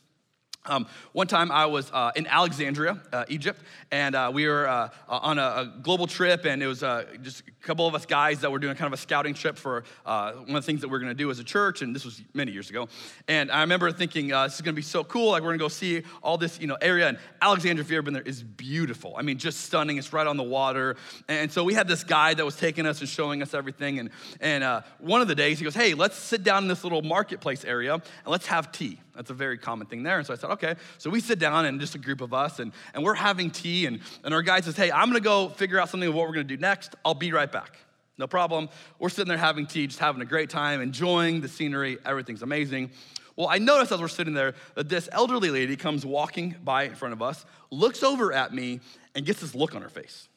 Um, 0.65 0.87
one 1.13 1.27
time 1.27 1.51
I 1.51 1.67
was 1.67 1.89
uh, 1.93 2.11
in 2.17 2.27
Alexandria, 2.27 2.99
uh, 3.13 3.23
Egypt, 3.29 3.61
and 3.91 4.13
uh, 4.13 4.29
we 4.33 4.45
were 4.45 4.67
uh, 4.67 4.89
uh, 5.07 5.19
on 5.21 5.39
a, 5.39 5.41
a, 5.41 5.73
global 5.81 6.05
trip, 6.05 6.45
and 6.45 6.61
it 6.61 6.67
was 6.67 6.83
uh, 6.83 7.05
just 7.21 7.43
a 7.47 7.65
couple 7.65 7.87
of 7.87 7.95
us 7.95 8.05
guys 8.05 8.41
that 8.41 8.51
were 8.51 8.59
doing 8.59 8.75
kind 8.75 8.87
of 8.87 8.93
a 8.93 9.01
scouting 9.01 9.33
trip 9.33 9.57
for 9.57 9.85
one 10.03 10.49
of 10.49 10.53
the 10.53 10.61
things 10.61 10.81
that 10.81 10.89
we 10.89 10.97
are 10.97 10.99
going 10.99 11.11
to 11.11 11.17
do 11.17 11.31
as 11.31 11.39
a 11.39 11.45
church, 11.45 11.81
and 11.81 11.95
this 11.95 12.03
was 12.03 12.21
many 12.33 12.51
years 12.51 12.69
ago. 12.69 12.89
And 13.29 13.49
I 13.49 13.61
remember 13.61 13.89
thinking, 13.93 14.27
this 14.27 14.55
is 14.55 14.61
going 14.61 14.75
to 14.75 14.79
be 14.79 14.81
so 14.81 15.01
cool. 15.05 15.31
Like 15.31 15.43
we're 15.43 15.49
going 15.49 15.59
to 15.59 15.63
go 15.63 15.69
see 15.69 16.03
all 16.21 16.37
this, 16.37 16.59
you 16.59 16.67
know, 16.67 16.77
area. 16.81 17.07
And 17.07 17.17
Alexandria, 17.41 17.81
if 17.81 17.89
you've 17.89 17.97
ever 17.97 18.03
been 18.03 18.13
there, 18.13 18.23
is 18.23 18.43
beautiful. 18.43 19.15
I 19.17 19.21
mean, 19.21 19.37
just 19.37 19.61
stunning. 19.61 19.97
It's 19.97 20.11
right 20.11 20.27
on 20.27 20.35
the 20.35 20.43
water. 20.43 20.97
And 21.29 21.49
so 21.49 21.63
we 21.63 21.73
had 21.73 21.87
this 21.87 22.03
guide 22.03 22.37
that 22.37 22.45
was 22.45 22.57
taking 22.57 22.85
us 22.85 22.99
and 22.99 23.07
showing 23.07 23.41
us 23.41 23.53
everything. 23.53 23.99
And 23.99 24.09
and 24.41 24.83
one 24.99 25.21
of 25.21 25.29
the 25.29 25.35
days 25.35 25.57
he 25.59 25.63
goes, 25.63 25.75
"Hey, 25.75 25.93
let's 25.93 26.17
sit 26.17 26.43
down 26.43 26.63
in 26.63 26.67
this 26.67 26.83
little 26.83 27.01
marketplace 27.01 27.63
area 27.63 27.93
and 27.93 28.03
let's 28.27 28.47
have 28.47 28.73
tea." 28.73 28.99
That's 29.19 29.31
a 29.31 29.33
very 29.33 29.57
common 29.57 29.85
thing 29.85 30.01
there. 30.01 30.17
And 30.17 30.25
so 30.25 30.31
I 30.31 30.37
said, 30.37 30.49
okay. 30.51 30.75
So 30.97 31.09
we 31.09 31.19
sit 31.19 31.39
down 31.39 31.65
and 31.65 31.81
just 31.81 31.93
a 31.93 31.97
group 31.97 32.21
of 32.21 32.33
us 32.33 32.59
and, 32.59 32.71
and 32.93 33.03
we're 33.03 33.15
having 33.15 33.51
tea 33.51 33.85
and, 33.85 33.99
and 34.23 34.33
our 34.33 34.41
guide 34.41 34.63
says, 34.63 34.77
hey, 34.77 34.93
I'm 34.93 35.09
gonna 35.09 35.19
go 35.19 35.49
figure 35.49 35.77
out 35.77 35.89
something 35.89 36.07
of 36.07 36.15
what 36.15 36.25
we're 36.25 36.35
gonna 36.35 36.45
do 36.45 36.55
next. 36.55 36.95
I'll 37.03 37.13
be 37.13 37.33
right 37.33 37.51
back. 37.51 37.75
No 38.17 38.27
problem. 38.27 38.69
We're 38.97 39.09
sitting 39.09 39.27
there 39.27 39.37
having 39.37 39.67
tea, 39.67 39.87
just 39.87 39.99
having 39.99 40.21
a 40.21 40.25
great 40.25 40.49
time, 40.49 40.79
enjoying 40.79 41.41
the 41.41 41.49
scenery. 41.49 41.97
Everything's 42.05 42.43
amazing. 42.43 42.91
Well, 43.35 43.49
I 43.49 43.57
noticed 43.57 43.91
as 43.91 43.99
we're 43.99 44.07
sitting 44.07 44.33
there 44.33 44.55
that 44.75 44.87
this 44.87 45.09
elderly 45.11 45.49
lady 45.49 45.75
comes 45.75 46.05
walking 46.05 46.55
by 46.63 46.83
in 46.83 46.95
front 46.95 47.11
of 47.11 47.21
us, 47.21 47.45
looks 47.71 48.03
over 48.03 48.31
at 48.31 48.53
me, 48.53 48.79
and 49.15 49.25
gets 49.25 49.41
this 49.41 49.53
look 49.53 49.75
on 49.75 49.81
her 49.81 49.89
face. 49.89 50.29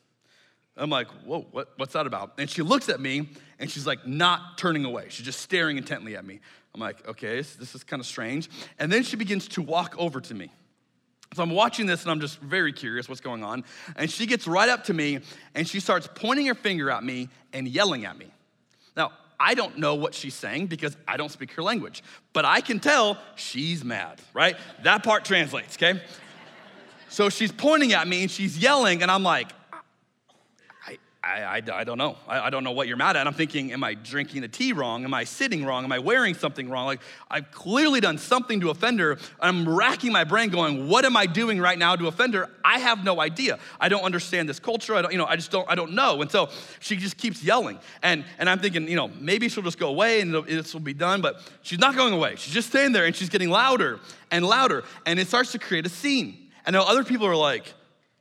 I'm 0.77 0.91
like, 0.91 1.07
whoa, 1.25 1.47
what, 1.53 1.69
what's 1.77 1.93
that 1.93 2.09
about? 2.09 2.33
And 2.39 2.51
she 2.51 2.63
looks 2.63 2.89
at 2.89 2.99
me 2.99 3.29
and 3.61 3.71
she's 3.71 3.87
like 3.87 4.07
not 4.07 4.59
turning 4.59 4.85
away. 4.85 5.07
She's 5.11 5.27
just 5.27 5.41
staring 5.41 5.77
intently 5.77 6.17
at 6.17 6.25
me. 6.25 6.41
I'm 6.75 6.81
like, 6.81 7.07
okay, 7.07 7.37
this, 7.37 7.55
this 7.55 7.75
is 7.75 7.85
kind 7.85 8.01
of 8.01 8.07
strange. 8.07 8.49
And 8.79 8.91
then 8.91 9.03
she 9.03 9.17
begins 9.17 9.49
to 9.49 9.63
walk 9.63 9.95
over 9.99 10.21
to 10.21 10.35
me. 10.35 10.51
So 11.35 11.43
I'm 11.43 11.51
watching 11.51 11.87
this 11.87 12.03
and 12.03 12.11
I'm 12.11 12.21
just 12.21 12.39
very 12.41 12.73
curious 12.73 13.09
what's 13.09 13.21
going 13.21 13.43
on. 13.43 13.65
And 13.97 14.11
she 14.11 14.27
gets 14.27 14.47
right 14.47 14.69
up 14.69 14.85
to 14.85 14.95
me 14.95 15.21
and 15.55 15.67
she 15.67 15.81
starts 15.81 16.09
pointing 16.15 16.47
her 16.47 16.55
finger 16.55 16.91
at 16.91 17.03
me 17.05 17.29
and 17.53 17.67
yelling 17.67 18.05
at 18.05 18.19
me. 18.19 18.27
Now, 18.97 19.13
I 19.41 19.55
don't 19.55 19.79
know 19.79 19.95
what 19.95 20.15
she's 20.15 20.35
saying 20.35 20.67
because 20.67 20.97
I 21.09 21.17
don't 21.17 21.31
speak 21.31 21.53
her 21.53 21.63
language, 21.63 22.03
but 22.33 22.45
I 22.45 22.61
can 22.61 22.81
tell 22.81 23.19
she's 23.35 23.83
mad, 23.85 24.21
right? 24.35 24.57
That 24.85 25.03
part 25.03 25.25
translates, 25.25 25.77
okay? 25.77 26.01
So 27.09 27.29
she's 27.29 27.51
pointing 27.51 27.93
at 27.93 28.07
me 28.07 28.23
and 28.23 28.31
she's 28.31 28.57
yelling, 28.57 29.03
and 29.03 29.11
I'm 29.11 29.23
like, 29.23 29.49
I, 31.25 31.43
I, 31.43 31.63
I 31.73 31.85
don't 31.85 31.99
know. 31.99 32.17
I, 32.27 32.47
I, 32.47 32.51
don't 32.51 32.65
know 32.65 32.73
what 32.73 32.89
you're 32.89 32.97
mad 32.97 33.17
at. 33.17 33.29
I'm 33.29 33.35
thinking, 33.35 33.73
am 33.73 33.85
I 33.85 33.95
drinking 33.95 34.41
the 34.41 34.49
tea 34.49 34.73
wrong? 34.73 35.05
Am 35.05 35.15
I 35.15 35.23
sitting 35.23 35.65
wrong? 35.65 35.85
Am 35.85 35.93
I 35.93 36.01
wearing 36.01 36.35
something 36.35 36.69
wrong? 36.69 36.87
Like, 36.87 37.01
I've 37.31 37.53
clearly 37.53 38.01
done 38.01 38.19
something 38.19 38.59
to 38.61 38.71
offend 38.71 38.99
her. 38.99 39.19
I'm 39.39 39.69
racking 39.69 40.11
my 40.11 40.25
brain 40.25 40.51
going, 40.51 40.89
what 40.89 41.05
am 41.05 41.17
I 41.17 41.27
doing 41.27 41.61
right 41.61 41.79
now 41.79 41.95
to 41.95 42.09
offend 42.09 42.35
her? 42.35 42.51
I 42.65 42.81
have 42.81 43.05
no 43.05 43.21
idea. 43.21 43.61
I 43.79 43.89
don't 43.89 44.03
understand 44.03 44.49
this 44.49 44.59
culture. 44.59 44.97
I 44.97 45.03
don't, 45.03 45.13
you 45.13 45.19
know, 45.19 45.27
I 45.27 45.37
just 45.37 45.53
don't, 45.53 45.69
I 45.71 45.77
don't 45.77 45.93
know. 45.93 46.23
And 46.23 46.31
so 46.31 46.49
she 46.81 46.97
just 46.97 47.17
keeps 47.19 47.43
yelling. 47.45 47.79
And, 48.03 48.25
and 48.41 48.51
I'm 48.51 48.59
thinking, 48.59 48.89
you 48.89 48.97
know, 48.97 49.09
maybe 49.21 49.49
she'll 49.49 49.63
just 49.63 49.79
go 49.79 49.91
away 49.91 50.23
and 50.23 50.35
this 50.35 50.73
will 50.73 50.81
be 50.81 50.95
done. 50.95 51.21
But 51.21 51.41
she's 51.63 51.79
not 51.79 51.95
going 51.95 52.15
away. 52.15 52.35
She's 52.35 52.53
just 52.53 52.71
staying 52.71 52.91
there 52.91 53.05
and 53.05 53.15
she's 53.15 53.29
getting 53.29 53.49
louder 53.49 54.01
and 54.33 54.45
louder. 54.45 54.83
And 55.07 55.21
it 55.21 55.29
starts 55.29 55.53
to 55.53 55.61
create 55.61 55.87
a 55.87 55.91
scene. 55.91 56.51
And 56.67 56.75
now 56.75 56.83
other 56.83 57.05
people 57.05 57.29
are 57.29 57.37
like, 57.37 57.75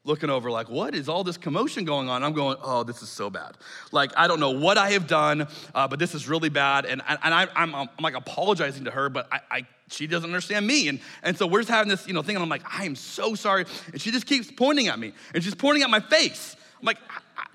looking 0.03 0.31
over 0.31 0.49
like 0.49 0.67
what 0.67 0.95
is 0.95 1.07
all 1.07 1.23
this 1.23 1.37
commotion 1.37 1.85
going 1.85 2.09
on? 2.09 2.23
I'm 2.23 2.33
going 2.33 2.57
oh 2.63 2.83
this 2.83 3.01
is 3.01 3.09
so 3.09 3.29
bad. 3.29 3.57
Like 3.91 4.11
i 4.17 4.27
don't 4.27 4.39
know 4.39 4.51
what 4.51 4.77
i 4.77 4.91
have 4.91 5.07
done 5.07 5.47
uh, 5.75 5.87
but 5.87 5.99
this 5.99 6.15
is 6.15 6.27
really 6.27 6.49
bad. 6.49 6.85
And, 6.85 7.01
and 7.07 7.33
I, 7.33 7.47
am 7.55 7.75
I'm 7.75 7.89
like 7.99 8.15
apologizing 8.15 8.85
to 8.85 8.91
her 8.91 9.09
but 9.09 9.27
I, 9.31 9.39
I, 9.51 9.67
she 9.89 10.07
doesn't 10.07 10.29
understand 10.29 10.65
me. 10.65 10.87
And, 10.87 10.99
and 11.21 11.37
so 11.37 11.45
we're 11.45 11.59
just 11.59 11.69
having 11.69 11.89
this 11.89 12.07
you 12.07 12.13
know 12.13 12.23
thing 12.23 12.35
and 12.35 12.43
i'm 12.43 12.49
like 12.49 12.63
i 12.67 12.85
am 12.85 12.95
so 12.95 13.35
sorry. 13.35 13.65
And 13.91 14.01
she 14.01 14.11
just 14.11 14.25
keeps 14.25 14.51
pointing 14.51 14.87
at 14.87 14.97
me. 14.97 15.13
And 15.33 15.43
she's 15.43 15.55
pointing 15.55 15.83
at 15.83 15.89
my 15.89 15.99
face. 15.99 16.55
I'm 16.79 16.85
like 16.85 16.97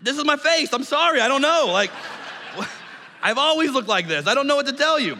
this 0.00 0.16
is 0.16 0.24
my 0.24 0.36
face. 0.36 0.72
I'm 0.72 0.84
sorry. 0.84 1.20
I 1.20 1.28
don't 1.28 1.42
know. 1.42 1.70
Like 1.72 1.90
i've 3.22 3.38
always 3.38 3.72
looked 3.72 3.88
like 3.88 4.06
this. 4.06 4.26
I 4.26 4.34
don't 4.34 4.46
know 4.46 4.56
what 4.56 4.66
to 4.66 4.72
tell 4.72 5.00
you 5.00 5.18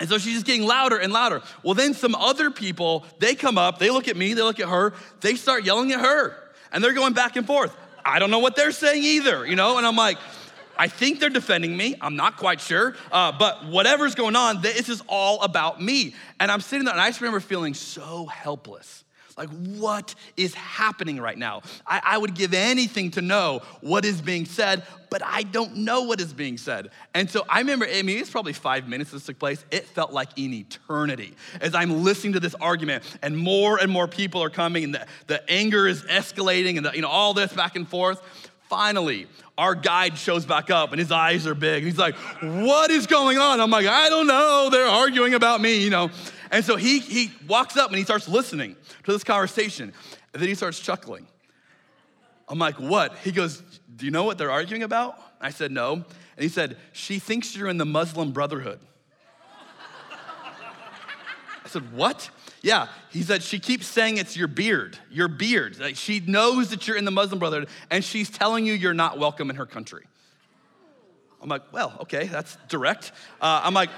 and 0.00 0.08
so 0.08 0.16
she's 0.16 0.32
just 0.32 0.46
getting 0.46 0.66
louder 0.66 0.96
and 0.96 1.12
louder. 1.12 1.42
Well, 1.62 1.74
then 1.74 1.92
some 1.92 2.14
other 2.14 2.50
people, 2.50 3.04
they 3.18 3.34
come 3.34 3.58
up, 3.58 3.78
they 3.78 3.90
look 3.90 4.08
at 4.08 4.16
me, 4.16 4.32
they 4.32 4.42
look 4.42 4.58
at 4.58 4.68
her, 4.68 4.94
they 5.20 5.34
start 5.34 5.64
yelling 5.64 5.92
at 5.92 6.00
her. 6.00 6.34
And 6.72 6.82
they're 6.82 6.94
going 6.94 7.12
back 7.12 7.36
and 7.36 7.46
forth. 7.46 7.76
I 8.02 8.18
don't 8.18 8.30
know 8.30 8.38
what 8.38 8.56
they're 8.56 8.72
saying 8.72 9.04
either, 9.04 9.46
you 9.46 9.56
know? 9.56 9.76
And 9.76 9.86
I'm 9.86 9.96
like, 9.96 10.16
I 10.78 10.88
think 10.88 11.20
they're 11.20 11.28
defending 11.28 11.76
me. 11.76 11.96
I'm 12.00 12.16
not 12.16 12.38
quite 12.38 12.62
sure. 12.62 12.96
Uh, 13.12 13.32
but 13.32 13.66
whatever's 13.66 14.14
going 14.14 14.36
on, 14.36 14.62
this 14.62 14.88
is 14.88 15.02
all 15.06 15.42
about 15.42 15.82
me. 15.82 16.14
And 16.38 16.50
I'm 16.50 16.62
sitting 16.62 16.86
there 16.86 16.94
and 16.94 17.00
I 17.02 17.10
just 17.10 17.20
remember 17.20 17.40
feeling 17.40 17.74
so 17.74 18.24
helpless. 18.24 19.04
Like, 19.40 19.48
what 19.48 20.14
is 20.36 20.52
happening 20.52 21.18
right 21.18 21.38
now? 21.38 21.62
I, 21.86 22.02
I, 22.04 22.18
would 22.18 22.34
give 22.34 22.52
anything 22.52 23.10
to 23.12 23.22
know 23.22 23.62
what 23.80 24.04
is 24.04 24.20
being 24.20 24.44
said, 24.44 24.82
but 25.08 25.22
I 25.24 25.44
don't 25.44 25.76
know 25.76 26.02
what 26.02 26.20
is 26.20 26.34
being 26.34 26.58
said. 26.58 26.90
And 27.14 27.30
so 27.30 27.46
I 27.48 27.60
remember, 27.60 27.86
I 27.86 28.02
mean, 28.02 28.18
it's 28.18 28.28
probably 28.28 28.52
five 28.52 28.86
minutes 28.86 29.12
this 29.12 29.24
took 29.24 29.38
place. 29.38 29.64
It 29.70 29.86
felt 29.86 30.12
like 30.12 30.38
an 30.38 30.52
eternity 30.52 31.34
as 31.62 31.74
I'm 31.74 32.04
listening 32.04 32.34
to 32.34 32.40
this 32.40 32.54
argument, 32.56 33.02
and 33.22 33.34
more 33.34 33.78
and 33.78 33.90
more 33.90 34.06
people 34.06 34.42
are 34.42 34.50
coming, 34.50 34.84
and 34.84 34.94
the, 34.94 35.06
the 35.26 35.50
anger 35.50 35.88
is 35.88 36.02
escalating, 36.02 36.76
and 36.76 36.84
the, 36.84 36.92
you 36.94 37.00
know, 37.00 37.08
all 37.08 37.32
this 37.32 37.50
back 37.50 37.76
and 37.76 37.88
forth. 37.88 38.20
Finally, 38.68 39.26
our 39.56 39.74
guide 39.74 40.18
shows 40.18 40.44
back 40.44 40.70
up 40.70 40.92
and 40.92 41.00
his 41.00 41.10
eyes 41.10 41.46
are 41.46 41.54
big. 41.54 41.78
And 41.78 41.86
he's 41.86 41.98
like, 41.98 42.14
What 42.42 42.90
is 42.90 43.06
going 43.06 43.38
on? 43.38 43.58
I'm 43.58 43.70
like, 43.70 43.86
I 43.86 44.10
don't 44.10 44.26
know. 44.26 44.68
They're 44.70 44.86
arguing 44.86 45.32
about 45.32 45.62
me, 45.62 45.82
you 45.82 45.90
know. 45.90 46.10
And 46.50 46.64
so 46.64 46.76
he, 46.76 46.98
he 46.98 47.30
walks 47.46 47.76
up 47.76 47.90
and 47.90 47.98
he 47.98 48.04
starts 48.04 48.28
listening 48.28 48.76
to 49.04 49.12
this 49.12 49.24
conversation. 49.24 49.92
And 50.32 50.42
then 50.42 50.48
he 50.48 50.54
starts 50.54 50.80
chuckling. 50.80 51.26
I'm 52.48 52.58
like, 52.58 52.76
what? 52.76 53.16
He 53.18 53.30
goes, 53.30 53.62
Do 53.94 54.04
you 54.04 54.10
know 54.10 54.24
what 54.24 54.36
they're 54.36 54.50
arguing 54.50 54.82
about? 54.82 55.16
I 55.40 55.50
said, 55.50 55.70
No. 55.70 55.92
And 55.92 56.04
he 56.42 56.48
said, 56.48 56.76
She 56.92 57.20
thinks 57.20 57.56
you're 57.56 57.68
in 57.68 57.78
the 57.78 57.86
Muslim 57.86 58.32
Brotherhood. 58.32 58.80
I 61.64 61.68
said, 61.68 61.92
What? 61.92 62.30
Yeah, 62.62 62.88
he 63.10 63.22
said, 63.22 63.44
She 63.44 63.60
keeps 63.60 63.86
saying 63.86 64.16
it's 64.16 64.36
your 64.36 64.48
beard, 64.48 64.98
your 65.10 65.28
beard. 65.28 65.78
Like 65.78 65.94
she 65.94 66.18
knows 66.18 66.70
that 66.70 66.88
you're 66.88 66.96
in 66.96 67.04
the 67.04 67.12
Muslim 67.12 67.38
Brotherhood, 67.38 67.68
and 67.90 68.04
she's 68.04 68.28
telling 68.28 68.66
you 68.66 68.72
you're 68.72 68.94
not 68.94 69.18
welcome 69.18 69.50
in 69.50 69.56
her 69.56 69.66
country. 69.66 70.04
I'm 71.40 71.48
like, 71.48 71.72
Well, 71.72 71.96
okay, 72.02 72.26
that's 72.26 72.56
direct. 72.68 73.12
Uh, 73.40 73.60
I'm 73.62 73.74
like, 73.74 73.90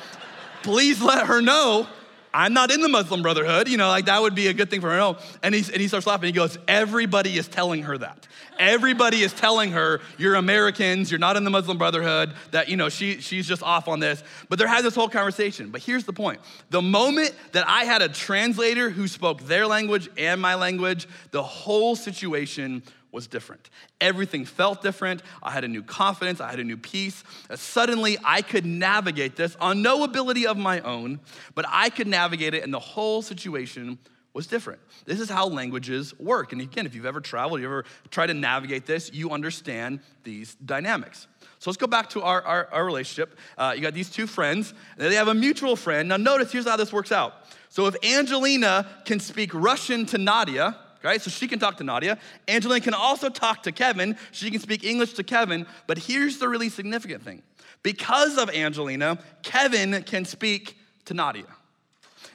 Please 0.62 1.00
let 1.00 1.26
her 1.26 1.40
know 1.40 1.88
I'm 2.34 2.54
not 2.54 2.70
in 2.70 2.80
the 2.80 2.88
Muslim 2.88 3.22
Brotherhood, 3.22 3.68
you 3.68 3.76
know, 3.76 3.88
like 3.88 4.06
that 4.06 4.22
would 4.22 4.34
be 4.34 4.46
a 4.46 4.54
good 4.54 4.70
thing 4.70 4.80
for 4.80 4.90
her 4.90 4.96
know. 4.96 5.18
And, 5.42 5.54
he's, 5.54 5.68
and 5.68 5.80
he 5.80 5.88
starts 5.88 6.06
laughing. 6.06 6.26
He 6.26 6.32
goes, 6.32 6.58
Everybody 6.66 7.36
is 7.36 7.48
telling 7.48 7.82
her 7.82 7.98
that. 7.98 8.26
Everybody 8.58 9.22
is 9.22 9.32
telling 9.32 9.72
her, 9.72 10.00
You're 10.18 10.36
Americans, 10.36 11.10
you're 11.10 11.20
not 11.20 11.36
in 11.36 11.44
the 11.44 11.50
Muslim 11.50 11.78
Brotherhood, 11.78 12.34
that, 12.52 12.68
you 12.68 12.76
know, 12.76 12.88
she, 12.88 13.20
she's 13.20 13.46
just 13.46 13.62
off 13.62 13.88
on 13.88 14.00
this. 14.00 14.22
But 14.48 14.58
they're 14.58 14.68
having 14.68 14.84
this 14.84 14.94
whole 14.94 15.08
conversation. 15.08 15.70
But 15.70 15.82
here's 15.82 16.04
the 16.04 16.12
point 16.12 16.40
the 16.70 16.82
moment 16.82 17.34
that 17.52 17.68
I 17.68 17.84
had 17.84 18.02
a 18.02 18.08
translator 18.08 18.90
who 18.90 19.08
spoke 19.08 19.42
their 19.42 19.66
language 19.66 20.08
and 20.16 20.40
my 20.40 20.54
language, 20.54 21.06
the 21.30 21.42
whole 21.42 21.96
situation 21.96 22.82
was 23.12 23.26
different. 23.26 23.70
Everything 24.00 24.44
felt 24.44 24.82
different. 24.82 25.22
I 25.42 25.50
had 25.50 25.64
a 25.64 25.68
new 25.68 25.82
confidence. 25.82 26.40
I 26.40 26.50
had 26.50 26.58
a 26.58 26.64
new 26.64 26.78
peace. 26.78 27.22
Uh, 27.48 27.56
suddenly, 27.56 28.18
I 28.24 28.42
could 28.42 28.66
navigate 28.66 29.36
this 29.36 29.54
on 29.60 29.82
no 29.82 30.02
ability 30.02 30.46
of 30.46 30.56
my 30.56 30.80
own, 30.80 31.20
but 31.54 31.66
I 31.68 31.90
could 31.90 32.06
navigate 32.06 32.54
it, 32.54 32.64
and 32.64 32.72
the 32.72 32.80
whole 32.80 33.22
situation 33.22 33.98
was 34.34 34.46
different. 34.46 34.80
This 35.04 35.20
is 35.20 35.28
how 35.28 35.46
languages 35.46 36.18
work. 36.18 36.52
And 36.52 36.62
again, 36.62 36.86
if 36.86 36.94
you've 36.94 37.04
ever 37.04 37.20
traveled, 37.20 37.60
you 37.60 37.66
ever 37.66 37.84
try 38.10 38.26
to 38.26 38.32
navigate 38.32 38.86
this, 38.86 39.12
you 39.12 39.30
understand 39.30 40.00
these 40.24 40.54
dynamics. 40.54 41.26
So 41.58 41.70
let's 41.70 41.76
go 41.76 41.86
back 41.86 42.08
to 42.10 42.22
our, 42.22 42.42
our, 42.42 42.68
our 42.72 42.84
relationship. 42.84 43.38
Uh, 43.58 43.74
you 43.76 43.82
got 43.82 43.92
these 43.92 44.08
two 44.08 44.26
friends, 44.26 44.72
and 44.96 45.12
they 45.12 45.16
have 45.16 45.28
a 45.28 45.34
mutual 45.34 45.76
friend. 45.76 46.08
Now, 46.08 46.16
notice 46.16 46.50
here's 46.50 46.66
how 46.66 46.76
this 46.76 46.92
works 46.92 47.12
out. 47.12 47.34
So 47.68 47.86
if 47.86 47.94
Angelina 48.02 48.88
can 49.04 49.20
speak 49.20 49.52
Russian 49.52 50.06
to 50.06 50.18
Nadia, 50.18 50.76
right? 51.02 51.20
So 51.20 51.30
she 51.30 51.48
can 51.48 51.58
talk 51.58 51.76
to 51.78 51.84
Nadia. 51.84 52.18
Angelina 52.48 52.80
can 52.80 52.94
also 52.94 53.28
talk 53.28 53.62
to 53.64 53.72
Kevin. 53.72 54.16
She 54.30 54.50
can 54.50 54.60
speak 54.60 54.84
English 54.84 55.14
to 55.14 55.22
Kevin. 55.22 55.66
But 55.86 55.98
here's 55.98 56.38
the 56.38 56.48
really 56.48 56.68
significant 56.68 57.22
thing 57.22 57.42
because 57.82 58.38
of 58.38 58.50
Angelina, 58.50 59.18
Kevin 59.42 60.02
can 60.04 60.24
speak 60.24 60.76
to 61.06 61.14
Nadia. 61.14 61.46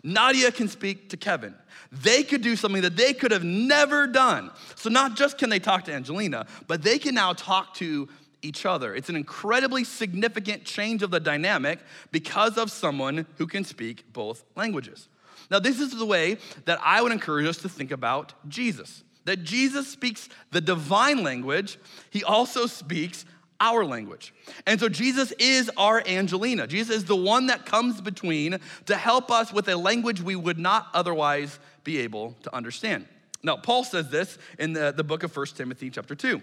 Nadia 0.04 0.52
can 0.52 0.68
speak 0.68 1.10
to 1.10 1.18
Kevin. 1.18 1.54
They 1.92 2.24
could 2.24 2.42
do 2.42 2.56
something 2.56 2.82
that 2.82 2.98
they 2.98 3.14
could 3.14 3.32
have 3.32 3.44
never 3.44 4.08
done. 4.08 4.52
So, 4.76 4.90
not 4.90 5.16
just 5.16 5.38
can 5.38 5.50
they 5.50 5.60
talk 5.60 5.86
to 5.86 5.94
Angelina, 5.94 6.46
but 6.68 6.84
they 6.84 7.00
can 7.00 7.16
now 7.16 7.34
talk 7.34 7.74
to 7.76 8.10
each 8.42 8.66
other. 8.66 8.96
It's 8.96 9.10
an 9.10 9.16
incredibly 9.16 9.84
significant 9.84 10.66
change 10.66 11.02
of 11.02 11.12
the 11.12 11.20
dynamic 11.20 11.80
because 12.12 12.58
of 12.58 12.72
someone 12.72 13.26
who 13.38 13.48
can 13.48 13.64
speak 13.64 14.12
both 14.14 14.44
languages. 14.56 15.08
Now, 15.50 15.60
this 15.60 15.80
is 15.80 15.92
the 15.92 16.06
way 16.06 16.38
that 16.66 16.80
I 16.84 17.02
would 17.02 17.12
encourage 17.12 17.48
us 17.48 17.58
to 17.60 17.70
think 17.70 17.92
about 17.92 18.34
Jesus. 18.48 19.04
That 19.26 19.44
Jesus 19.44 19.88
speaks 19.88 20.30
the 20.52 20.62
divine 20.62 21.24
language, 21.24 21.78
he 22.10 22.24
also 22.24 22.66
speaks 22.66 23.26
our 23.60 23.86
language. 23.86 24.34
And 24.66 24.80
so 24.80 24.88
Jesus 24.88 25.34
is 25.40 25.70
our 25.78 26.04
Angelina. 26.06 26.68
Jesus 26.68 26.98
is 26.98 27.06
the 27.06 27.16
one 27.16 27.48
that 27.48 27.66
comes 27.66 28.02
between 28.02 28.60
to 28.86 28.96
help 28.96 29.32
us 29.32 29.52
with 29.52 29.68
a 29.68 29.76
language 29.76 30.22
we 30.22 30.36
would 30.36 30.60
not 30.60 30.88
otherwise 30.94 31.60
be 31.84 32.00
able 32.00 32.36
to 32.44 32.56
understand. 32.56 33.08
Now, 33.44 33.58
Paul 33.58 33.84
says 33.84 34.10
this 34.10 34.38
in 34.60 34.74
the, 34.74 34.94
the 34.96 35.04
book 35.04 35.24
of 35.24 35.36
1 35.36 35.46
Timothy, 35.56 35.90
chapter 35.90 36.16
2. 36.16 36.42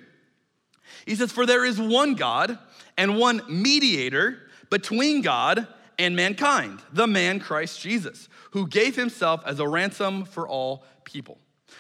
He 1.07 1.14
says, 1.14 1.33
For 1.33 1.47
there 1.47 1.64
is 1.64 1.81
one 1.81 2.14
God 2.14 2.59
and 2.97 3.19
one 3.19 3.43
mediator 3.49 4.38
between 4.71 5.23
God 5.23 5.67
and 5.99 6.17
mankind, 6.17 6.81
the 6.93 7.07
man 7.07 7.40
Christ 7.40 7.81
Jesus, 7.81 8.29
who 8.55 8.69
gave 8.69 8.95
himself 8.95 9.43
as 9.45 9.59
a 9.59 9.69
ransom 9.69 10.25
for 10.25 10.49
all 10.49 10.85
people. 11.03 11.38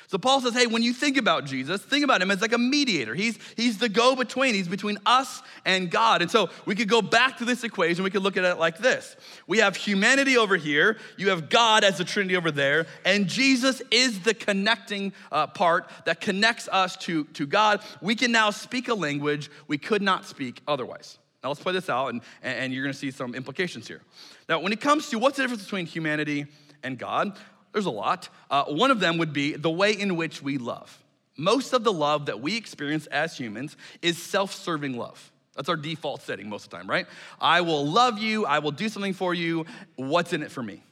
So 0.08 0.18
Paul 0.18 0.40
says, 0.40 0.54
hey, 0.54 0.66
when 0.66 0.82
you 0.82 0.92
think 0.92 1.16
about 1.16 1.44
Jesus, 1.46 1.80
think 1.80 2.04
about 2.04 2.20
him 2.20 2.32
as 2.32 2.42
like 2.42 2.52
a 2.52 2.58
mediator. 2.58 3.14
He's, 3.14 3.38
he's 3.56 3.78
the 3.78 3.88
go 3.88 4.16
between, 4.16 4.54
he's 4.54 4.66
between 4.66 4.98
us 5.06 5.40
and 5.64 5.88
God. 5.88 6.20
And 6.20 6.28
so 6.28 6.50
we 6.66 6.74
could 6.74 6.88
go 6.88 7.00
back 7.00 7.38
to 7.38 7.44
this 7.44 7.62
equation, 7.62 8.02
we 8.02 8.10
could 8.10 8.24
look 8.24 8.36
at 8.36 8.44
it 8.44 8.58
like 8.58 8.78
this 8.78 9.14
we 9.46 9.58
have 9.58 9.76
humanity 9.76 10.36
over 10.36 10.56
here, 10.56 10.98
you 11.16 11.28
have 11.28 11.48
God 11.48 11.84
as 11.84 11.98
the 11.98 12.04
Trinity 12.04 12.36
over 12.36 12.50
there, 12.50 12.86
and 13.04 13.28
Jesus 13.28 13.80
is 13.92 14.20
the 14.20 14.34
connecting 14.34 15.12
uh, 15.30 15.46
part 15.46 15.88
that 16.06 16.20
connects 16.20 16.68
us 16.72 16.96
to, 16.96 17.22
to 17.34 17.46
God. 17.46 17.82
We 18.02 18.16
can 18.16 18.32
now 18.32 18.50
speak 18.50 18.88
a 18.88 18.94
language 18.94 19.48
we 19.68 19.78
could 19.78 20.02
not 20.02 20.24
speak 20.24 20.60
otherwise. 20.66 21.18
Now 21.44 21.50
let's 21.50 21.62
play 21.62 21.74
this 21.74 21.90
out, 21.90 22.08
and, 22.08 22.22
and 22.42 22.72
you're 22.72 22.82
gonna 22.82 22.94
see 22.94 23.10
some 23.10 23.34
implications 23.34 23.86
here. 23.86 24.00
Now, 24.48 24.60
when 24.60 24.72
it 24.72 24.80
comes 24.80 25.10
to 25.10 25.18
what's 25.18 25.36
the 25.36 25.42
difference 25.42 25.62
between 25.62 25.84
humanity 25.84 26.46
and 26.82 26.98
God, 26.98 27.38
there's 27.72 27.84
a 27.84 27.90
lot. 27.90 28.30
Uh, 28.50 28.64
one 28.64 28.90
of 28.90 28.98
them 28.98 29.18
would 29.18 29.34
be 29.34 29.52
the 29.52 29.70
way 29.70 29.92
in 29.92 30.16
which 30.16 30.42
we 30.42 30.56
love. 30.56 31.04
Most 31.36 31.74
of 31.74 31.84
the 31.84 31.92
love 31.92 32.26
that 32.26 32.40
we 32.40 32.56
experience 32.56 33.06
as 33.08 33.36
humans 33.36 33.76
is 34.00 34.16
self 34.16 34.54
serving 34.54 34.96
love. 34.96 35.32
That's 35.54 35.68
our 35.68 35.76
default 35.76 36.22
setting 36.22 36.48
most 36.48 36.64
of 36.64 36.70
the 36.70 36.78
time, 36.78 36.88
right? 36.88 37.06
I 37.38 37.60
will 37.60 37.86
love 37.86 38.18
you, 38.18 38.46
I 38.46 38.60
will 38.60 38.70
do 38.70 38.88
something 38.88 39.12
for 39.12 39.34
you. 39.34 39.66
What's 39.96 40.32
in 40.32 40.42
it 40.42 40.50
for 40.50 40.62
me? 40.62 40.82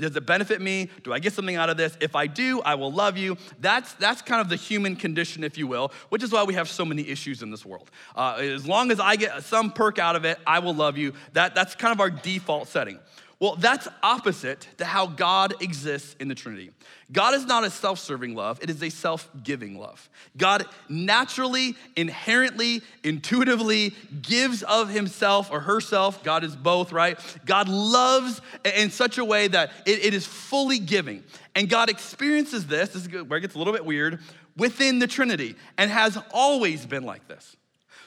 Does 0.00 0.16
it 0.16 0.26
benefit 0.26 0.60
me? 0.60 0.90
Do 1.02 1.12
I 1.12 1.18
get 1.18 1.32
something 1.32 1.56
out 1.56 1.70
of 1.70 1.76
this? 1.76 1.96
If 2.00 2.14
I 2.16 2.26
do, 2.26 2.60
I 2.62 2.74
will 2.74 2.92
love 2.92 3.16
you. 3.16 3.36
That's, 3.60 3.92
that's 3.94 4.22
kind 4.22 4.40
of 4.40 4.48
the 4.48 4.56
human 4.56 4.96
condition, 4.96 5.44
if 5.44 5.58
you 5.58 5.66
will, 5.66 5.92
which 6.08 6.22
is 6.22 6.32
why 6.32 6.44
we 6.44 6.54
have 6.54 6.68
so 6.68 6.84
many 6.84 7.08
issues 7.08 7.42
in 7.42 7.50
this 7.50 7.64
world. 7.64 7.90
Uh, 8.14 8.36
as 8.40 8.66
long 8.66 8.90
as 8.90 9.00
I 9.00 9.16
get 9.16 9.42
some 9.44 9.72
perk 9.72 9.98
out 9.98 10.16
of 10.16 10.24
it, 10.24 10.38
I 10.46 10.60
will 10.60 10.74
love 10.74 10.96
you. 10.96 11.14
That, 11.32 11.54
that's 11.54 11.74
kind 11.74 11.92
of 11.92 12.00
our 12.00 12.10
default 12.10 12.68
setting. 12.68 12.98
Well, 13.40 13.54
that's 13.54 13.86
opposite 14.02 14.66
to 14.78 14.84
how 14.84 15.06
God 15.06 15.62
exists 15.62 16.16
in 16.18 16.26
the 16.26 16.34
Trinity. 16.34 16.72
God 17.12 17.34
is 17.34 17.46
not 17.46 17.62
a 17.62 17.70
self 17.70 18.00
serving 18.00 18.34
love, 18.34 18.58
it 18.60 18.68
is 18.68 18.82
a 18.82 18.90
self 18.90 19.30
giving 19.44 19.78
love. 19.78 20.08
God 20.36 20.66
naturally, 20.88 21.76
inherently, 21.94 22.82
intuitively 23.04 23.94
gives 24.22 24.64
of 24.64 24.88
himself 24.88 25.52
or 25.52 25.60
herself. 25.60 26.24
God 26.24 26.42
is 26.42 26.56
both, 26.56 26.92
right? 26.92 27.18
God 27.46 27.68
loves 27.68 28.40
in 28.64 28.90
such 28.90 29.18
a 29.18 29.24
way 29.24 29.46
that 29.46 29.70
it, 29.86 30.04
it 30.04 30.14
is 30.14 30.26
fully 30.26 30.80
giving. 30.80 31.22
And 31.54 31.68
God 31.68 31.90
experiences 31.90 32.66
this, 32.66 32.88
this 32.90 33.06
is 33.06 33.24
where 33.24 33.38
it 33.38 33.42
gets 33.42 33.54
a 33.54 33.58
little 33.58 33.72
bit 33.72 33.84
weird, 33.84 34.18
within 34.56 34.98
the 34.98 35.06
Trinity 35.06 35.54
and 35.78 35.90
has 35.90 36.18
always 36.32 36.84
been 36.84 37.04
like 37.04 37.28
this. 37.28 37.56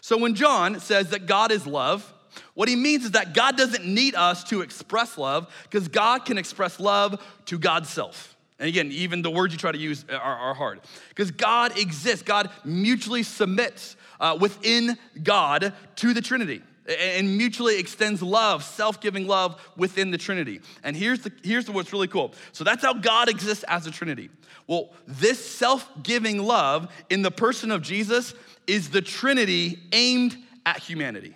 So 0.01 0.17
when 0.17 0.35
John 0.35 0.79
says 0.81 1.11
that 1.11 1.25
God 1.25 1.51
is 1.51 1.65
love, 1.65 2.13
what 2.53 2.69
he 2.69 2.75
means 2.75 3.05
is 3.05 3.11
that 3.11 3.33
God 3.33 3.57
doesn't 3.57 3.85
need 3.85 4.15
us 4.15 4.43
to 4.45 4.61
express 4.61 5.17
love 5.17 5.51
because 5.63 5.87
God 5.87 6.25
can 6.25 6.37
express 6.37 6.79
love 6.79 7.21
to 7.45 7.57
God's 7.57 7.89
self. 7.89 8.35
And 8.59 8.67
again, 8.67 8.91
even 8.91 9.23
the 9.23 9.31
words 9.31 9.53
you 9.53 9.59
try 9.59 9.71
to 9.71 9.77
use 9.77 10.05
are, 10.09 10.19
are 10.19 10.53
hard 10.53 10.81
because 11.09 11.31
God 11.31 11.77
exists. 11.77 12.21
God 12.21 12.49
mutually 12.63 13.23
submits 13.23 13.95
uh, 14.19 14.37
within 14.39 14.97
God 15.23 15.73
to 15.97 16.13
the 16.13 16.21
Trinity 16.21 16.61
and 16.87 17.37
mutually 17.37 17.79
extends 17.79 18.21
love, 18.21 18.63
self-giving 18.63 19.27
love 19.27 19.59
within 19.77 20.11
the 20.11 20.17
Trinity. 20.17 20.61
And 20.83 20.95
here's 20.95 21.21
the 21.21 21.31
here's 21.43 21.69
what's 21.69 21.91
really 21.91 22.07
cool. 22.07 22.33
So 22.51 22.63
that's 22.63 22.83
how 22.83 22.93
God 22.93 23.29
exists 23.29 23.63
as 23.67 23.87
a 23.87 23.91
Trinity. 23.91 24.29
Well, 24.67 24.91
this 25.07 25.43
self-giving 25.43 26.37
love 26.37 26.91
in 27.09 27.23
the 27.23 27.31
person 27.31 27.71
of 27.71 27.81
Jesus 27.81 28.33
is 28.67 28.89
the 28.89 29.01
Trinity 29.01 29.79
aimed 29.91 30.37
at 30.65 30.77
humanity. 30.79 31.35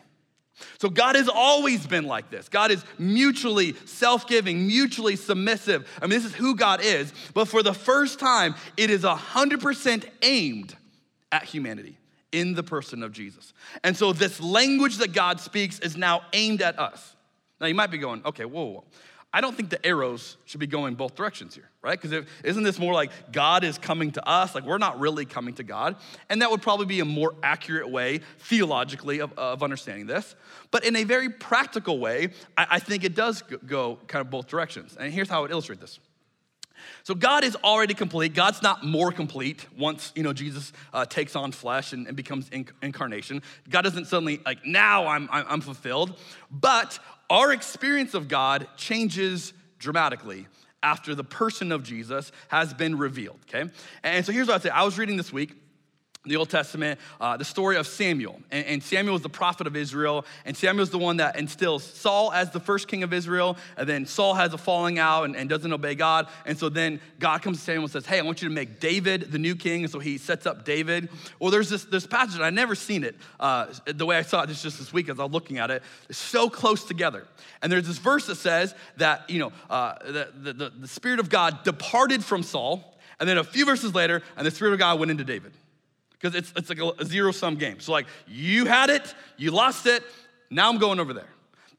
So 0.80 0.90
God 0.90 1.16
has 1.16 1.28
always 1.28 1.86
been 1.86 2.06
like 2.06 2.30
this. 2.30 2.48
God 2.48 2.72
is 2.72 2.84
mutually 2.98 3.74
self 3.86 4.28
giving, 4.28 4.68
mutually 4.68 5.16
submissive. 5.16 5.88
I 6.02 6.06
mean, 6.06 6.12
this 6.12 6.26
is 6.26 6.34
who 6.34 6.56
God 6.56 6.82
is. 6.82 7.14
But 7.34 7.48
for 7.48 7.62
the 7.62 7.74
first 7.74 8.20
time, 8.20 8.56
it 8.78 8.90
is 8.90 9.04
100% 9.04 10.06
aimed 10.22 10.76
at 11.32 11.44
humanity 11.44 11.98
in 12.32 12.54
the 12.54 12.64
person 12.64 13.04
of 13.04 13.12
Jesus. 13.12 13.54
And 13.84 13.96
so 13.96 14.14
this 14.14 14.40
language 14.42 14.98
that 14.98 15.14
God 15.14 15.40
speaks 15.40 15.80
is 15.80 15.98
now 15.98 16.22
aimed 16.34 16.62
at 16.62 16.80
us. 16.80 17.16
Now 17.60 17.68
you 17.68 17.76
might 17.76 17.92
be 17.92 17.98
going, 17.98 18.22
okay, 18.26 18.46
whoa, 18.46 18.66
whoa. 18.66 18.84
I 19.34 19.42
don't 19.42 19.56
think 19.56 19.70
the 19.70 19.86
arrows 19.86 20.38
should 20.46 20.62
be 20.62 20.68
going 20.68 20.96
both 20.96 21.16
directions 21.16 21.56
here, 21.56 21.70
right? 21.86 22.02
Because 22.02 22.26
isn't 22.44 22.64
this 22.64 22.80
more 22.80 22.94
like 22.94 23.12
God 23.32 23.64
is 23.64 23.78
coming 23.78 24.12
to 24.14 24.28
us? 24.28 24.56
Like 24.56 24.66
we're 24.66 24.80
not 24.80 25.00
really 25.00 25.24
coming 25.24 25.54
to 25.54 25.64
God. 25.64 25.96
And 26.30 26.42
that 26.42 26.50
would 26.50 26.64
probably 26.64 26.88
be 26.88 27.00
a 27.00 27.06
more 27.06 27.36
accurate 27.44 27.90
way, 27.90 28.22
theologically, 28.40 29.20
of, 29.20 29.32
of 29.38 29.62
understanding 29.62 30.08
this. 30.08 30.36
But 30.72 30.84
in 30.84 30.96
a 30.96 31.04
very 31.04 31.30
practical 31.30 32.00
way, 32.00 32.30
I, 32.58 32.68
I 32.72 32.80
think 32.80 33.04
it 33.04 33.16
does 33.16 33.44
go 33.44 34.00
kind 34.08 34.22
of 34.22 34.32
both 34.32 34.48
directions. 34.48 34.98
And 35.00 35.14
here's 35.14 35.30
how 35.30 35.38
I 35.38 35.42
would 35.44 35.52
illustrate 35.52 35.80
this. 35.80 36.00
So 37.04 37.14
God 37.14 37.44
is 37.44 37.56
already 37.64 37.94
complete. 37.94 38.34
God's 38.34 38.64
not 38.64 38.84
more 38.84 39.12
complete 39.12 39.68
once 39.78 40.12
you 40.16 40.24
know 40.24 40.34
Jesus 40.34 40.74
uh, 40.92 41.06
takes 41.06 41.36
on 41.36 41.52
flesh 41.52 41.94
and, 41.94 42.08
and 42.08 42.18
becomes 42.18 42.50
inc- 42.50 42.72
incarnation. 42.82 43.44
God 43.70 43.84
doesn't 43.84 44.06
suddenly 44.06 44.42
like 44.44 44.66
now 44.66 45.06
I'm, 45.06 45.30
I'm 45.32 45.62
fulfilled. 45.62 46.20
But 46.50 46.98
our 47.30 47.54
experience 47.54 48.16
of 48.16 48.28
God 48.28 48.68
changes 48.76 49.54
dramatically 49.78 50.48
after 50.86 51.16
the 51.16 51.24
person 51.24 51.72
of 51.72 51.84
Jesus 51.84 52.32
has 52.50 52.74
been 52.74 52.98
revealed, 52.98 53.40
okay? 53.50 53.70
And 54.04 54.24
so 54.24 54.32
here's 54.32 54.48
what 54.48 54.56
I'd 54.56 54.62
say. 54.62 54.70
I 54.70 54.84
was 54.84 54.98
reading 54.98 55.18
this 55.18 55.34
week 55.34 55.56
the 56.26 56.36
Old 56.36 56.50
Testament, 56.50 57.00
uh, 57.22 57.38
the 57.38 57.46
story 57.46 57.78
of 57.78 57.88
Samuel. 57.88 58.40
And, 58.52 58.66
and, 58.66 58.84
Samuel 58.84 59.16
is 59.16 59.22
the 59.22 59.30
prophet 59.30 59.68
of 59.68 59.76
Israel, 59.76 60.26
and 60.46 60.56
Samuel 60.56 60.84
is 60.84 60.90
the 60.90 60.98
one 60.98 61.18
that 61.18 61.38
instills 61.38 61.84
Saul 61.84 62.32
as 62.32 62.52
the 62.52 62.60
first 62.60 62.88
king 62.88 63.04
of 63.04 63.14
Israel, 63.14 63.58
and 63.78 63.88
then 63.88 64.06
Saul 64.06 64.34
has 64.34 64.54
a 64.54 64.58
falling 64.58 65.00
out 65.00 65.24
and, 65.24 65.36
and, 65.36 65.50
doesn't 65.50 65.72
obey 65.72 65.96
God. 65.96 66.28
And 66.46 66.58
so 66.58 66.70
then 66.70 67.00
God 67.20 67.42
comes 67.42 67.58
to 67.58 67.64
Samuel 67.64 67.84
and 67.84 67.92
says, 67.92 68.06
Hey, 68.06 68.20
I 68.20 68.22
want 68.22 68.42
you 68.42 68.50
to 68.50 68.54
make 68.54 68.80
David 68.80 69.32
the 69.32 69.40
new 69.40 69.56
king. 69.56 69.84
And 69.84 69.92
so 69.92 70.00
he 70.00 70.18
sets 70.18 70.46
up 70.46 70.66
David. 70.66 71.10
Well, 71.40 71.52
there's 71.52 71.70
this, 71.70 71.86
this 71.86 72.08
passage, 72.08 72.42
I 72.42 72.50
never 72.50 72.76
seen 72.76 73.04
it 73.04 73.16
uh, 73.40 73.68
the 73.86 74.06
way 74.06 74.18
I 74.18 74.22
saw 74.22 74.44
it 74.44 74.48
just, 74.48 74.64
just 74.64 74.80
this 74.80 74.92
week 74.92 75.10
as 75.10 75.20
I 75.20 75.24
was 75.24 75.32
looking 75.32 75.58
at 75.58 75.72
it. 75.72 75.84
It's 76.10 76.18
so 76.18 76.50
close 76.50 76.84
together. 76.84 77.28
And 77.62 77.72
there's 77.72 77.88
this 77.88 77.98
verse 77.98 78.28
that 78.28 78.36
says 78.36 78.76
that, 78.98 79.30
you 79.30 79.40
know, 79.40 79.52
uh, 79.70 79.96
the, 80.04 80.32
the, 80.36 80.54
the, 80.54 80.70
the 80.82 80.88
Spirit 80.88 81.20
of 81.20 81.30
God 81.30 81.64
departed 81.64 82.24
from 82.24 82.44
Saul, 82.44 82.98
and 83.20 83.30
then 83.30 83.38
a 83.38 83.44
few 83.44 83.66
verses 83.66 83.96
later, 83.96 84.22
and 84.36 84.46
the 84.46 84.52
Spirit 84.52 84.74
of 84.74 84.80
God 84.80 85.00
went 85.00 85.12
into 85.12 85.24
David 85.24 85.54
because 86.26 86.40
it's, 86.40 86.54
it's 86.56 86.70
like 86.70 86.80
a, 87.00 87.06
zero 87.06 87.32
sum 87.32 87.56
game. 87.56 87.80
So, 87.80 87.92
like, 87.92 88.08
you 88.28 88.66
had 88.66 88.90
it, 88.90 89.14
you 89.38 89.52
lost 89.52 89.86
it, 89.86 90.04
now 90.50 90.70
I'm 90.70 90.80
going 90.80 91.00
over 91.00 91.14
there. 91.14 91.30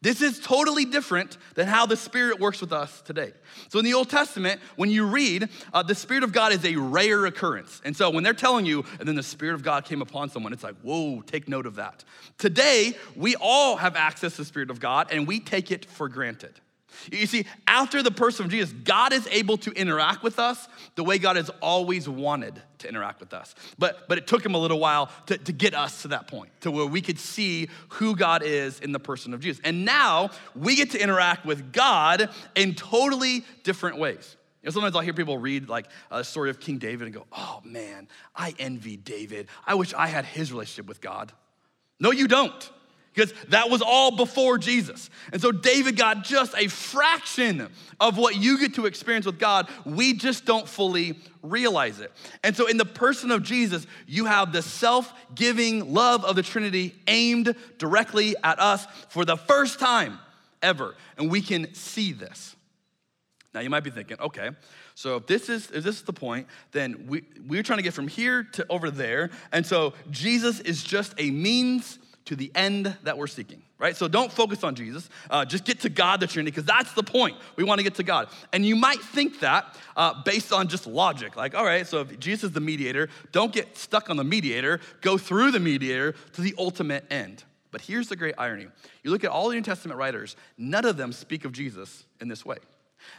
This 0.03 0.23
is 0.23 0.39
totally 0.39 0.85
different 0.85 1.37
than 1.55 1.67
how 1.67 1.87
the 1.87 1.97
Spirit 1.97 2.39
works 2.39 2.61
with 2.61 2.73
us 2.73 3.01
today. 3.01 3.33
So, 3.71 3.81
in 3.81 3.85
the 3.85 3.95
Old 3.95 4.09
Testament, 4.09 4.61
when 4.77 4.89
you 4.89 5.05
read, 5.05 5.49
uh, 5.73 5.83
the 5.83 5.97
Spirit 5.97 6.23
of 6.23 6.33
God 6.33 6.53
is 6.53 6.65
a 6.65 6.77
rare 6.77 7.27
occurrence. 7.27 7.81
And 7.85 7.97
so, 7.97 8.09
when 8.09 8.23
they're 8.23 8.35
telling 8.35 8.67
you, 8.67 8.85
and 9.01 9.09
then 9.09 9.17
the 9.17 9.23
Spirit 9.23 9.55
of 9.55 9.65
God 9.65 9.85
came 9.85 10.01
upon 10.01 10.31
someone, 10.31 10.53
it's 10.53 10.63
like, 10.63 10.77
whoa, 10.83 11.23
take 11.23 11.49
note 11.49 11.67
of 11.67 11.75
that. 11.77 12.05
Today, 12.39 12.95
we 13.17 13.35
all 13.41 13.77
have 13.77 13.97
access 13.97 14.33
to 14.37 14.43
the 14.43 14.45
Spirit 14.45 14.71
of 14.71 14.79
God, 14.79 15.09
and 15.11 15.27
we 15.27 15.41
take 15.41 15.73
it 15.73 15.87
for 15.87 16.09
granted. 16.09 16.61
You 17.11 17.27
see, 17.27 17.47
after 17.67 18.03
the 18.03 18.11
person 18.11 18.45
of 18.45 18.51
Jesus, 18.51 18.73
God 18.73 19.13
is 19.13 19.27
able 19.31 19.57
to 19.59 19.71
interact 19.73 20.23
with 20.23 20.39
us 20.39 20.69
the 20.95 21.05
way 21.05 21.19
God 21.19 21.37
has 21.37 21.51
always 21.61 22.09
wanted 22.09 22.61
to 22.79 22.89
interact 22.89 23.21
with 23.21 23.33
us. 23.33 23.55
But, 23.79 24.09
but 24.09 24.19
it 24.19 24.27
took 24.27 24.45
him 24.45 24.55
a 24.55 24.59
little 24.59 24.79
while 24.79 25.11
to, 25.27 25.39
to 25.39 25.53
get 25.53 25.75
us 25.75 26.03
to 26.03 26.09
that 26.09 26.29
point, 26.29 26.51
to 26.63 26.71
where 26.71 26.87
we 26.87 27.01
could 27.01 27.19
see 27.19 27.69
who 27.91 28.17
God 28.17 28.43
is 28.43 28.81
in 28.81 28.93
the 28.93 29.01
person 29.01 29.35
of 29.35 29.41
Jesus. 29.41 29.61
And 29.65 29.85
now 29.85 30.31
we 30.55 30.77
get 30.77 30.91
to 30.93 31.03
interact 31.03 31.45
with 31.47 31.73
God 31.73 32.31
in 32.55 32.75
totally 32.75 33.45
different 33.63 33.99
ways. 33.99 34.37
You 34.63 34.69
know, 34.69 34.73
sometimes 34.73 34.97
I'll 34.97 35.03
hear 35.03 35.15
people 35.15 35.39
read 35.39 35.69
like 35.69 35.87
a 36.11 36.25
story 36.25 36.51
of 36.51 36.59
King 36.59 36.79
David 36.79 37.07
and 37.07 37.15
go, 37.15 37.27
oh 37.33 37.61
man, 37.65 38.09
I 38.35 38.55
envy 38.59 38.97
David. 38.97 39.49
I 39.67 39.75
wish 39.75 39.95
I 39.95 40.09
had 40.09 40.25
his 40.25 40.53
relationship 40.53 40.87
with 40.87 41.01
God. 41.01 41.33
No, 42.01 42.11
you 42.11 42.29
don't 42.29 42.71
because 43.17 43.33
that 43.49 43.71
was 43.71 43.81
all 43.81 44.15
before 44.15 44.59
Jesus. 44.59 45.09
And 45.33 45.41
so 45.41 45.51
David 45.51 45.97
got 45.97 46.23
just 46.23 46.55
a 46.55 46.69
fraction 46.69 47.69
of 47.99 48.19
what 48.19 48.37
you 48.37 48.59
get 48.59 48.75
to 48.75 48.85
experience 48.85 49.25
with 49.25 49.39
God. 49.39 49.69
We 49.87 50.13
just 50.13 50.45
don't 50.45 50.69
fully 50.69 51.19
realize 51.43 51.99
it. 51.99 52.13
And 52.45 52.55
so 52.55 52.67
in 52.67 52.77
the 52.77 52.85
person 52.85 53.31
of 53.31 53.43
Jesus, 53.43 53.87
you 54.07 54.27
have 54.27 54.53
the 54.53 54.61
self 54.61 55.13
giving 55.35 55.95
love 55.95 56.27
of 56.27 56.37
the 56.37 56.43
Trinity 56.43 56.95
aimed 57.07 57.57
directly 57.79 58.37
at 58.45 58.61
us 58.61 58.87
for 59.09 59.25
the 59.25 59.37
first 59.37 59.81
time 59.81 60.19
ever. 60.63 60.95
And 61.17 61.31
we 61.31 61.41
can 61.41 61.73
see 61.73 62.13
this. 62.13 62.55
Now 63.55 63.61
you 63.61 63.71
might 63.71 63.85
be 63.85 63.91
thinking, 63.91 64.21
okay, 64.21 64.51
so 64.95 65.17
if 65.17 65.27
this 65.27 65.49
is 65.49 65.71
if 65.71 65.83
this 65.83 65.97
is 65.97 66.03
the 66.03 66.13
point, 66.13 66.49
then 66.73 67.07
we, 67.09 67.25
we're 67.47 67.63
trying 67.63 67.79
to 67.79 67.83
get 67.83 67.95
from 67.95 68.09
here 68.09 68.43
to 68.53 68.67
over 68.69 68.91
there. 68.91 69.31
And 69.53 69.65
so 69.65 69.95
Jesus 70.11 70.61
is 70.61 70.85
just 70.85 71.15
a 71.17 71.31
means 71.31 71.99
to 72.27 72.37
the 72.37 72.51
end 72.55 72.97
that 73.05 73.17
we're 73.17 73.27
seeking, 73.27 73.63
right? 73.79 73.97
So 73.97 74.09
don't 74.09 74.33
focus 74.33 74.63
on 74.63 74.75
Jesus. 74.75 75.09
Uh, 75.31 75.45
just 75.45 75.65
get 75.65 75.81
to 75.81 75.89
God, 75.89 76.21
the 76.21 76.27
Trinity, 76.27 76.51
because 76.51 76.67
that's 76.67 76.93
the 76.93 77.03
point. 77.03 77.37
We 77.57 77.65
want 77.65 77.79
to 77.79 77.85
get 77.85 77.95
to 77.97 78.03
God. 78.03 78.29
And 78.53 78.67
you 78.67 78.77
might 78.77 79.01
think 79.01 79.41
that 79.41 79.77
uh, 79.97 80.23
based 80.25 80.53
on 80.53 80.69
just 80.69 80.87
logic. 80.87 81.37
Like, 81.37 81.55
all 81.55 81.65
right, 81.65 81.87
so 81.87 82.01
if 82.01 82.19
Jesus 82.19 82.45
is 82.45 82.53
the 82.53 82.61
mediator, 82.61 83.09
don't 83.33 83.53
get 83.53 83.77
stuck 83.77 84.11
on 84.11 84.17
the 84.17 84.25
mediator, 84.25 84.81
go 85.01 85.17
through 85.17 85.53
the 85.53 85.61
mediator 85.61 86.15
to 86.33 86.41
the 86.41 86.55
ultimate 86.59 87.05
end. 87.11 87.45
But 87.71 87.81
here's 87.81 88.09
the 88.09 88.17
great 88.17 88.35
irony 88.39 88.67
you 89.03 89.11
look 89.11 89.25
at 89.25 89.31
all 89.31 89.49
the 89.49 89.55
New 89.55 89.63
Testament 89.63 89.99
writers, 89.99 90.37
none 90.59 90.85
of 90.85 90.97
them 90.97 91.13
speak 91.13 91.45
of 91.45 91.53
Jesus 91.53 92.05
in 92.21 92.29
this 92.29 92.45
way. 92.45 92.59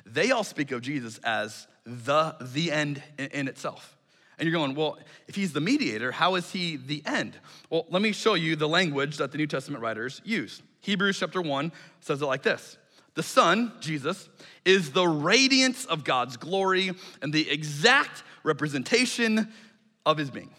They 0.06 0.32
all 0.32 0.44
speak 0.44 0.72
of 0.72 0.82
Jesus 0.82 1.18
as 1.20 1.68
the, 1.86 2.36
the 2.42 2.72
end 2.72 3.02
in, 3.18 3.28
in 3.28 3.48
itself. 3.48 3.97
And 4.38 4.48
you're 4.48 4.58
going, 4.58 4.76
well, 4.76 4.98
if 5.28 5.36
he's 5.36 5.54
the 5.54 5.62
mediator, 5.62 6.12
how 6.12 6.36
is 6.36 6.52
he 6.52 6.76
the 6.76 7.02
end? 7.06 7.38
Well, 7.70 7.86
let 7.90 8.02
me 8.02 8.12
show 8.12 8.36
you 8.36 8.56
the 8.56 8.68
language 8.68 9.18
that 9.18 9.32
the 9.32 9.38
New 9.38 9.48
Testament 9.48 9.82
writers 9.82 10.22
use. 10.24 10.62
Hebrews 10.82 11.20
chapter 11.20 11.42
1 11.42 11.72
says 12.02 12.22
it 12.22 12.26
like 12.26 12.44
this 12.44 12.78
The 13.16 13.24
Son, 13.24 13.74
Jesus, 13.80 14.30
is 14.64 14.92
the 14.92 15.08
radiance 15.08 15.86
of 15.86 16.04
God's 16.04 16.38
glory 16.38 16.92
and 17.22 17.34
the 17.34 17.50
exact 17.50 18.24
representation 18.44 19.52
of 20.06 20.18
his 20.18 20.30
being. 20.30 20.52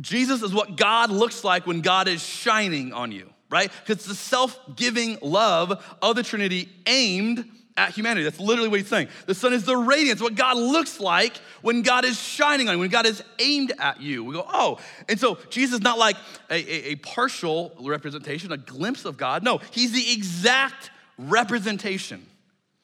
Jesus 0.00 0.42
is 0.42 0.52
what 0.52 0.76
God 0.76 1.10
looks 1.10 1.44
like 1.44 1.66
when 1.66 1.80
God 1.80 2.08
is 2.08 2.24
shining 2.24 2.92
on 2.92 3.12
you, 3.12 3.30
right? 3.50 3.70
Because 3.84 4.04
the 4.04 4.14
self 4.14 4.58
giving 4.76 5.18
love 5.22 5.84
of 6.02 6.16
the 6.16 6.22
Trinity 6.22 6.68
aimed 6.86 7.48
at 7.76 7.90
humanity. 7.90 8.22
That's 8.22 8.38
literally 8.38 8.68
what 8.68 8.80
he's 8.80 8.88
saying. 8.88 9.08
The 9.26 9.34
sun 9.34 9.52
is 9.52 9.64
the 9.64 9.76
radiance, 9.76 10.20
what 10.20 10.34
God 10.34 10.56
looks 10.56 11.00
like 11.00 11.36
when 11.62 11.82
God 11.82 12.04
is 12.04 12.20
shining 12.20 12.68
on 12.68 12.74
you, 12.74 12.80
when 12.80 12.90
God 12.90 13.06
is 13.06 13.22
aimed 13.38 13.72
at 13.78 14.00
you. 14.00 14.24
We 14.24 14.34
go, 14.34 14.46
oh. 14.46 14.78
And 15.08 15.18
so 15.18 15.38
Jesus 15.50 15.74
is 15.74 15.80
not 15.82 15.98
like 15.98 16.16
a, 16.50 16.54
a, 16.54 16.92
a 16.92 16.94
partial 16.96 17.72
representation, 17.80 18.52
a 18.52 18.56
glimpse 18.56 19.04
of 19.04 19.16
God. 19.16 19.42
No, 19.42 19.58
he's 19.72 19.92
the 19.92 20.12
exact 20.12 20.90
representation 21.18 22.24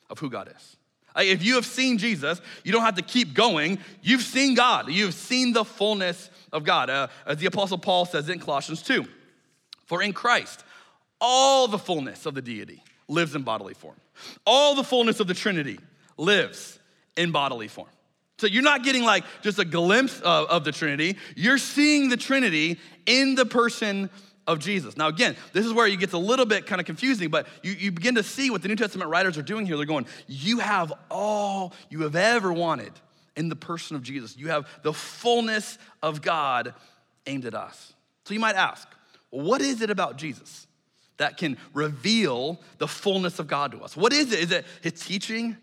of 0.08 0.18
who 0.18 0.28
God 0.28 0.52
is. 0.54 0.76
If 1.16 1.42
you 1.42 1.56
have 1.56 1.66
seen 1.66 1.98
Jesus, 1.98 2.40
you 2.64 2.72
don't 2.72 2.82
have 2.82 2.94
to 2.96 3.02
keep 3.02 3.34
going. 3.34 3.78
You've 4.02 4.22
seen 4.22 4.54
God. 4.54 4.88
You've 4.88 5.14
seen 5.14 5.52
the 5.52 5.64
fullness 5.64 6.30
of 6.52 6.64
God. 6.64 6.88
Uh, 6.88 7.08
as 7.26 7.38
the 7.38 7.46
Apostle 7.46 7.78
Paul 7.78 8.06
says 8.06 8.28
in 8.28 8.38
Colossians 8.38 8.82
2 8.82 9.04
For 9.86 10.02
in 10.02 10.12
Christ, 10.12 10.64
All 11.20 11.68
the 11.68 11.78
fullness 11.78 12.26
of 12.26 12.34
the 12.34 12.42
deity 12.42 12.82
lives 13.08 13.34
in 13.34 13.42
bodily 13.42 13.74
form. 13.74 13.96
All 14.46 14.74
the 14.74 14.84
fullness 14.84 15.20
of 15.20 15.26
the 15.26 15.34
Trinity 15.34 15.78
lives 16.16 16.78
in 17.16 17.32
bodily 17.32 17.68
form. 17.68 17.88
So 18.38 18.46
you're 18.46 18.62
not 18.62 18.84
getting 18.84 19.04
like 19.04 19.24
just 19.42 19.58
a 19.58 19.64
glimpse 19.64 20.18
of, 20.20 20.48
of, 20.48 20.64
the 20.64 20.72
Trinity, 20.72 21.18
you're 21.36 21.58
seeing 21.58 22.08
the 22.08 22.16
Trinity 22.16 22.78
in 23.04 23.34
the 23.34 23.44
person 23.44 24.08
of 24.46 24.58
Jesus. 24.58 24.96
Now, 24.96 25.08
again, 25.08 25.36
this 25.52 25.66
is 25.66 25.72
where 25.72 25.86
it 25.86 25.98
gets 26.00 26.14
a 26.14 26.18
little 26.18 26.46
bit 26.46 26.66
kind 26.66 26.80
of 26.80 26.86
confusing, 26.86 27.28
but 27.28 27.46
you, 27.62 27.72
you 27.72 27.92
begin 27.92 28.14
to 28.14 28.22
see 28.22 28.50
what 28.50 28.62
the 28.62 28.68
New 28.68 28.76
Testament 28.76 29.10
writers 29.10 29.36
are 29.36 29.42
doing 29.42 29.66
here. 29.66 29.76
They're 29.76 29.84
going, 29.84 30.06
You 30.26 30.60
have 30.60 30.92
all 31.10 31.74
you 31.90 32.02
have 32.02 32.16
ever 32.16 32.50
wanted 32.52 32.92
in 33.36 33.48
the 33.48 33.56
person 33.56 33.94
of 33.94 34.02
Jesus. 34.02 34.36
You 34.36 34.48
have 34.48 34.66
the 34.82 34.92
fullness 34.92 35.78
of 36.02 36.22
God 36.22 36.74
aimed 37.26 37.44
at 37.44 37.54
us. 37.54 37.92
So 38.24 38.34
you 38.34 38.40
might 38.40 38.56
ask, 38.56 38.88
what 39.30 39.60
is 39.60 39.82
it 39.82 39.90
about 39.90 40.16
Jesus 40.16 40.66
that 41.20 41.36
can 41.36 41.58
reveal 41.74 42.58
the 42.78 42.88
fullness 42.88 43.38
of 43.38 43.46
God 43.46 43.72
to 43.72 43.82
us? 43.82 43.94
What 43.94 44.10
is 44.10 44.32
it? 44.32 44.38
Is 44.38 44.50
it 44.52 44.64
his 44.80 44.94
teaching? 44.94 45.54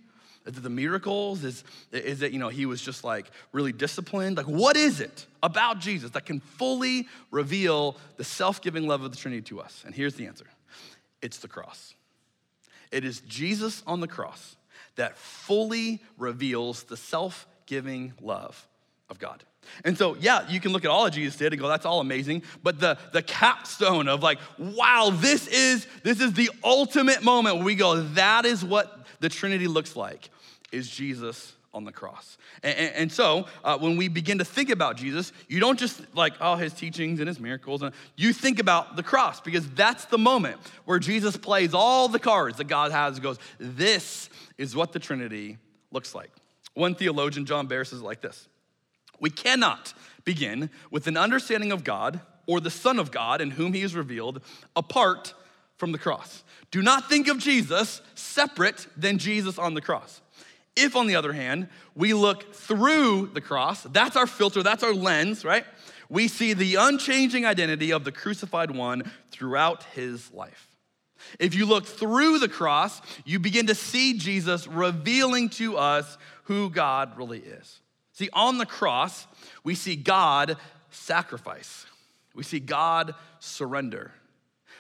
Is 0.46 0.56
it 0.56 0.62
the 0.62 0.70
miracles? 0.70 1.44
Is, 1.44 1.64
is 1.92 2.22
it, 2.22 2.32
you 2.32 2.38
know, 2.38 2.50
he 2.50 2.68
was 2.68 2.80
just 2.80 3.04
like 3.04 3.26
really 3.54 3.72
disciplined? 3.72 4.38
Like, 4.38 4.46
what 4.46 4.78
is 4.78 5.02
it 5.02 5.26
about 5.42 5.80
Jesus 5.80 6.12
that 6.12 6.28
can 6.28 6.42
fully 6.42 7.08
reveal 7.32 7.98
the 8.18 8.24
self 8.24 8.62
giving 8.62 8.86
love 8.88 9.02
of 9.02 9.10
the 9.10 9.18
Trinity 9.18 9.42
to 9.46 9.60
us? 9.60 9.82
And 9.84 9.96
here's 9.96 10.14
the 10.14 10.28
answer 10.28 10.46
it's 11.24 11.40
the 11.40 11.48
cross. 11.48 11.96
It 12.92 13.04
is 13.04 13.22
Jesus 13.22 13.82
on 13.88 14.00
the 14.00 14.08
cross 14.08 14.58
that 14.96 15.18
fully 15.18 16.04
reveals 16.20 16.84
the 16.84 16.98
self 16.98 17.48
giving 17.66 18.14
love 18.22 18.68
of 19.10 19.20
God. 19.20 19.44
And 19.84 19.98
so, 19.98 20.16
yeah, 20.16 20.48
you 20.50 20.60
can 20.60 20.72
look 20.72 20.86
at 20.86 20.92
all 20.92 21.06
that 21.06 21.14
Jesus 21.14 21.38
did 21.38 21.54
and 21.54 21.62
go, 21.62 21.68
that's 21.68 21.86
all 21.86 22.00
amazing. 22.00 22.44
But 22.64 22.80
the, 22.80 22.98
the 23.14 23.22
capstone 23.22 24.08
of 24.08 24.24
like, 24.24 24.40
wow, 24.58 25.12
this 25.14 25.48
is, 25.48 25.88
this 26.04 26.22
is 26.22 26.34
the 26.34 26.50
ultimate 26.64 27.24
moment 27.24 27.58
where 27.58 27.66
we 27.66 27.76
go, 27.76 28.02
that 28.02 28.46
is 28.46 28.64
what 28.64 29.06
the 29.20 29.30
Trinity 29.30 29.68
looks 29.68 29.96
like 29.96 30.30
is 30.72 30.90
Jesus 30.90 31.54
on 31.74 31.84
the 31.84 31.92
cross. 31.92 32.38
And, 32.64 32.78
and, 32.78 32.96
and 32.96 33.12
so 33.12 33.46
uh, 33.64 33.78
when 33.78 33.98
we 33.98 34.08
begin 34.08 34.40
to 34.40 34.46
think 34.46 34.70
about 34.70 34.98
Jesus, 34.98 35.32
you 35.48 35.60
don't 35.60 35.78
just 35.78 36.02
like, 36.16 36.34
oh, 36.42 36.56
his 36.56 36.74
teachings 36.74 37.20
and 37.20 37.28
his 37.28 37.40
miracles. 37.40 37.82
And 37.82 37.94
you 38.16 38.34
think 38.34 38.60
about 38.60 38.96
the 38.96 39.04
cross 39.04 39.42
because 39.42 39.70
that's 39.72 40.06
the 40.06 40.18
moment 40.18 40.58
where 40.86 41.00
Jesus 41.00 41.38
plays 41.38 41.74
all 41.74 42.08
the 42.08 42.20
cards 42.20 42.58
that 42.58 42.68
God 42.68 42.92
has 42.92 43.20
goes, 43.20 43.38
this 43.60 44.30
is 44.58 44.76
what 44.76 44.92
the 44.92 45.00
Trinity 45.00 45.58
looks 45.92 46.16
like. 46.16 46.32
One 46.74 46.96
theologian, 46.96 47.46
John 47.46 47.68
Behr, 47.68 47.86
says 47.86 48.02
like 48.02 48.22
this 48.22 48.48
We 49.20 49.30
cannot 49.30 49.94
begin 50.24 50.70
with 50.92 51.08
an 51.08 51.18
understanding 51.18 51.72
of 51.72 51.84
God 51.84 52.20
or 52.46 52.60
the 52.60 52.72
Son 52.72 53.00
of 53.00 53.12
God 53.12 53.42
in 53.42 53.52
whom 53.52 53.74
he 53.74 53.82
is 53.82 53.96
revealed 53.96 54.42
apart 54.76 55.34
from 55.78 55.92
the 55.92 55.98
cross. 55.98 56.44
Do 56.72 56.82
not 56.82 57.10
think 57.10 57.28
of 57.28 57.38
Jesus 57.38 58.02
separate 58.16 58.88
than 58.98 59.18
Jesus 59.18 59.58
on 59.58 59.74
the 59.74 59.82
cross. 59.82 60.22
If, 60.76 60.96
on 60.96 61.08
the 61.08 61.16
other 61.16 61.34
hand, 61.34 61.70
we 61.96 62.14
look 62.14 62.54
through 62.54 63.32
the 63.34 63.42
cross, 63.42 63.84
that's 63.84 64.16
our 64.16 64.28
filter, 64.28 64.62
that's 64.62 64.84
our 64.84 64.94
lens, 64.94 65.44
right? 65.44 65.66
We 66.10 66.28
see 66.28 66.54
the 66.54 66.76
unchanging 66.76 67.46
identity 67.46 67.92
of 67.92 68.04
the 68.04 68.12
crucified 68.12 68.72
one 68.72 69.12
throughout 69.32 69.84
his 69.96 70.32
life. 70.34 70.68
If 71.40 71.56
you 71.56 71.66
look 71.66 71.86
through 71.86 72.40
the 72.40 72.48
cross, 72.48 73.02
you 73.26 73.40
begin 73.40 73.68
to 73.68 73.76
see 73.76 74.18
Jesus 74.18 74.68
revealing 74.68 75.50
to 75.50 75.78
us 75.78 76.18
who 76.44 76.70
God 76.70 77.18
really 77.18 77.40
is. 77.40 77.80
See, 78.18 78.30
on 78.34 78.58
the 78.58 78.66
cross, 78.66 79.28
we 79.64 79.76
see 79.76 79.96
God 79.96 80.58
sacrifice, 80.90 81.86
we 82.34 82.42
see 82.42 82.60
God 82.60 83.14
surrender, 83.38 84.12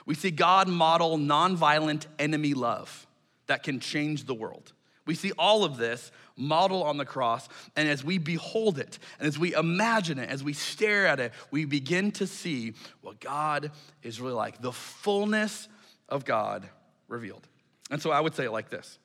we 0.07 0.15
see 0.15 0.31
God 0.31 0.67
model 0.67 1.19
nonviolent 1.19 2.07
enemy 2.17 2.55
love 2.55 3.05
that 3.45 3.61
can 3.61 3.79
change 3.79 4.23
the 4.23 4.33
world. 4.33 4.73
We 5.05 5.13
see 5.13 5.33
all 5.37 5.63
of 5.63 5.77
this 5.77 6.11
model 6.35 6.83
on 6.83 6.97
the 6.97 7.05
cross, 7.05 7.47
and 7.75 7.87
as 7.87 8.03
we 8.03 8.17
behold 8.17 8.79
it, 8.79 8.97
and 9.19 9.27
as 9.27 9.37
we 9.37 9.53
imagine 9.53 10.17
it, 10.17 10.31
as 10.31 10.43
we 10.43 10.53
stare 10.53 11.05
at 11.05 11.19
it, 11.19 11.31
we 11.51 11.65
begin 11.65 12.11
to 12.13 12.25
see 12.25 12.73
what 13.01 13.19
God 13.19 13.69
is 14.01 14.19
really 14.19 14.33
like 14.33 14.63
the 14.63 14.71
fullness 14.71 15.67
of 16.09 16.25
God 16.25 16.67
revealed. 17.07 17.47
And 17.91 18.01
so 18.01 18.09
I 18.09 18.19
would 18.19 18.33
say 18.33 18.45
it 18.45 18.51
like 18.51 18.71
this 18.71 18.97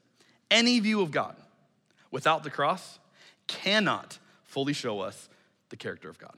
any 0.50 0.80
view 0.80 1.02
of 1.02 1.10
God 1.10 1.36
without 2.10 2.44
the 2.44 2.50
cross 2.50 2.98
cannot 3.46 4.18
fully 4.52 4.74
show 4.74 5.00
us 5.00 5.28
the 5.70 5.76
character 5.76 6.10
of 6.10 6.18
God. 6.18 6.34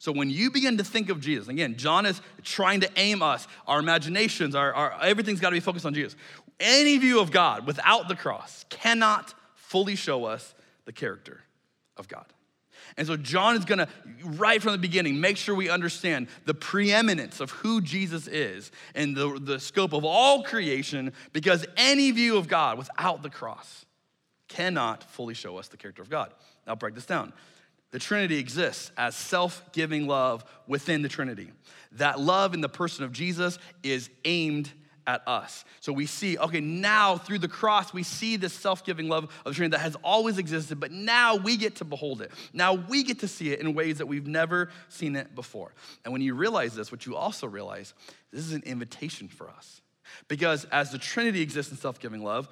So 0.00 0.10
when 0.10 0.28
you 0.28 0.50
begin 0.50 0.78
to 0.78 0.84
think 0.84 1.08
of 1.08 1.20
Jesus, 1.20 1.46
again, 1.46 1.76
John 1.76 2.04
is 2.04 2.20
trying 2.42 2.80
to 2.80 2.90
aim 2.96 3.22
us, 3.22 3.46
our 3.68 3.78
imaginations, 3.78 4.56
our, 4.56 4.74
our 4.74 4.98
everything's 5.02 5.38
got 5.38 5.50
to 5.50 5.56
be 5.56 5.60
focused 5.60 5.86
on 5.86 5.94
Jesus. 5.94 6.16
Any 6.58 6.98
view 6.98 7.20
of 7.20 7.30
God 7.30 7.66
without 7.68 8.08
the 8.08 8.16
cross 8.16 8.64
cannot 8.68 9.32
fully 9.54 9.94
show 9.94 10.24
us 10.24 10.54
the 10.86 10.92
character 10.92 11.40
of 11.96 12.08
God. 12.08 12.26
And 12.96 13.06
so 13.06 13.16
John 13.16 13.54
is 13.54 13.64
gonna, 13.64 13.86
right 14.24 14.60
from 14.60 14.72
the 14.72 14.78
beginning, 14.78 15.20
make 15.20 15.36
sure 15.36 15.54
we 15.54 15.70
understand 15.70 16.26
the 16.46 16.54
preeminence 16.54 17.38
of 17.38 17.52
who 17.52 17.80
Jesus 17.80 18.26
is 18.26 18.72
and 18.96 19.16
the, 19.16 19.38
the 19.40 19.60
scope 19.60 19.92
of 19.92 20.04
all 20.04 20.42
creation, 20.42 21.12
because 21.32 21.64
any 21.76 22.10
view 22.10 22.36
of 22.38 22.48
God 22.48 22.76
without 22.76 23.22
the 23.22 23.30
cross 23.30 23.84
cannot 24.48 25.04
fully 25.04 25.34
show 25.34 25.58
us 25.58 25.68
the 25.68 25.76
character 25.76 26.02
of 26.02 26.10
God. 26.10 26.32
Now, 26.66 26.74
break 26.74 26.94
this 26.94 27.06
down. 27.06 27.32
The 27.90 27.98
Trinity 27.98 28.38
exists 28.38 28.90
as 28.96 29.14
self 29.14 29.62
giving 29.72 30.06
love 30.06 30.44
within 30.66 31.02
the 31.02 31.08
Trinity. 31.08 31.50
That 31.92 32.20
love 32.20 32.52
in 32.54 32.60
the 32.60 32.68
person 32.68 33.04
of 33.04 33.12
Jesus 33.12 33.58
is 33.82 34.10
aimed 34.24 34.70
at 35.06 35.26
us. 35.26 35.64
So 35.80 35.90
we 35.90 36.04
see, 36.04 36.36
okay, 36.36 36.60
now 36.60 37.16
through 37.16 37.38
the 37.38 37.48
cross, 37.48 37.94
we 37.94 38.02
see 38.02 38.36
this 38.36 38.52
self 38.52 38.84
giving 38.84 39.08
love 39.08 39.24
of 39.24 39.44
the 39.44 39.54
Trinity 39.54 39.76
that 39.76 39.82
has 39.82 39.96
always 40.04 40.36
existed, 40.36 40.78
but 40.78 40.92
now 40.92 41.36
we 41.36 41.56
get 41.56 41.76
to 41.76 41.84
behold 41.86 42.20
it. 42.20 42.30
Now 42.52 42.74
we 42.74 43.02
get 43.02 43.20
to 43.20 43.28
see 43.28 43.50
it 43.50 43.60
in 43.60 43.74
ways 43.74 43.98
that 43.98 44.06
we've 44.06 44.26
never 44.26 44.68
seen 44.90 45.16
it 45.16 45.34
before. 45.34 45.72
And 46.04 46.12
when 46.12 46.20
you 46.20 46.34
realize 46.34 46.74
this, 46.74 46.92
what 46.92 47.06
you 47.06 47.16
also 47.16 47.46
realize, 47.46 47.94
this 48.30 48.44
is 48.44 48.52
an 48.52 48.62
invitation 48.66 49.28
for 49.28 49.48
us. 49.48 49.80
Because 50.28 50.66
as 50.66 50.92
the 50.92 50.98
Trinity 50.98 51.40
exists 51.40 51.72
in 51.72 51.78
self 51.78 51.98
giving 51.98 52.22
love, 52.22 52.48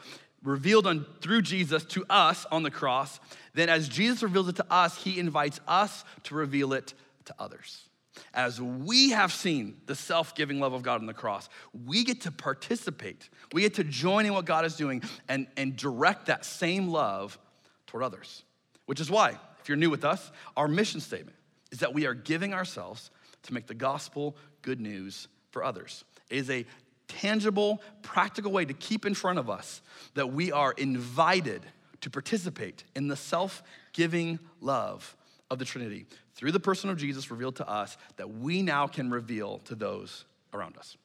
revealed 0.47 0.87
on, 0.87 1.05
through 1.21 1.43
Jesus 1.43 1.85
to 1.85 2.05
us 2.09 2.47
on 2.51 2.63
the 2.63 2.71
cross, 2.71 3.21
then 3.55 3.69
as 3.69 3.89
Jesus 3.89 4.23
reveals 4.23 4.49
it 4.49 4.57
to 4.57 4.67
us, 4.71 5.03
he 5.03 5.19
invites 5.19 5.61
us 5.69 6.05
to 6.25 6.35
reveal 6.35 6.73
it 6.73 6.95
to 7.27 7.35
others 7.39 7.87
as 8.35 8.61
we 8.61 9.11
have 9.11 9.33
seen 9.33 9.77
the 9.87 9.95
self 9.95 10.35
giving 10.35 10.61
love 10.61 10.73
of 10.73 10.83
God 10.83 11.01
on 11.01 11.07
the 11.07 11.15
cross, 11.15 11.49
we 11.87 12.05
get 12.05 12.23
to 12.23 12.31
participate. 12.31 13.29
We 13.53 13.63
get 13.63 13.75
to 13.75 13.85
join 13.85 14.27
in 14.27 14.35
what 14.35 14.45
God 14.45 14.65
is 14.65 14.77
doing 14.77 15.03
and, 15.29 15.47
and 15.57 15.77
direct 15.77 16.27
that 16.27 16.45
same 16.45 16.89
love 16.89 17.39
toward 17.87 18.05
others. 18.05 18.45
Which 18.87 19.01
is 19.01 19.11
why, 19.11 19.39
if 19.61 19.69
you're 19.69 19.77
new 19.77 19.91
with 19.91 20.05
us, 20.05 20.31
our 20.57 20.69
mission 20.69 21.01
statement 21.01 21.37
is 21.73 21.81
that 21.81 21.95
we 21.95 22.07
are 22.07 22.15
giving 22.15 22.55
ourselves 22.55 23.11
to 23.45 23.55
make 23.55 23.67
the 23.67 23.75
gospel 23.75 24.37
good 24.63 24.81
news 24.81 25.29
for 25.51 25.65
others. 25.65 26.05
It 26.31 26.39
is 26.39 26.51
a 26.51 26.67
tangible, 27.09 27.83
practical 28.03 28.53
way 28.53 28.65
to 28.65 28.75
keep 28.75 29.07
in 29.07 29.15
front 29.15 29.39
of 29.39 29.49
us 29.49 29.83
that 30.15 30.33
we 30.33 30.53
are 30.53 30.73
invited 30.73 31.63
to 32.01 32.11
participate 32.11 32.85
in 32.95 33.09
the 33.09 33.17
self 33.17 33.63
giving 33.93 34.39
love 34.61 35.17
of 35.51 35.59
the 35.59 35.65
Trinity 35.65 36.07
through 36.35 36.53
the 36.53 36.61
person 36.61 36.91
of 36.91 36.99
Jesus 36.99 37.31
revealed 37.31 37.57
to 37.57 37.69
us 37.69 37.97
that 38.17 38.31
we 38.31 38.63
now 38.63 38.87
can 38.87 39.11
reveal 39.11 39.59
to 39.61 39.75
those 39.75 40.25
around 40.53 40.77
us. 40.77 40.97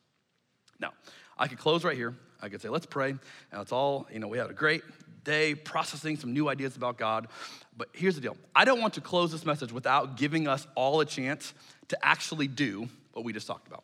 Now, 0.80 0.92
I 1.38 1.48
could 1.48 1.58
close 1.58 1.84
right 1.84 1.96
here. 1.96 2.16
I 2.42 2.50
could 2.50 2.62
say, 2.62 2.70
let's 2.70 2.86
pray. 2.86 3.10
And 3.10 3.62
it's 3.62 3.72
all, 3.72 4.08
you 4.12 4.20
know, 4.20 4.28
we 4.28 4.38
had 4.38 4.50
a 4.50 4.54
great 4.54 4.84
day 5.24 5.56
processing 5.56 6.18
some 6.18 6.34
new 6.34 6.50
ideas 6.50 6.76
about 6.76 6.98
God. 6.98 7.28
But 7.78 7.90
here's 7.94 8.16
the 8.16 8.22
deal 8.22 8.36
I 8.56 8.66
don't 8.66 8.82
want 8.82 8.96
to 8.96 9.02
close 9.02 9.32
this 9.32 9.46
message 9.46 9.72
without 9.72 10.18
giving 10.18 10.48
us 10.48 10.68
all 10.76 11.00
a 11.02 11.06
chance 11.06 11.54
to 11.90 12.06
actually 12.06 12.48
do 12.48 12.90
what 13.14 13.24
we 13.26 13.34
just 13.34 13.48
talked 13.48 13.68
about. 13.68 13.84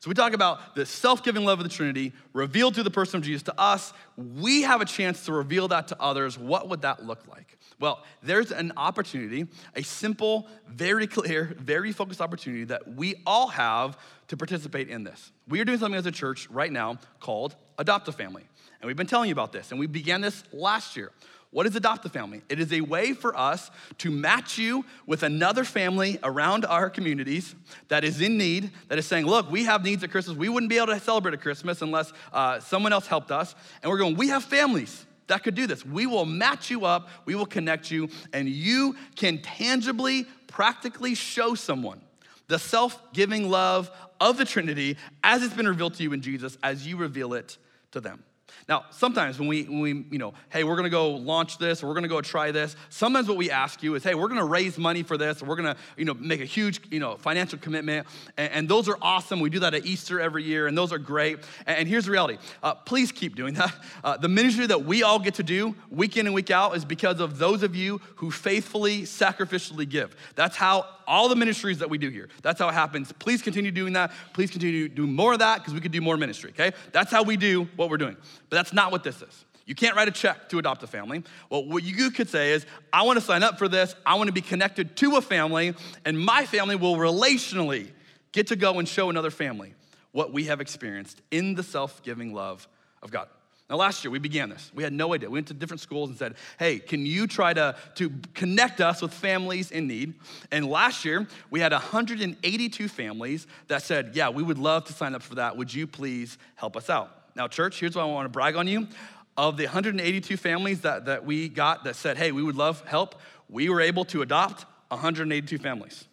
So 0.00 0.08
we 0.08 0.14
talk 0.14 0.32
about 0.32 0.74
the 0.74 0.86
self-giving 0.86 1.44
love 1.44 1.58
of 1.60 1.64
the 1.64 1.70
Trinity 1.70 2.12
revealed 2.32 2.74
through 2.74 2.84
the 2.84 2.90
person 2.90 3.18
of 3.18 3.24
Jesus 3.24 3.42
to 3.44 3.60
us. 3.60 3.92
We 4.16 4.62
have 4.62 4.80
a 4.80 4.84
chance 4.84 5.24
to 5.26 5.32
reveal 5.32 5.68
that 5.68 5.88
to 5.88 6.00
others. 6.00 6.38
What 6.38 6.68
would 6.68 6.82
that 6.82 7.04
look 7.04 7.26
like? 7.28 7.58
Well, 7.80 8.04
there's 8.22 8.50
an 8.50 8.72
opportunity, 8.76 9.46
a 9.76 9.82
simple, 9.82 10.48
very 10.68 11.06
clear, 11.06 11.56
very 11.58 11.92
focused 11.92 12.20
opportunity 12.20 12.64
that 12.64 12.88
we 12.96 13.22
all 13.26 13.48
have 13.48 13.98
to 14.28 14.36
participate 14.36 14.88
in 14.88 15.04
this. 15.04 15.30
We 15.48 15.60
are 15.60 15.64
doing 15.64 15.78
something 15.78 15.98
as 15.98 16.06
a 16.06 16.12
church 16.12 16.48
right 16.50 16.72
now 16.72 16.98
called 17.20 17.54
Adopt 17.78 18.08
a 18.08 18.12
Family. 18.12 18.44
And 18.80 18.86
we've 18.86 18.96
been 18.96 19.06
telling 19.06 19.28
you 19.28 19.32
about 19.32 19.52
this, 19.52 19.70
and 19.70 19.80
we 19.80 19.86
began 19.86 20.20
this 20.20 20.44
last 20.52 20.96
year. 20.96 21.10
What 21.50 21.66
is 21.66 21.74
Adopt 21.74 22.04
a 22.04 22.10
Family? 22.10 22.42
It 22.50 22.60
is 22.60 22.72
a 22.72 22.82
way 22.82 23.14
for 23.14 23.36
us 23.36 23.70
to 23.98 24.10
match 24.10 24.58
you 24.58 24.84
with 25.06 25.22
another 25.22 25.64
family 25.64 26.18
around 26.22 26.66
our 26.66 26.90
communities 26.90 27.54
that 27.88 28.04
is 28.04 28.20
in 28.20 28.36
need, 28.36 28.70
that 28.88 28.98
is 28.98 29.06
saying, 29.06 29.24
look, 29.24 29.50
we 29.50 29.64
have 29.64 29.82
needs 29.82 30.04
at 30.04 30.10
Christmas. 30.10 30.36
We 30.36 30.50
wouldn't 30.50 30.68
be 30.68 30.76
able 30.76 30.88
to 30.88 31.00
celebrate 31.00 31.32
a 31.32 31.38
Christmas 31.38 31.80
unless 31.80 32.12
uh, 32.34 32.60
someone 32.60 32.92
else 32.92 33.06
helped 33.06 33.30
us. 33.30 33.54
And 33.82 33.90
we're 33.90 33.98
going, 33.98 34.16
we 34.16 34.28
have 34.28 34.44
families 34.44 35.06
that 35.28 35.42
could 35.42 35.54
do 35.54 35.66
this. 35.66 35.86
We 35.86 36.06
will 36.06 36.26
match 36.26 36.70
you 36.70 36.84
up, 36.84 37.08
we 37.24 37.34
will 37.34 37.46
connect 37.46 37.90
you, 37.90 38.10
and 38.32 38.48
you 38.48 38.96
can 39.16 39.40
tangibly, 39.40 40.26
practically 40.48 41.14
show 41.14 41.54
someone 41.54 42.02
the 42.48 42.58
self 42.58 43.00
giving 43.12 43.48
love 43.48 43.90
of 44.20 44.36
the 44.36 44.44
Trinity 44.44 44.96
as 45.22 45.42
it's 45.42 45.54
been 45.54 45.68
revealed 45.68 45.94
to 45.94 46.02
you 46.02 46.12
in 46.12 46.20
Jesus, 46.20 46.58
as 46.62 46.86
you 46.86 46.96
reveal 46.96 47.34
it 47.34 47.56
to 47.92 48.00
them. 48.00 48.22
Now, 48.68 48.84
sometimes 48.90 49.38
when 49.38 49.48
we, 49.48 49.62
when 49.62 49.80
we, 49.80 50.04
you 50.10 50.18
know, 50.18 50.34
hey, 50.50 50.62
we're 50.62 50.76
gonna 50.76 50.90
go 50.90 51.12
launch 51.12 51.56
this 51.56 51.82
or 51.82 51.88
we're 51.88 51.94
gonna 51.94 52.06
go 52.06 52.20
try 52.20 52.50
this, 52.50 52.76
sometimes 52.90 53.26
what 53.26 53.38
we 53.38 53.50
ask 53.50 53.82
you 53.82 53.94
is, 53.94 54.04
hey, 54.04 54.14
we're 54.14 54.28
gonna 54.28 54.44
raise 54.44 54.76
money 54.76 55.02
for 55.02 55.16
this 55.16 55.42
or 55.42 55.46
we're 55.46 55.56
gonna, 55.56 55.76
you 55.96 56.04
know, 56.04 56.12
make 56.12 56.42
a 56.42 56.44
huge, 56.44 56.80
you 56.90 57.00
know, 57.00 57.16
financial 57.16 57.58
commitment. 57.58 58.06
And, 58.36 58.52
and 58.52 58.68
those 58.68 58.86
are 58.86 58.98
awesome. 59.00 59.40
We 59.40 59.48
do 59.48 59.60
that 59.60 59.72
at 59.72 59.86
Easter 59.86 60.20
every 60.20 60.44
year 60.44 60.66
and 60.66 60.76
those 60.76 60.92
are 60.92 60.98
great. 60.98 61.38
And, 61.66 61.78
and 61.78 61.88
here's 61.88 62.04
the 62.04 62.10
reality 62.10 62.36
uh, 62.62 62.74
please 62.74 63.10
keep 63.10 63.34
doing 63.34 63.54
that. 63.54 63.74
Uh, 64.04 64.16
the 64.16 64.28
ministry 64.28 64.66
that 64.66 64.84
we 64.84 65.02
all 65.02 65.18
get 65.18 65.34
to 65.34 65.42
do 65.42 65.74
week 65.90 66.16
in 66.16 66.26
and 66.26 66.34
week 66.34 66.50
out 66.50 66.76
is 66.76 66.84
because 66.84 67.20
of 67.20 67.38
those 67.38 67.62
of 67.62 67.74
you 67.74 68.00
who 68.16 68.30
faithfully, 68.30 69.02
sacrificially 69.02 69.88
give. 69.88 70.14
That's 70.36 70.56
how 70.56 70.86
all 71.08 71.28
the 71.28 71.34
ministries 71.34 71.78
that 71.78 71.88
we 71.88 71.98
do 71.98 72.10
here. 72.10 72.28
That's 72.42 72.60
how 72.60 72.68
it 72.68 72.74
happens. 72.74 73.10
Please 73.12 73.40
continue 73.42 73.70
doing 73.70 73.94
that. 73.94 74.12
Please 74.34 74.50
continue 74.50 74.88
to 74.88 74.94
do 74.94 75.06
more 75.06 75.32
of 75.32 75.38
that 75.38 75.58
because 75.58 75.72
we 75.72 75.80
could 75.80 75.90
do 75.90 76.02
more 76.02 76.16
ministry, 76.16 76.50
okay? 76.50 76.76
That's 76.92 77.10
how 77.10 77.22
we 77.22 77.36
do 77.36 77.66
what 77.76 77.88
we're 77.88 77.96
doing. 77.96 78.16
But 78.50 78.56
that's 78.58 78.72
not 78.72 78.90
what 78.90 79.04
this 79.04 79.22
is. 79.22 79.44
You 79.66 79.74
can't 79.74 79.94
write 79.94 80.08
a 80.08 80.12
check 80.12 80.48
to 80.48 80.58
adopt 80.58 80.82
a 80.82 80.86
family. 80.86 81.22
Well, 81.50 81.64
what 81.64 81.84
you 81.84 82.10
could 82.10 82.28
say 82.28 82.52
is, 82.52 82.64
I 82.92 83.02
want 83.02 83.18
to 83.18 83.24
sign 83.24 83.42
up 83.42 83.58
for 83.58 83.68
this. 83.68 83.94
I 84.06 84.14
want 84.14 84.28
to 84.28 84.32
be 84.32 84.40
connected 84.40 84.96
to 84.96 85.16
a 85.16 85.20
family, 85.20 85.74
and 86.04 86.18
my 86.18 86.46
family 86.46 86.74
will 86.74 86.96
relationally 86.96 87.88
get 88.32 88.46
to 88.46 88.56
go 88.56 88.78
and 88.78 88.88
show 88.88 89.10
another 89.10 89.30
family 89.30 89.74
what 90.12 90.32
we 90.32 90.44
have 90.44 90.60
experienced 90.60 91.20
in 91.30 91.54
the 91.54 91.62
self 91.62 92.02
giving 92.02 92.32
love 92.32 92.66
of 93.02 93.10
God. 93.10 93.28
Now, 93.68 93.76
last 93.76 94.02
year 94.02 94.10
we 94.10 94.18
began 94.18 94.48
this. 94.48 94.72
We 94.74 94.82
had 94.82 94.94
no 94.94 95.12
idea. 95.12 95.28
We 95.28 95.34
went 95.34 95.48
to 95.48 95.54
different 95.54 95.82
schools 95.82 96.08
and 96.08 96.18
said, 96.18 96.36
hey, 96.58 96.78
can 96.78 97.04
you 97.04 97.26
try 97.26 97.52
to, 97.52 97.76
to 97.96 98.10
connect 98.32 98.80
us 98.80 99.02
with 99.02 99.12
families 99.12 99.70
in 99.70 99.86
need? 99.86 100.14
And 100.50 100.66
last 100.70 101.04
year 101.04 101.26
we 101.50 101.60
had 101.60 101.72
182 101.72 102.88
families 102.88 103.46
that 103.66 103.82
said, 103.82 104.12
yeah, 104.14 104.30
we 104.30 104.42
would 104.42 104.56
love 104.56 104.86
to 104.86 104.94
sign 104.94 105.14
up 105.14 105.22
for 105.22 105.34
that. 105.34 105.58
Would 105.58 105.74
you 105.74 105.86
please 105.86 106.38
help 106.54 106.78
us 106.78 106.88
out? 106.88 107.17
Now, 107.38 107.46
church, 107.46 107.78
here's 107.78 107.94
what 107.94 108.02
I 108.02 108.06
want 108.06 108.26
to 108.26 108.28
brag 108.28 108.56
on 108.56 108.66
you. 108.66 108.88
Of 109.36 109.56
the 109.56 109.64
182 109.64 110.36
families 110.36 110.80
that, 110.80 111.04
that 111.04 111.24
we 111.24 111.48
got 111.48 111.84
that 111.84 111.94
said, 111.94 112.16
hey, 112.16 112.32
we 112.32 112.42
would 112.42 112.56
love 112.56 112.84
help, 112.84 113.14
we 113.48 113.68
were 113.68 113.80
able 113.80 114.04
to 114.06 114.22
adopt 114.22 114.66
182 114.88 115.58
families. 115.58 116.04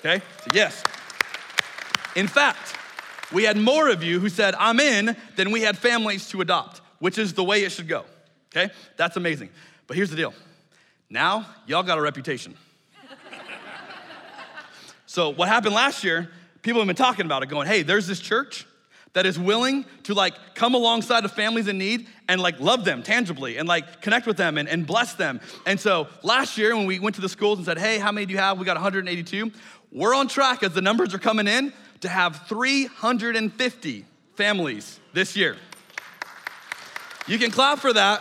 Okay? 0.00 0.20
So, 0.42 0.50
yes. 0.52 0.82
In 2.16 2.26
fact, 2.26 2.76
we 3.32 3.44
had 3.44 3.56
more 3.56 3.88
of 3.88 4.02
you 4.02 4.18
who 4.18 4.28
said, 4.28 4.56
I'm 4.58 4.80
in, 4.80 5.16
than 5.36 5.52
we 5.52 5.60
had 5.62 5.78
families 5.78 6.28
to 6.30 6.40
adopt 6.40 6.80
which 6.98 7.18
is 7.18 7.34
the 7.34 7.44
way 7.44 7.62
it 7.62 7.72
should 7.72 7.88
go. 7.88 8.04
Okay? 8.54 8.72
That's 8.96 9.16
amazing. 9.16 9.50
But 9.86 9.96
here's 9.96 10.10
the 10.10 10.16
deal 10.16 10.34
now, 11.08 11.46
y'all 11.66 11.84
got 11.84 11.98
a 11.98 12.00
reputation. 12.00 12.56
so, 15.06 15.30
what 15.30 15.48
happened 15.48 15.74
last 15.74 16.02
year, 16.02 16.28
people 16.62 16.80
have 16.80 16.86
been 16.88 16.96
talking 16.96 17.26
about 17.26 17.44
it, 17.44 17.46
going, 17.46 17.68
hey, 17.68 17.82
there's 17.82 18.08
this 18.08 18.18
church 18.18 18.66
that 19.16 19.24
is 19.24 19.38
willing 19.38 19.86
to 20.02 20.12
like 20.12 20.34
come 20.54 20.74
alongside 20.74 21.24
of 21.24 21.32
families 21.32 21.68
in 21.68 21.78
need 21.78 22.06
and 22.28 22.38
like 22.38 22.60
love 22.60 22.84
them 22.84 23.02
tangibly 23.02 23.56
and 23.56 23.66
like 23.66 24.02
connect 24.02 24.26
with 24.26 24.36
them 24.36 24.58
and, 24.58 24.68
and 24.68 24.86
bless 24.86 25.14
them. 25.14 25.40
And 25.64 25.80
so 25.80 26.08
last 26.22 26.58
year 26.58 26.76
when 26.76 26.84
we 26.84 26.98
went 26.98 27.14
to 27.14 27.22
the 27.22 27.28
schools 27.30 27.58
and 27.58 27.64
said, 27.64 27.78
hey, 27.78 27.98
how 27.98 28.12
many 28.12 28.26
do 28.26 28.34
you 28.34 28.38
have? 28.38 28.58
We 28.58 28.66
got 28.66 28.76
182. 28.76 29.52
We're 29.90 30.14
on 30.14 30.28
track 30.28 30.62
as 30.62 30.74
the 30.74 30.82
numbers 30.82 31.14
are 31.14 31.18
coming 31.18 31.46
in 31.48 31.72
to 32.00 32.10
have 32.10 32.46
350 32.46 34.04
families 34.34 35.00
this 35.14 35.34
year. 35.34 35.56
You 37.26 37.38
can 37.38 37.50
clap 37.50 37.78
for 37.78 37.94
that, 37.94 38.20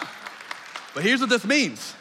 but 0.93 1.03
here's 1.03 1.19
what 1.19 1.29
this 1.29 1.43
means 1.43 1.93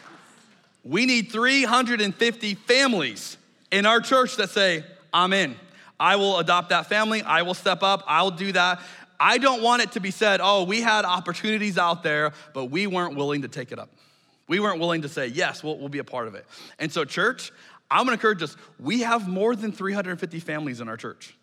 we 0.84 1.04
need 1.04 1.32
350 1.32 2.54
families 2.54 3.38
in 3.72 3.86
our 3.86 4.00
church 4.00 4.36
that 4.36 4.50
say, 4.50 4.84
I'm 5.12 5.32
in. 5.32 5.56
I 5.98 6.16
will 6.16 6.38
adopt 6.38 6.70
that 6.70 6.86
family. 6.86 7.22
I 7.22 7.42
will 7.42 7.54
step 7.54 7.82
up. 7.82 8.04
I'll 8.06 8.30
do 8.30 8.52
that. 8.52 8.80
I 9.18 9.38
don't 9.38 9.62
want 9.62 9.82
it 9.82 9.92
to 9.92 10.00
be 10.00 10.10
said, 10.10 10.40
oh, 10.42 10.64
we 10.64 10.80
had 10.80 11.04
opportunities 11.04 11.78
out 11.78 12.02
there, 12.02 12.32
but 12.52 12.66
we 12.66 12.86
weren't 12.86 13.16
willing 13.16 13.42
to 13.42 13.48
take 13.48 13.72
it 13.72 13.78
up. 13.78 13.90
We 14.48 14.60
weren't 14.60 14.80
willing 14.80 15.02
to 15.02 15.08
say, 15.08 15.28
yes, 15.28 15.62
we'll, 15.62 15.78
we'll 15.78 15.88
be 15.88 16.00
a 16.00 16.04
part 16.04 16.28
of 16.28 16.34
it. 16.34 16.46
And 16.78 16.92
so, 16.92 17.04
church, 17.04 17.52
I'm 17.90 18.04
gonna 18.04 18.12
encourage 18.12 18.42
us, 18.42 18.56
we 18.78 19.00
have 19.00 19.28
more 19.28 19.54
than 19.54 19.72
350 19.72 20.40
families 20.40 20.80
in 20.80 20.88
our 20.88 20.96
church. 20.96 21.36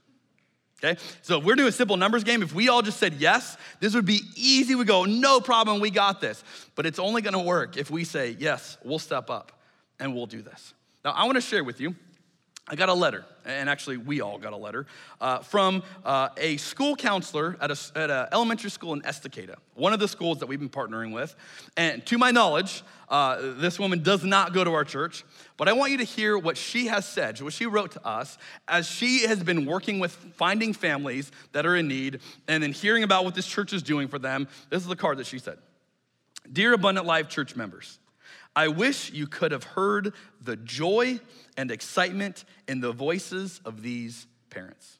Okay? 0.84 0.99
So 1.22 1.38
if 1.38 1.43
we're 1.43 1.56
doing 1.56 1.70
a 1.70 1.72
simple 1.72 1.97
numbers 1.97 2.24
game, 2.24 2.41
if 2.41 2.54
we 2.54 2.70
all 2.70 2.82
just 2.82 2.99
said 2.99 3.14
yes, 3.14 3.58
this 3.80 3.93
would 3.93 4.06
be 4.06 4.22
easy. 4.36 4.74
We 4.76 4.84
go, 4.84 5.06
no 5.06 5.39
problem, 5.39 5.80
we 5.80 5.91
got 5.91 6.22
this. 6.22 6.43
But 6.76 6.86
it's 6.86 6.99
only 6.99 7.22
gonna 7.22 7.41
work 7.41 7.78
if 7.78 7.91
we 7.91 8.04
say, 8.04 8.36
yes, 8.39 8.78
we'll 8.84 8.99
step 8.99 9.30
up 9.30 9.52
and 9.99 10.14
we'll 10.16 10.26
do 10.26 10.41
this. 10.41 10.74
Now, 11.06 11.12
I 11.12 11.26
wanna 11.26 11.41
share 11.41 11.64
with 11.64 11.80
you, 11.80 11.95
I 12.72 12.76
got 12.76 12.88
a 12.88 12.93
letter, 12.93 13.26
and 13.43 13.69
actually, 13.69 13.97
we 13.97 14.22
all 14.22 14.38
got 14.38 14.53
a 14.53 14.57
letter 14.57 14.86
uh, 15.19 15.39
from 15.39 15.84
uh, 16.05 16.30
a 16.38 16.55
school 16.55 16.95
counselor 16.95 17.57
at 17.59 17.69
an 17.69 17.78
at 17.97 18.09
a 18.09 18.30
elementary 18.32 18.69
school 18.69 18.93
in 18.93 19.01
Estacada, 19.01 19.55
one 19.76 19.91
of 19.91 19.99
the 19.99 20.07
schools 20.07 20.38
that 20.38 20.45
we've 20.45 20.57
been 20.57 20.69
partnering 20.69 21.13
with. 21.13 21.36
And 21.76 22.05
to 22.05 22.17
my 22.17 22.32
knowledge, 22.32 22.84
uh, 23.09 23.55
this 23.57 23.78
woman 23.78 24.03
does 24.03 24.24
not 24.24 24.53
go 24.53 24.63
to 24.63 24.72
our 24.72 24.86
church, 24.86 25.26
but 25.57 25.67
I 25.67 25.74
want 25.74 25.91
you 25.91 25.97
to 25.97 26.05
hear 26.05 26.38
what 26.38 26.55
she 26.55 26.88
has 26.88 27.05
said, 27.05 27.41
what 27.41 27.51
she 27.51 27.65
wrote 27.65 27.91
to 27.91 28.07
us 28.07 28.38
as 28.69 28.88
she 28.88 29.28
has 29.28 29.43
been 29.43 29.65
working 29.65 29.99
with 29.99 30.13
finding 30.38 30.72
families 30.72 31.30
that 31.51 31.65
are 31.65 31.76
in 31.76 31.89
need 31.89 32.22
and 32.47 32.63
then 32.63 32.72
hearing 32.72 33.03
about 33.03 33.26
what 33.26 33.36
this 33.36 33.47
church 33.47 33.74
is 33.74 33.84
doing 33.84 34.07
for 34.07 34.17
them. 34.17 34.47
This 34.69 34.82
is 34.82 34.88
the 34.88 34.95
card 34.95 35.17
that 35.17 35.28
she 35.28 35.39
said 35.39 35.57
Dear 36.49 36.72
Abundant 36.72 37.05
Life 37.05 37.28
church 37.28 37.53
members, 37.53 37.99
I 38.55 38.69
wish 38.69 39.11
you 39.11 39.28
could 39.28 39.51
have 39.51 39.65
heard 39.65 40.13
the 40.41 40.55
joy 40.55 41.19
and 41.58 41.72
excitement 41.72 42.45
in 42.68 42.80
the 42.82 42.91
voices 42.91 43.62
of 43.66 43.82
these 43.82 44.28
parents. 44.49 44.97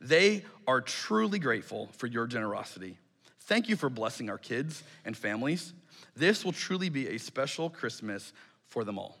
They 0.00 0.44
are 0.66 0.80
truly 0.80 1.38
grateful 1.38 1.88
for 1.92 2.06
your 2.06 2.26
generosity. 2.26 2.98
Thank 3.40 3.68
you 3.68 3.76
for 3.76 3.88
blessing 3.88 4.30
our 4.30 4.38
kids 4.38 4.82
and 5.04 5.16
families. 5.16 5.72
This 6.16 6.44
will 6.44 6.52
truly 6.52 6.88
be 6.88 7.08
a 7.08 7.18
special 7.18 7.70
Christmas 7.70 8.32
for 8.66 8.84
them 8.84 8.98
all. 8.98 9.16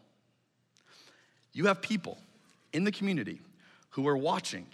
You 1.52 1.66
have 1.66 1.82
people 1.82 2.18
in 2.72 2.84
the 2.84 2.92
community 2.92 3.40
who 3.90 4.08
are 4.08 4.16
watching 4.16 4.66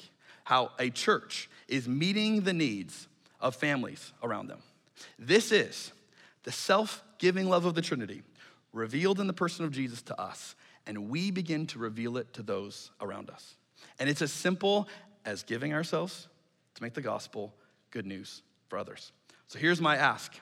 how 0.45 0.71
a 0.79 0.91
church 0.91 1.51
is 1.67 1.87
meeting 1.87 2.43
the 2.43 2.53
needs 2.53 3.09
of 3.41 3.55
families 3.55 4.13
around 4.23 4.49
them. 4.49 4.61
This 5.19 5.53
is 5.53 5.93
the 6.45 6.53
self 6.53 7.03
giving 7.19 7.49
love 7.49 7.65
of 7.65 7.75
the 7.75 7.83
Trinity 7.83 8.23
revealed 8.73 9.21
in 9.21 9.27
the 9.27 9.33
person 9.33 9.65
of 9.65 9.73
Jesus 9.73 10.03
to 10.03 10.21
us, 10.21 10.55
and 10.89 11.11
we 11.11 11.31
begin 11.31 11.67
to 11.69 11.79
reveal 11.79 12.17
it 12.17 12.33
to 12.33 12.43
those 12.43 12.91
around 13.01 13.31
us. 13.31 13.55
And 14.01 14.09
it's 14.09 14.23
as 14.23 14.33
simple 14.33 14.89
as 15.25 15.43
giving 15.45 15.75
ourselves 15.75 16.27
to 16.75 16.83
make 16.83 16.95
the 16.95 17.03
gospel 17.03 17.55
good 17.91 18.07
news 18.07 18.43
for 18.69 18.79
others. 18.79 19.13
So 19.47 19.59
here's 19.59 19.81
my 19.81 19.97
ask 19.97 20.33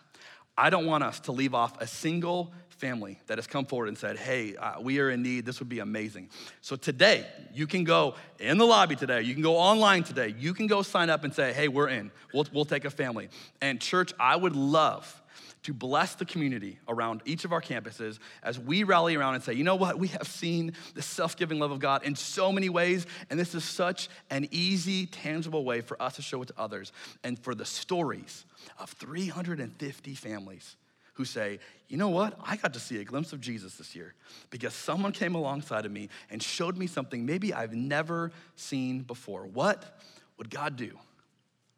I 0.57 0.71
don't 0.71 0.87
want 0.87 1.05
us 1.05 1.21
to 1.21 1.33
leave 1.33 1.55
off 1.55 1.79
a 1.83 1.87
single 1.87 2.53
family 2.71 3.19
that 3.27 3.39
has 3.39 3.47
come 3.47 3.67
forward 3.67 3.89
and 3.89 3.99
said, 3.99 4.17
Hey, 4.17 4.57
uh, 4.57 4.81
we 4.81 5.01
are 5.01 5.11
in 5.11 5.23
need. 5.23 5.45
This 5.45 5.59
would 5.59 5.69
be 5.69 5.81
amazing. 5.81 6.31
So 6.61 6.77
today, 6.77 7.27
you 7.53 7.67
can 7.67 7.85
go 7.85 8.15
in 8.39 8.57
the 8.57 8.65
lobby 8.65 8.97
today. 8.97 9.23
You 9.23 9.35
can 9.35 9.43
go 9.43 9.57
online 9.57 10.05
today. 10.05 10.35
You 10.39 10.55
can 10.55 10.67
go 10.67 10.83
sign 10.83 11.11
up 11.11 11.25
and 11.25 11.35
say, 11.35 11.53
Hey, 11.53 11.69
we're 11.69 11.89
in. 11.89 12.11
We'll, 12.33 12.47
we'll 12.53 12.65
take 12.65 12.85
a 12.85 12.91
family. 12.91 13.29
And, 13.61 13.81
church, 13.81 14.13
I 14.21 14.37
would 14.37 14.55
love 14.55 15.23
to 15.67 15.75
bless 15.75 16.15
the 16.15 16.25
community 16.25 16.79
around 16.87 17.21
each 17.25 17.45
of 17.45 17.53
our 17.53 17.61
campuses 17.61 18.21
as 18.45 18.57
we 18.57 18.85
rally 18.85 19.17
around 19.17 19.35
and 19.35 19.43
say, 19.43 19.53
you 19.53 19.65
know 19.65 19.75
what, 19.75 19.99
we 19.99 20.07
have 20.07 20.29
seen 20.29 20.73
the 20.95 21.03
self 21.03 21.37
giving 21.37 21.59
love 21.59 21.73
of 21.73 21.81
God 21.81 22.05
in 22.05 22.15
so 22.15 22.53
many 22.53 22.69
ways, 22.69 23.05
and 23.31 23.41
this 23.41 23.53
is 23.53 23.65
such 23.65 24.09
an 24.31 24.47
easy, 24.53 25.07
tangible 25.07 25.65
way 25.65 25.81
for 25.81 26.01
us 26.01 26.15
to 26.15 26.23
show 26.23 26.41
it 26.41 26.47
to 26.47 26.55
others. 26.57 26.93
And 27.25 27.37
for 27.37 27.53
the 27.53 27.65
stories 27.65 28.45
of 28.79 28.91
350 28.91 30.15
families 30.15 30.77
who 31.15 31.25
say, 31.25 31.59
you 31.89 31.97
know 31.97 32.11
what? 32.11 32.39
I 32.45 32.55
got 32.55 32.73
to 32.75 32.81
see 32.81 33.01
a 33.01 33.05
glimpse 33.05 33.33
of 33.33 33.41
Jesus 33.41 33.75
this 33.75 33.97
year 33.97 34.15
because 34.51 34.73
someone 34.73 35.11
came 35.11 35.35
alongside 35.35 35.85
of 35.85 35.91
me 35.91 36.11
and 36.31 36.41
showed 36.41 36.77
me 36.77 36.87
something 36.87 37.27
maybe 37.27 37.53
I've 37.53 37.75
never 37.75 38.31
seen 38.55 39.01
before. 39.01 39.47
What 39.47 39.99
would 40.39 40.49
God 40.49 40.77
do 40.77 40.97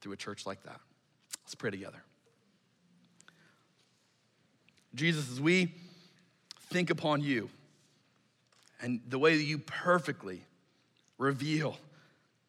through 0.03 0.13
a 0.13 0.17
church 0.19 0.45
like 0.45 0.63
that? 0.65 0.79
Let's 1.43 1.55
pray 1.55 1.71
together. 1.71 2.03
Jesus, 4.99 5.31
as 5.31 5.41
we 5.41 5.73
think 6.71 6.91
upon 6.91 7.23
you 7.23 7.49
and 8.83 9.01
the 9.09 9.19
way 9.19 9.37
that 9.37 9.45
you 9.45 9.59
perfectly 9.59 10.43
reveal 11.17 11.77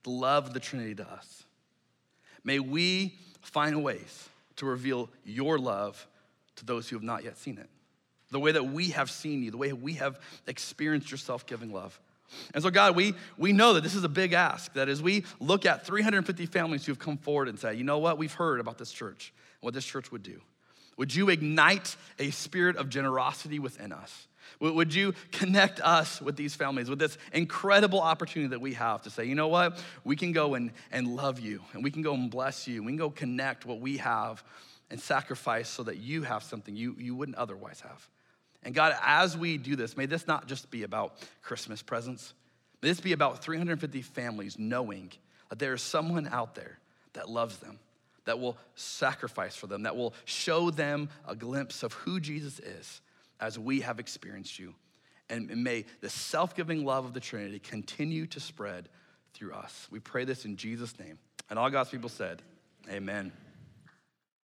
the 0.03 0.09
love 0.09 0.47
of 0.47 0.53
the 0.53 0.59
Trinity 0.59 0.95
to 0.95 1.09
us, 1.09 1.43
may 2.43 2.59
we 2.59 3.15
find 3.41 3.83
ways 3.83 4.29
to 4.57 4.65
reveal 4.65 5.09
your 5.23 5.57
love 5.59 6.05
to 6.57 6.65
those 6.65 6.89
who 6.89 6.95
have 6.95 7.03
not 7.03 7.23
yet 7.23 7.37
seen 7.37 7.57
it. 7.57 7.69
The 8.31 8.39
way 8.39 8.51
that 8.51 8.65
we 8.65 8.89
have 8.89 9.09
seen 9.09 9.43
you, 9.43 9.51
the 9.51 9.57
way 9.57 9.71
we 9.71 9.93
have 9.93 10.19
experienced 10.47 11.09
your 11.11 11.17
self 11.17 11.45
giving 11.45 11.71
love. 11.71 11.99
And 12.53 12.61
so, 12.61 12.69
God, 12.69 12.95
we, 12.95 13.13
we 13.37 13.53
know 13.53 13.73
that 13.73 13.81
this 13.81 13.95
is 13.95 14.03
a 14.03 14.09
big 14.09 14.33
ask. 14.33 14.73
That 14.73 14.89
as 14.89 15.01
we 15.01 15.23
look 15.39 15.65
at 15.65 15.85
350 15.85 16.45
families 16.47 16.85
who 16.85 16.91
have 16.91 16.99
come 16.99 17.17
forward 17.17 17.47
and 17.47 17.57
say, 17.59 17.75
you 17.75 17.83
know 17.83 17.99
what, 17.99 18.17
we've 18.17 18.33
heard 18.33 18.59
about 18.59 18.77
this 18.77 18.91
church, 18.91 19.33
what 19.61 19.73
this 19.73 19.85
church 19.85 20.11
would 20.11 20.23
do. 20.23 20.39
Would 20.99 21.15
you 21.15 21.29
ignite 21.29 21.95
a 22.19 22.29
spirit 22.29 22.75
of 22.75 22.89
generosity 22.89 23.57
within 23.57 23.93
us? 23.93 24.27
Would 24.59 24.93
you 24.93 25.13
connect 25.31 25.79
us 25.79 26.21
with 26.21 26.35
these 26.35 26.55
families, 26.55 26.89
with 26.89 26.99
this 26.99 27.17
incredible 27.31 28.01
opportunity 28.01 28.49
that 28.49 28.59
we 28.59 28.73
have 28.73 29.03
to 29.03 29.09
say, 29.09 29.23
you 29.23 29.33
know 29.33 29.47
what? 29.47 29.81
We 30.03 30.17
can 30.17 30.33
go 30.33 30.55
and, 30.55 30.71
and 30.91 31.15
love 31.15 31.39
you, 31.39 31.61
and 31.71 31.85
we 31.85 31.89
can 31.89 32.01
go 32.01 32.13
and 32.15 32.29
bless 32.29 32.67
you, 32.67 32.83
we 32.83 32.91
can 32.91 32.97
go 32.97 33.09
connect 33.09 33.65
what 33.65 33.79
we 33.79 33.95
have 33.97 34.43
and 34.89 34.99
sacrifice 34.99 35.69
so 35.69 35.83
that 35.83 35.99
you 35.99 36.23
have 36.23 36.43
something 36.43 36.75
you, 36.75 36.97
you 36.99 37.15
wouldn't 37.15 37.37
otherwise 37.37 37.79
have. 37.79 38.05
And 38.63 38.75
God, 38.75 38.93
as 39.01 39.37
we 39.37 39.57
do 39.57 39.77
this, 39.77 39.95
may 39.95 40.05
this 40.05 40.27
not 40.27 40.47
just 40.47 40.69
be 40.69 40.83
about 40.83 41.15
Christmas 41.41 41.81
presents, 41.81 42.33
may 42.81 42.89
this 42.89 42.99
be 42.99 43.13
about 43.13 43.41
350 43.41 44.01
families 44.01 44.59
knowing 44.59 45.13
that 45.49 45.59
there 45.59 45.73
is 45.73 45.81
someone 45.81 46.27
out 46.27 46.55
there 46.55 46.77
that 47.13 47.29
loves 47.29 47.59
them, 47.59 47.79
that 48.29 48.39
will 48.39 48.57
sacrifice 48.75 49.55
for 49.55 49.67
them, 49.67 49.83
that 49.83 49.95
will 49.95 50.13
show 50.25 50.69
them 50.69 51.09
a 51.27 51.35
glimpse 51.35 51.83
of 51.83 51.93
who 51.93 52.19
Jesus 52.19 52.59
is 52.59 53.01
as 53.39 53.57
we 53.57 53.81
have 53.81 53.99
experienced 53.99 54.59
you. 54.59 54.75
And 55.29 55.63
may 55.63 55.85
the 56.01 56.09
self 56.09 56.55
giving 56.55 56.85
love 56.85 57.05
of 57.05 57.13
the 57.13 57.19
Trinity 57.19 57.59
continue 57.59 58.27
to 58.27 58.39
spread 58.39 58.87
through 59.33 59.53
us. 59.53 59.87
We 59.91 59.99
pray 59.99 60.25
this 60.25 60.45
in 60.45 60.57
Jesus' 60.57 60.97
name. 60.99 61.17
And 61.49 61.57
all 61.57 61.69
God's 61.69 61.89
people 61.89 62.09
said, 62.09 62.41
Amen. 62.89 63.31